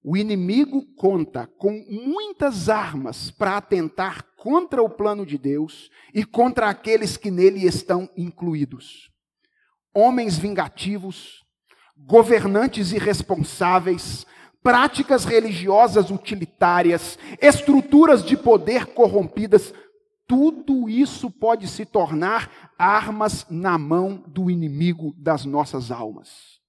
o 0.07 0.15
inimigo 0.15 0.85
conta 0.95 1.47
com 1.57 1.83
muitas 1.89 2.69
armas 2.69 3.31
para 3.31 3.57
atentar 3.57 4.23
contra 4.37 4.83
o 4.83 4.87
plano 4.87 5.25
de 5.25 5.35
Deus 5.35 5.89
e 6.13 6.23
contra 6.23 6.69
aqueles 6.69 7.17
que 7.17 7.31
nele 7.31 7.65
estão 7.65 8.07
incluídos. 8.15 9.09
Homens 9.91 10.37
vingativos, 10.37 11.43
governantes 11.97 12.91
irresponsáveis, 12.91 14.27
práticas 14.61 15.25
religiosas 15.25 16.11
utilitárias, 16.11 17.17
estruturas 17.41 18.23
de 18.23 18.37
poder 18.37 18.85
corrompidas, 18.93 19.73
tudo 20.27 20.87
isso 20.87 21.31
pode 21.31 21.67
se 21.67 21.83
tornar 21.83 22.73
armas 22.77 23.47
na 23.49 23.75
mão 23.79 24.23
do 24.27 24.51
inimigo 24.51 25.15
das 25.17 25.45
nossas 25.45 25.89
almas. 25.89 26.59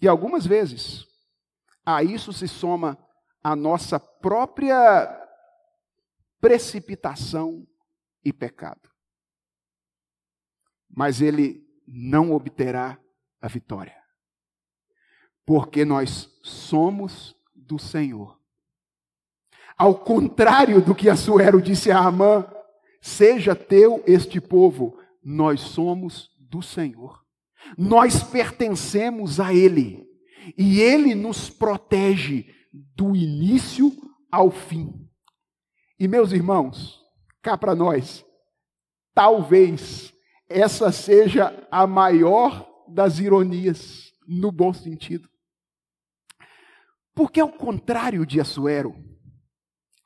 E 0.00 0.08
algumas 0.08 0.44
vezes, 0.44 1.06
a 1.86 2.02
isso 2.02 2.32
se 2.32 2.46
soma 2.48 2.98
a 3.42 3.56
nossa 3.56 3.98
própria 3.98 5.08
precipitação 6.40 7.66
e 8.22 8.32
pecado. 8.32 8.90
Mas 10.90 11.22
ele 11.22 11.64
não 11.86 12.32
obterá 12.32 12.98
a 13.40 13.48
vitória, 13.48 13.96
porque 15.46 15.84
nós 15.84 16.28
somos 16.42 17.34
do 17.54 17.78
Senhor 17.78 18.36
ao 19.76 19.94
contrário 19.94 20.80
do 20.80 20.94
que 20.94 21.08
Assuero 21.08 21.60
disse 21.60 21.90
a 21.90 21.98
Amã, 21.98 22.46
seja 23.00 23.54
teu 23.54 24.02
este 24.06 24.40
povo, 24.40 24.98
nós 25.22 25.60
somos 25.60 26.30
do 26.40 26.62
Senhor. 26.62 27.22
Nós 27.76 28.22
pertencemos 28.22 29.38
a 29.38 29.52
Ele. 29.52 30.05
E 30.56 30.80
Ele 30.80 31.14
nos 31.14 31.48
protege 31.48 32.46
do 32.94 33.16
início 33.16 33.92
ao 34.30 34.50
fim. 34.50 34.92
E 35.98 36.06
meus 36.06 36.32
irmãos, 36.32 37.00
cá 37.42 37.56
para 37.56 37.74
nós, 37.74 38.24
talvez 39.14 40.12
essa 40.48 40.92
seja 40.92 41.66
a 41.70 41.86
maior 41.86 42.68
das 42.88 43.18
ironias, 43.18 44.12
no 44.26 44.52
bom 44.52 44.72
sentido. 44.72 45.28
Porque 47.14 47.40
ao 47.40 47.50
contrário 47.50 48.26
de 48.26 48.40
Assuero, 48.40 48.94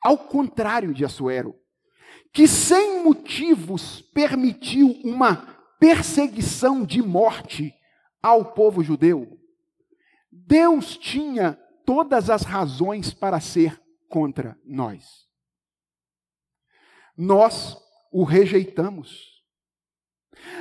ao 0.01 0.17
contrário 0.17 0.93
de 0.93 1.03
Assuero, 1.03 1.55
que 2.33 2.47
sem 2.47 3.03
motivos 3.03 4.01
permitiu 4.13 4.91
uma 5.03 5.35
perseguição 5.79 6.85
de 6.85 7.01
morte 7.01 7.73
ao 8.21 8.53
povo 8.53 8.83
judeu, 8.83 9.40
Deus 10.51 10.97
tinha 10.97 11.57
todas 11.85 12.29
as 12.29 12.41
razões 12.41 13.13
para 13.13 13.39
ser 13.39 13.81
contra 14.09 14.59
nós. 14.65 15.25
Nós 17.15 17.77
o 18.11 18.25
rejeitamos. 18.25 19.31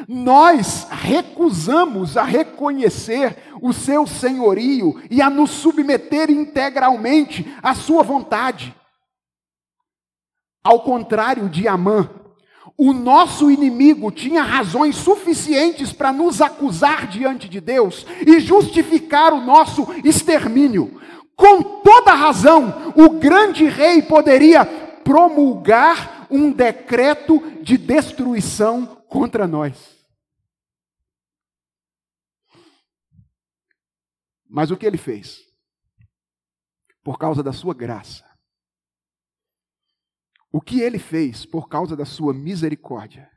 Nós 0.06 0.86
recusamos 0.90 2.16
a 2.16 2.22
reconhecer 2.22 3.36
o 3.60 3.72
seu 3.72 4.06
senhorio 4.06 5.02
e 5.10 5.20
a 5.20 5.28
nos 5.28 5.50
submeter 5.50 6.30
integralmente 6.30 7.44
à 7.60 7.74
sua 7.74 8.04
vontade. 8.04 8.72
Ao 10.62 10.84
contrário 10.84 11.48
de 11.48 11.66
Amã, 11.66 12.08
o 12.82 12.94
nosso 12.94 13.50
inimigo 13.50 14.10
tinha 14.10 14.42
razões 14.42 14.96
suficientes 14.96 15.92
para 15.92 16.14
nos 16.14 16.40
acusar 16.40 17.06
diante 17.06 17.46
de 17.46 17.60
Deus 17.60 18.06
e 18.26 18.40
justificar 18.40 19.34
o 19.34 19.40
nosso 19.42 19.86
extermínio. 20.02 20.98
Com 21.36 21.62
toda 21.82 22.14
razão, 22.14 22.94
o 22.96 23.10
grande 23.10 23.66
rei 23.66 24.00
poderia 24.00 24.64
promulgar 25.04 26.26
um 26.30 26.50
decreto 26.50 27.38
de 27.60 27.76
destruição 27.76 28.86
contra 29.10 29.46
nós. 29.46 29.76
Mas 34.48 34.70
o 34.70 34.76
que 34.78 34.86
ele 34.86 34.96
fez? 34.96 35.40
Por 37.04 37.18
causa 37.18 37.42
da 37.42 37.52
sua 37.52 37.74
graça, 37.74 38.24
o 40.52 40.60
que 40.60 40.80
ele 40.80 40.98
fez 40.98 41.46
por 41.46 41.68
causa 41.68 41.96
da 41.96 42.04
sua 42.04 42.34
misericórdia? 42.34 43.30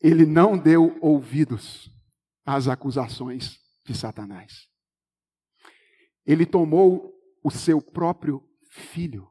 Ele 0.00 0.26
não 0.26 0.58
deu 0.58 0.98
ouvidos 1.00 1.90
às 2.44 2.66
acusações 2.66 3.60
de 3.84 3.94
Satanás. 3.94 4.68
Ele 6.26 6.44
tomou 6.44 7.12
o 7.42 7.50
seu 7.50 7.80
próprio 7.80 8.42
filho, 8.70 9.30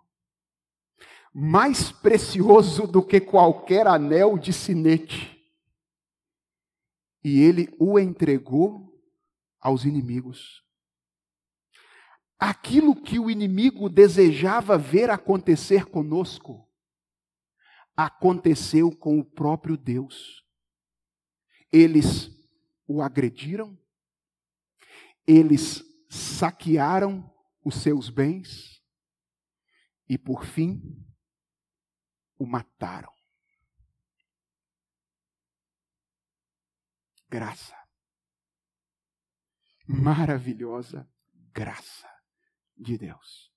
mais 1.34 1.92
precioso 1.92 2.86
do 2.86 3.06
que 3.06 3.20
qualquer 3.20 3.88
anel 3.88 4.38
de 4.38 4.52
sinete, 4.54 5.38
e 7.24 7.42
ele 7.42 7.74
o 7.80 8.00
entregou 8.00 8.92
aos 9.60 9.86
inimigos. 9.86 10.61
Aquilo 12.44 13.00
que 13.00 13.20
o 13.20 13.30
inimigo 13.30 13.88
desejava 13.88 14.76
ver 14.76 15.12
acontecer 15.12 15.86
conosco, 15.86 16.68
aconteceu 17.96 18.90
com 18.98 19.20
o 19.20 19.24
próprio 19.24 19.78
Deus. 19.78 20.44
Eles 21.72 22.32
o 22.88 23.00
agrediram, 23.00 23.80
eles 25.28 25.84
saquearam 26.10 27.32
os 27.64 27.76
seus 27.76 28.10
bens 28.10 28.84
e, 30.10 30.18
por 30.18 30.44
fim, 30.44 30.82
o 32.40 32.46
mataram. 32.48 33.14
Graça. 37.30 37.76
Maravilhosa 39.88 41.08
graça 41.54 42.21
de 42.82 42.98
Deus. 42.98 43.52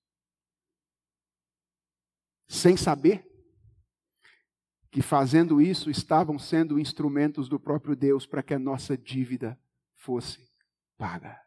Sem 2.47 2.77
saber 2.77 3.25
que 4.91 5.01
fazendo 5.01 5.59
isso 5.59 5.89
estavam 5.89 6.39
sendo 6.39 6.79
instrumentos 6.79 7.49
do 7.49 7.59
próprio 7.59 7.95
Deus 7.95 8.25
para 8.25 8.43
que 8.43 8.53
a 8.53 8.59
nossa 8.59 8.97
dívida 8.97 9.59
fosse 9.95 10.39
paga. 10.97 11.37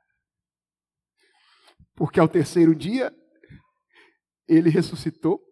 Porque 1.95 2.21
ao 2.21 2.29
terceiro 2.29 2.75
dia, 2.75 3.15
ele 4.47 4.71
ressuscitou, 4.71 5.43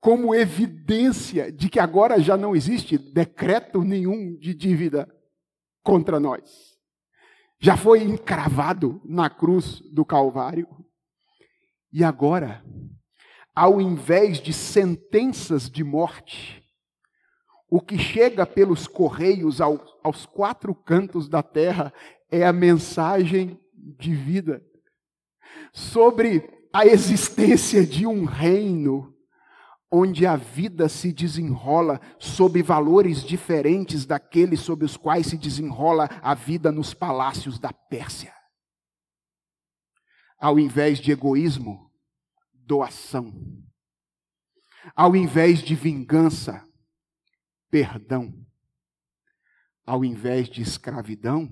como 0.00 0.34
evidência 0.34 1.50
de 1.50 1.70
que 1.70 1.78
agora 1.78 2.20
já 2.20 2.36
não 2.36 2.54
existe 2.54 2.98
decreto 2.98 3.82
nenhum 3.82 4.36
de 4.36 4.52
dívida 4.52 5.08
contra 5.82 6.20
nós. 6.20 6.74
Já 7.58 7.74
foi 7.76 8.02
encravado 8.02 9.00
na 9.04 9.30
cruz 9.30 9.80
do 9.92 10.04
Calvário. 10.04 10.68
E 11.96 12.02
agora, 12.02 12.60
ao 13.54 13.80
invés 13.80 14.38
de 14.40 14.52
sentenças 14.52 15.70
de 15.70 15.84
morte, 15.84 16.60
o 17.70 17.80
que 17.80 17.96
chega 17.96 18.44
pelos 18.44 18.88
correios 18.88 19.60
ao, 19.60 19.80
aos 20.02 20.26
quatro 20.26 20.74
cantos 20.74 21.28
da 21.28 21.40
terra 21.40 21.94
é 22.28 22.44
a 22.44 22.52
mensagem 22.52 23.60
de 23.72 24.12
vida 24.12 24.60
sobre 25.72 26.66
a 26.72 26.84
existência 26.84 27.86
de 27.86 28.08
um 28.08 28.24
reino 28.24 29.14
onde 29.88 30.26
a 30.26 30.34
vida 30.34 30.88
se 30.88 31.12
desenrola 31.12 32.00
sob 32.18 32.60
valores 32.60 33.22
diferentes 33.22 34.04
daqueles 34.04 34.58
sob 34.58 34.84
os 34.84 34.96
quais 34.96 35.28
se 35.28 35.38
desenrola 35.38 36.10
a 36.20 36.34
vida 36.34 36.72
nos 36.72 36.92
palácios 36.92 37.56
da 37.56 37.72
Pérsia. 37.72 38.33
Ao 40.44 40.58
invés 40.58 40.98
de 40.98 41.10
egoísmo, 41.10 41.90
doação. 42.52 43.32
Ao 44.94 45.16
invés 45.16 45.60
de 45.60 45.74
vingança, 45.74 46.62
perdão. 47.70 48.30
Ao 49.86 50.04
invés 50.04 50.46
de 50.50 50.60
escravidão, 50.60 51.50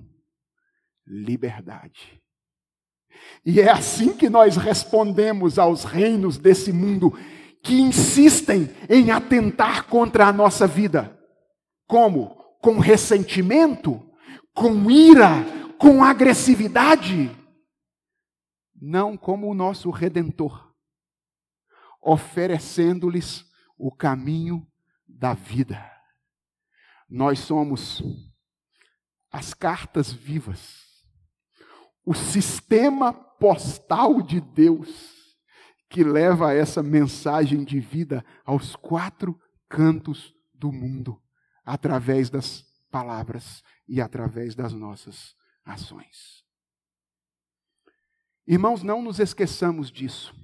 liberdade. 1.07 2.21
E 3.43 3.59
é 3.59 3.71
assim 3.71 4.15
que 4.15 4.29
nós 4.29 4.57
respondemos 4.57 5.57
aos 5.57 5.83
reinos 5.83 6.37
desse 6.37 6.71
mundo 6.71 7.17
que 7.63 7.73
insistem 7.73 8.69
em 8.87 9.09
atentar 9.09 9.87
contra 9.87 10.27
a 10.27 10.31
nossa 10.31 10.67
vida. 10.67 11.19
Como? 11.87 12.35
Com 12.61 12.77
ressentimento, 12.77 14.07
com 14.53 14.91
ira, 14.91 15.43
com 15.79 16.03
agressividade. 16.03 17.42
Não 18.85 19.15
como 19.15 19.49
o 19.49 19.53
nosso 19.53 19.89
redentor, 19.89 20.75
oferecendo-lhes 22.01 23.45
o 23.77 23.89
caminho 23.89 24.67
da 25.07 25.33
vida. 25.33 25.89
Nós 27.09 27.39
somos 27.39 28.03
as 29.31 29.53
cartas 29.53 30.11
vivas 30.11 30.83
o 32.05 32.13
sistema 32.13 33.13
postal 33.13 34.21
de 34.21 34.41
Deus 34.41 35.13
que 35.89 36.03
leva 36.03 36.53
essa 36.53 36.81
mensagem 36.81 37.63
de 37.63 37.79
vida 37.79 38.25
aos 38.43 38.75
quatro 38.75 39.39
cantos 39.69 40.33
do 40.53 40.71
mundo, 40.71 41.21
através 41.63 42.29
das 42.29 42.65
palavras 42.91 43.63
e 43.87 44.01
através 44.01 44.55
das 44.55 44.73
nossas 44.73 45.35
ações. 45.63 46.42
Irmãos, 48.45 48.83
não 48.83 49.01
nos 49.01 49.19
esqueçamos 49.19 49.89
disso. 49.89 50.35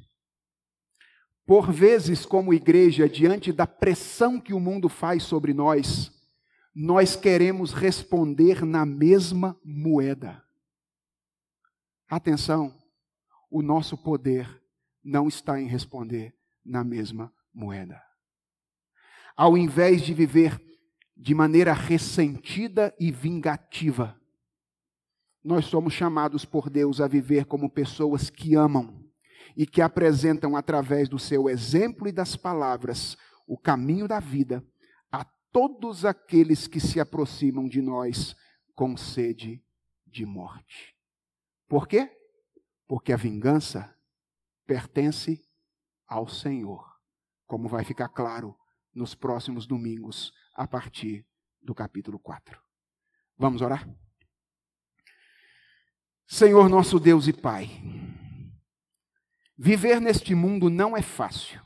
Por 1.46 1.72
vezes, 1.72 2.26
como 2.26 2.54
igreja, 2.54 3.10
diante 3.10 3.52
da 3.52 3.66
pressão 3.66 4.40
que 4.40 4.54
o 4.54 4.60
mundo 4.60 4.88
faz 4.88 5.24
sobre 5.24 5.54
nós, 5.54 6.12
nós 6.74 7.16
queremos 7.16 7.74
responder 7.74 8.64
na 8.64 8.86
mesma 8.86 9.60
moeda. 9.66 10.44
Atenção, 12.08 12.74
o 13.50 13.62
nosso 13.62 13.98
poder 13.98 14.62
não 15.04 15.28
está 15.28 15.60
em 15.60 15.68
responder 15.68 16.36
na 16.64 16.84
mesma 16.84 17.34
moeda. 17.54 18.02
Ao 19.36 19.58
invés 19.58 20.02
de 20.02 20.14
viver 20.14 20.62
de 21.18 21.34
maneira 21.34 21.74
ressentida 21.74 22.96
e 23.00 23.12
vingativa, 23.12 24.20
nós 25.44 25.66
somos 25.66 25.94
chamados 25.94 26.44
por 26.46 26.70
Deus 26.70 27.00
a 27.00 27.08
viver 27.08 27.46
como 27.46 27.70
pessoas 27.70 28.30
que 28.30 28.56
amam 28.56 29.04
e 29.56 29.66
que 29.66 29.82
apresentam 29.82 30.56
através 30.56 31.08
do 31.08 31.18
seu 31.18 31.50
exemplo 31.50 32.08
e 32.08 32.12
das 32.12 32.36
palavras 32.36 33.18
o 33.48 33.58
caminho 33.58 34.08
da 34.08 34.20
vida 34.20 34.64
a 35.12 35.26
todos 35.52 36.06
aqueles 36.06 36.68
que 36.68 36.80
se 36.80 37.00
aproximam 37.00 37.68
de 37.68 37.82
nós 37.82 38.36
com 38.76 38.96
sede 38.96 39.64
de 40.06 40.26
morte. 40.26 40.96
Por 41.68 41.88
quê? 41.88 42.12
Porque 42.88 43.14
a 43.14 43.18
vingança 43.18 43.96
pertence 44.66 45.42
ao 46.08 46.28
Senhor, 46.28 46.86
como 47.46 47.68
vai 47.68 47.84
ficar 47.84 48.10
claro 48.10 48.56
nos 48.94 49.16
próximos 49.16 49.66
domingos, 49.66 50.34
a 50.56 50.68
partir 50.68 51.26
do 51.62 51.74
capítulo 51.74 52.20
4. 52.20 52.60
Vamos 53.38 53.62
orar? 53.62 53.88
Senhor 56.32 56.70
nosso 56.70 57.00
Deus 57.00 57.28
e 57.28 57.34
Pai, 57.34 57.68
viver 59.58 60.00
neste 60.00 60.36
mundo 60.36 60.70
não 60.70 60.96
é 60.96 61.02
fácil. 61.02 61.60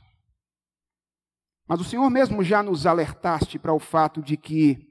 Mas 1.68 1.82
o 1.82 1.84
Senhor 1.84 2.08
mesmo 2.08 2.42
já 2.42 2.62
nos 2.62 2.86
alertaste 2.86 3.58
para 3.58 3.74
o 3.74 3.78
fato 3.78 4.22
de 4.22 4.38
que 4.38 4.90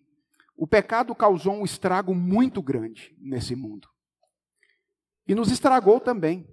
o 0.55 0.67
pecado 0.67 1.15
causou 1.15 1.55
um 1.55 1.65
estrago 1.65 2.13
muito 2.13 2.61
grande 2.61 3.17
nesse 3.19 3.55
mundo 3.55 3.89
e 5.28 5.34
nos 5.34 5.51
estragou 5.51 5.99
também. 5.99 6.47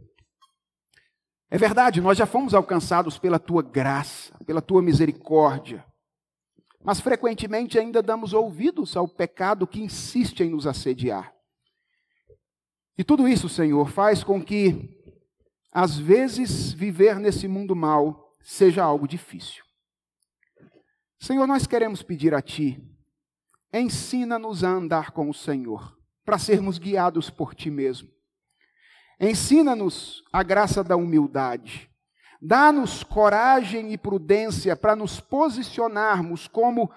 É 1.51 1.59
verdade, 1.59 2.01
nós 2.01 2.17
já 2.17 2.25
fomos 2.25 2.55
alcançados 2.55 3.19
pela 3.19 3.39
tua 3.39 3.63
graça, 3.63 4.33
pela 4.47 4.63
tua 4.63 4.81
misericórdia, 4.81 5.85
mas 6.83 7.01
frequentemente 7.01 7.79
ainda 7.79 8.03
damos 8.03 8.33
ouvidos 8.33 8.97
ao 8.97 9.07
pecado 9.07 9.67
que 9.67 9.83
insiste 9.83 10.41
em 10.41 10.49
nos 10.49 10.67
assediar. 10.67 11.39
E 12.97 13.05
tudo 13.05 13.27
isso, 13.27 13.49
Senhor, 13.49 13.89
faz 13.91 14.23
com 14.23 14.43
que, 14.43 14.91
às 15.73 15.99
vezes, 15.99 16.73
viver 16.73 17.19
nesse 17.19 17.49
mundo 17.49 17.75
mal 17.75 18.37
seja 18.43 18.83
algo 18.83 19.09
difícil. 19.09 19.65
Senhor, 21.19 21.47
nós 21.47 21.67
queremos 21.67 22.03
pedir 22.03 22.35
a 22.35 22.41
Ti, 22.41 22.83
ensina-nos 23.73 24.65
a 24.65 24.71
andar 24.71 25.11
com 25.11 25.29
o 25.29 25.35
Senhor, 25.35 25.97
para 26.25 26.39
sermos 26.39 26.79
guiados 26.79 27.31
por 27.31 27.55
Ti 27.55 27.71
mesmo. 27.71 28.09
Ensina-nos 29.21 30.25
a 30.33 30.43
graça 30.43 30.83
da 30.83 30.97
humildade. 30.97 31.91
Dá-nos 32.41 33.05
coragem 33.05 33.93
e 33.93 33.99
prudência 33.99 34.75
para 34.75 34.97
nos 34.97 35.21
posicionarmos 35.21 36.49
como 36.49 36.91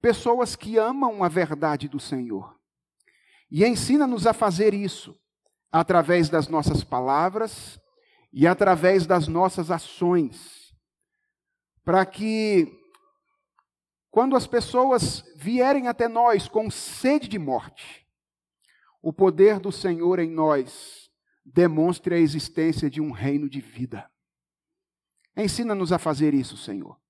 pessoas 0.00 0.56
que 0.56 0.76
amam 0.76 1.22
a 1.22 1.28
verdade 1.28 1.88
do 1.88 2.00
Senhor. 2.00 2.58
E 3.48 3.64
ensina-nos 3.64 4.26
a 4.26 4.32
fazer 4.32 4.74
isso 4.74 5.16
através 5.72 6.28
das 6.28 6.48
nossas 6.48 6.84
palavras 6.84 7.80
e 8.30 8.46
através 8.46 9.06
das 9.06 9.26
nossas 9.26 9.70
ações, 9.70 10.74
para 11.82 12.04
que, 12.04 12.70
quando 14.10 14.36
as 14.36 14.46
pessoas 14.46 15.24
vierem 15.34 15.88
até 15.88 16.06
nós 16.08 16.46
com 16.46 16.70
sede 16.70 17.26
de 17.26 17.38
morte, 17.38 18.06
o 19.00 19.12
poder 19.12 19.58
do 19.58 19.72
Senhor 19.72 20.18
em 20.18 20.30
nós 20.30 21.10
demonstre 21.44 22.14
a 22.14 22.18
existência 22.18 22.88
de 22.88 23.00
um 23.00 23.10
reino 23.10 23.48
de 23.48 23.60
vida. 23.60 24.08
Ensina-nos 25.36 25.90
a 25.90 25.98
fazer 25.98 26.34
isso, 26.34 26.56
Senhor, 26.56 27.00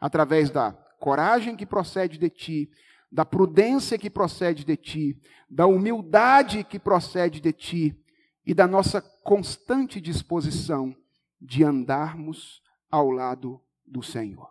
através 0.00 0.50
da 0.50 0.72
coragem 1.00 1.56
que 1.56 1.64
procede 1.64 2.18
de 2.18 2.28
ti, 2.28 2.70
da 3.10 3.24
prudência 3.24 3.96
que 3.96 4.10
procede 4.10 4.64
de 4.64 4.76
ti, 4.76 5.18
da 5.48 5.66
humildade 5.66 6.64
que 6.64 6.78
procede 6.78 7.40
de 7.40 7.52
ti 7.52 8.04
e 8.48 8.52
da 8.52 8.66
nossa 8.66 9.00
constante 9.00 10.00
disposição 10.00 10.92
de 11.40 11.62
andarmos 11.62 12.60
ao 12.90 13.10
lado 13.10 13.60
do 13.86 14.02
Senhor. 14.02 14.50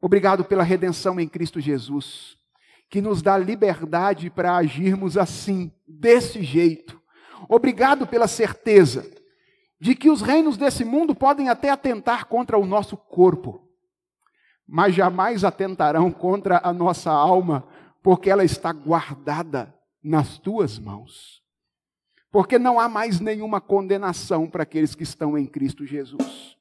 Obrigado 0.00 0.44
pela 0.44 0.62
redenção 0.62 1.18
em 1.18 1.26
Cristo 1.26 1.58
Jesus, 1.58 2.36
que 2.88 3.00
nos 3.00 3.22
dá 3.22 3.36
liberdade 3.36 4.30
para 4.30 4.54
agirmos 4.54 5.16
assim, 5.16 5.72
desse 5.88 6.44
jeito, 6.44 7.00
Obrigado 7.48 8.06
pela 8.06 8.28
certeza 8.28 9.10
de 9.80 9.94
que 9.94 10.10
os 10.10 10.20
reinos 10.20 10.56
desse 10.56 10.84
mundo 10.84 11.14
podem 11.14 11.48
até 11.48 11.70
atentar 11.70 12.26
contra 12.26 12.58
o 12.58 12.66
nosso 12.66 12.96
corpo, 12.96 13.66
mas 14.66 14.94
jamais 14.94 15.42
atentarão 15.42 16.10
contra 16.10 16.60
a 16.62 16.72
nossa 16.72 17.10
alma, 17.10 17.66
porque 18.02 18.30
ela 18.30 18.44
está 18.44 18.72
guardada 18.72 19.74
nas 20.02 20.38
tuas 20.38 20.78
mãos. 20.78 21.39
Porque 22.30 22.58
não 22.58 22.78
há 22.78 22.88
mais 22.88 23.20
nenhuma 23.20 23.60
condenação 23.60 24.48
para 24.48 24.62
aqueles 24.62 24.94
que 24.94 25.02
estão 25.02 25.36
em 25.36 25.46
Cristo 25.46 25.84
Jesus. 25.84 26.56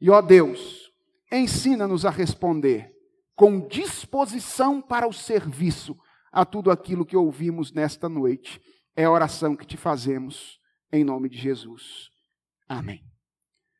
E 0.00 0.10
ó 0.10 0.20
Deus, 0.20 0.92
ensina-nos 1.30 2.04
a 2.04 2.10
responder 2.10 2.92
com 3.34 3.66
disposição 3.66 4.80
para 4.80 5.08
o 5.08 5.12
serviço 5.12 5.96
a 6.30 6.44
tudo 6.44 6.70
aquilo 6.70 7.04
que 7.04 7.16
ouvimos 7.16 7.72
nesta 7.72 8.08
noite 8.08 8.60
é 8.96 9.04
a 9.04 9.10
oração 9.10 9.56
que 9.56 9.66
te 9.66 9.76
fazemos 9.76 10.58
em 10.92 11.04
nome 11.04 11.28
de 11.28 11.38
Jesus. 11.38 12.10
Amém. 12.68 13.11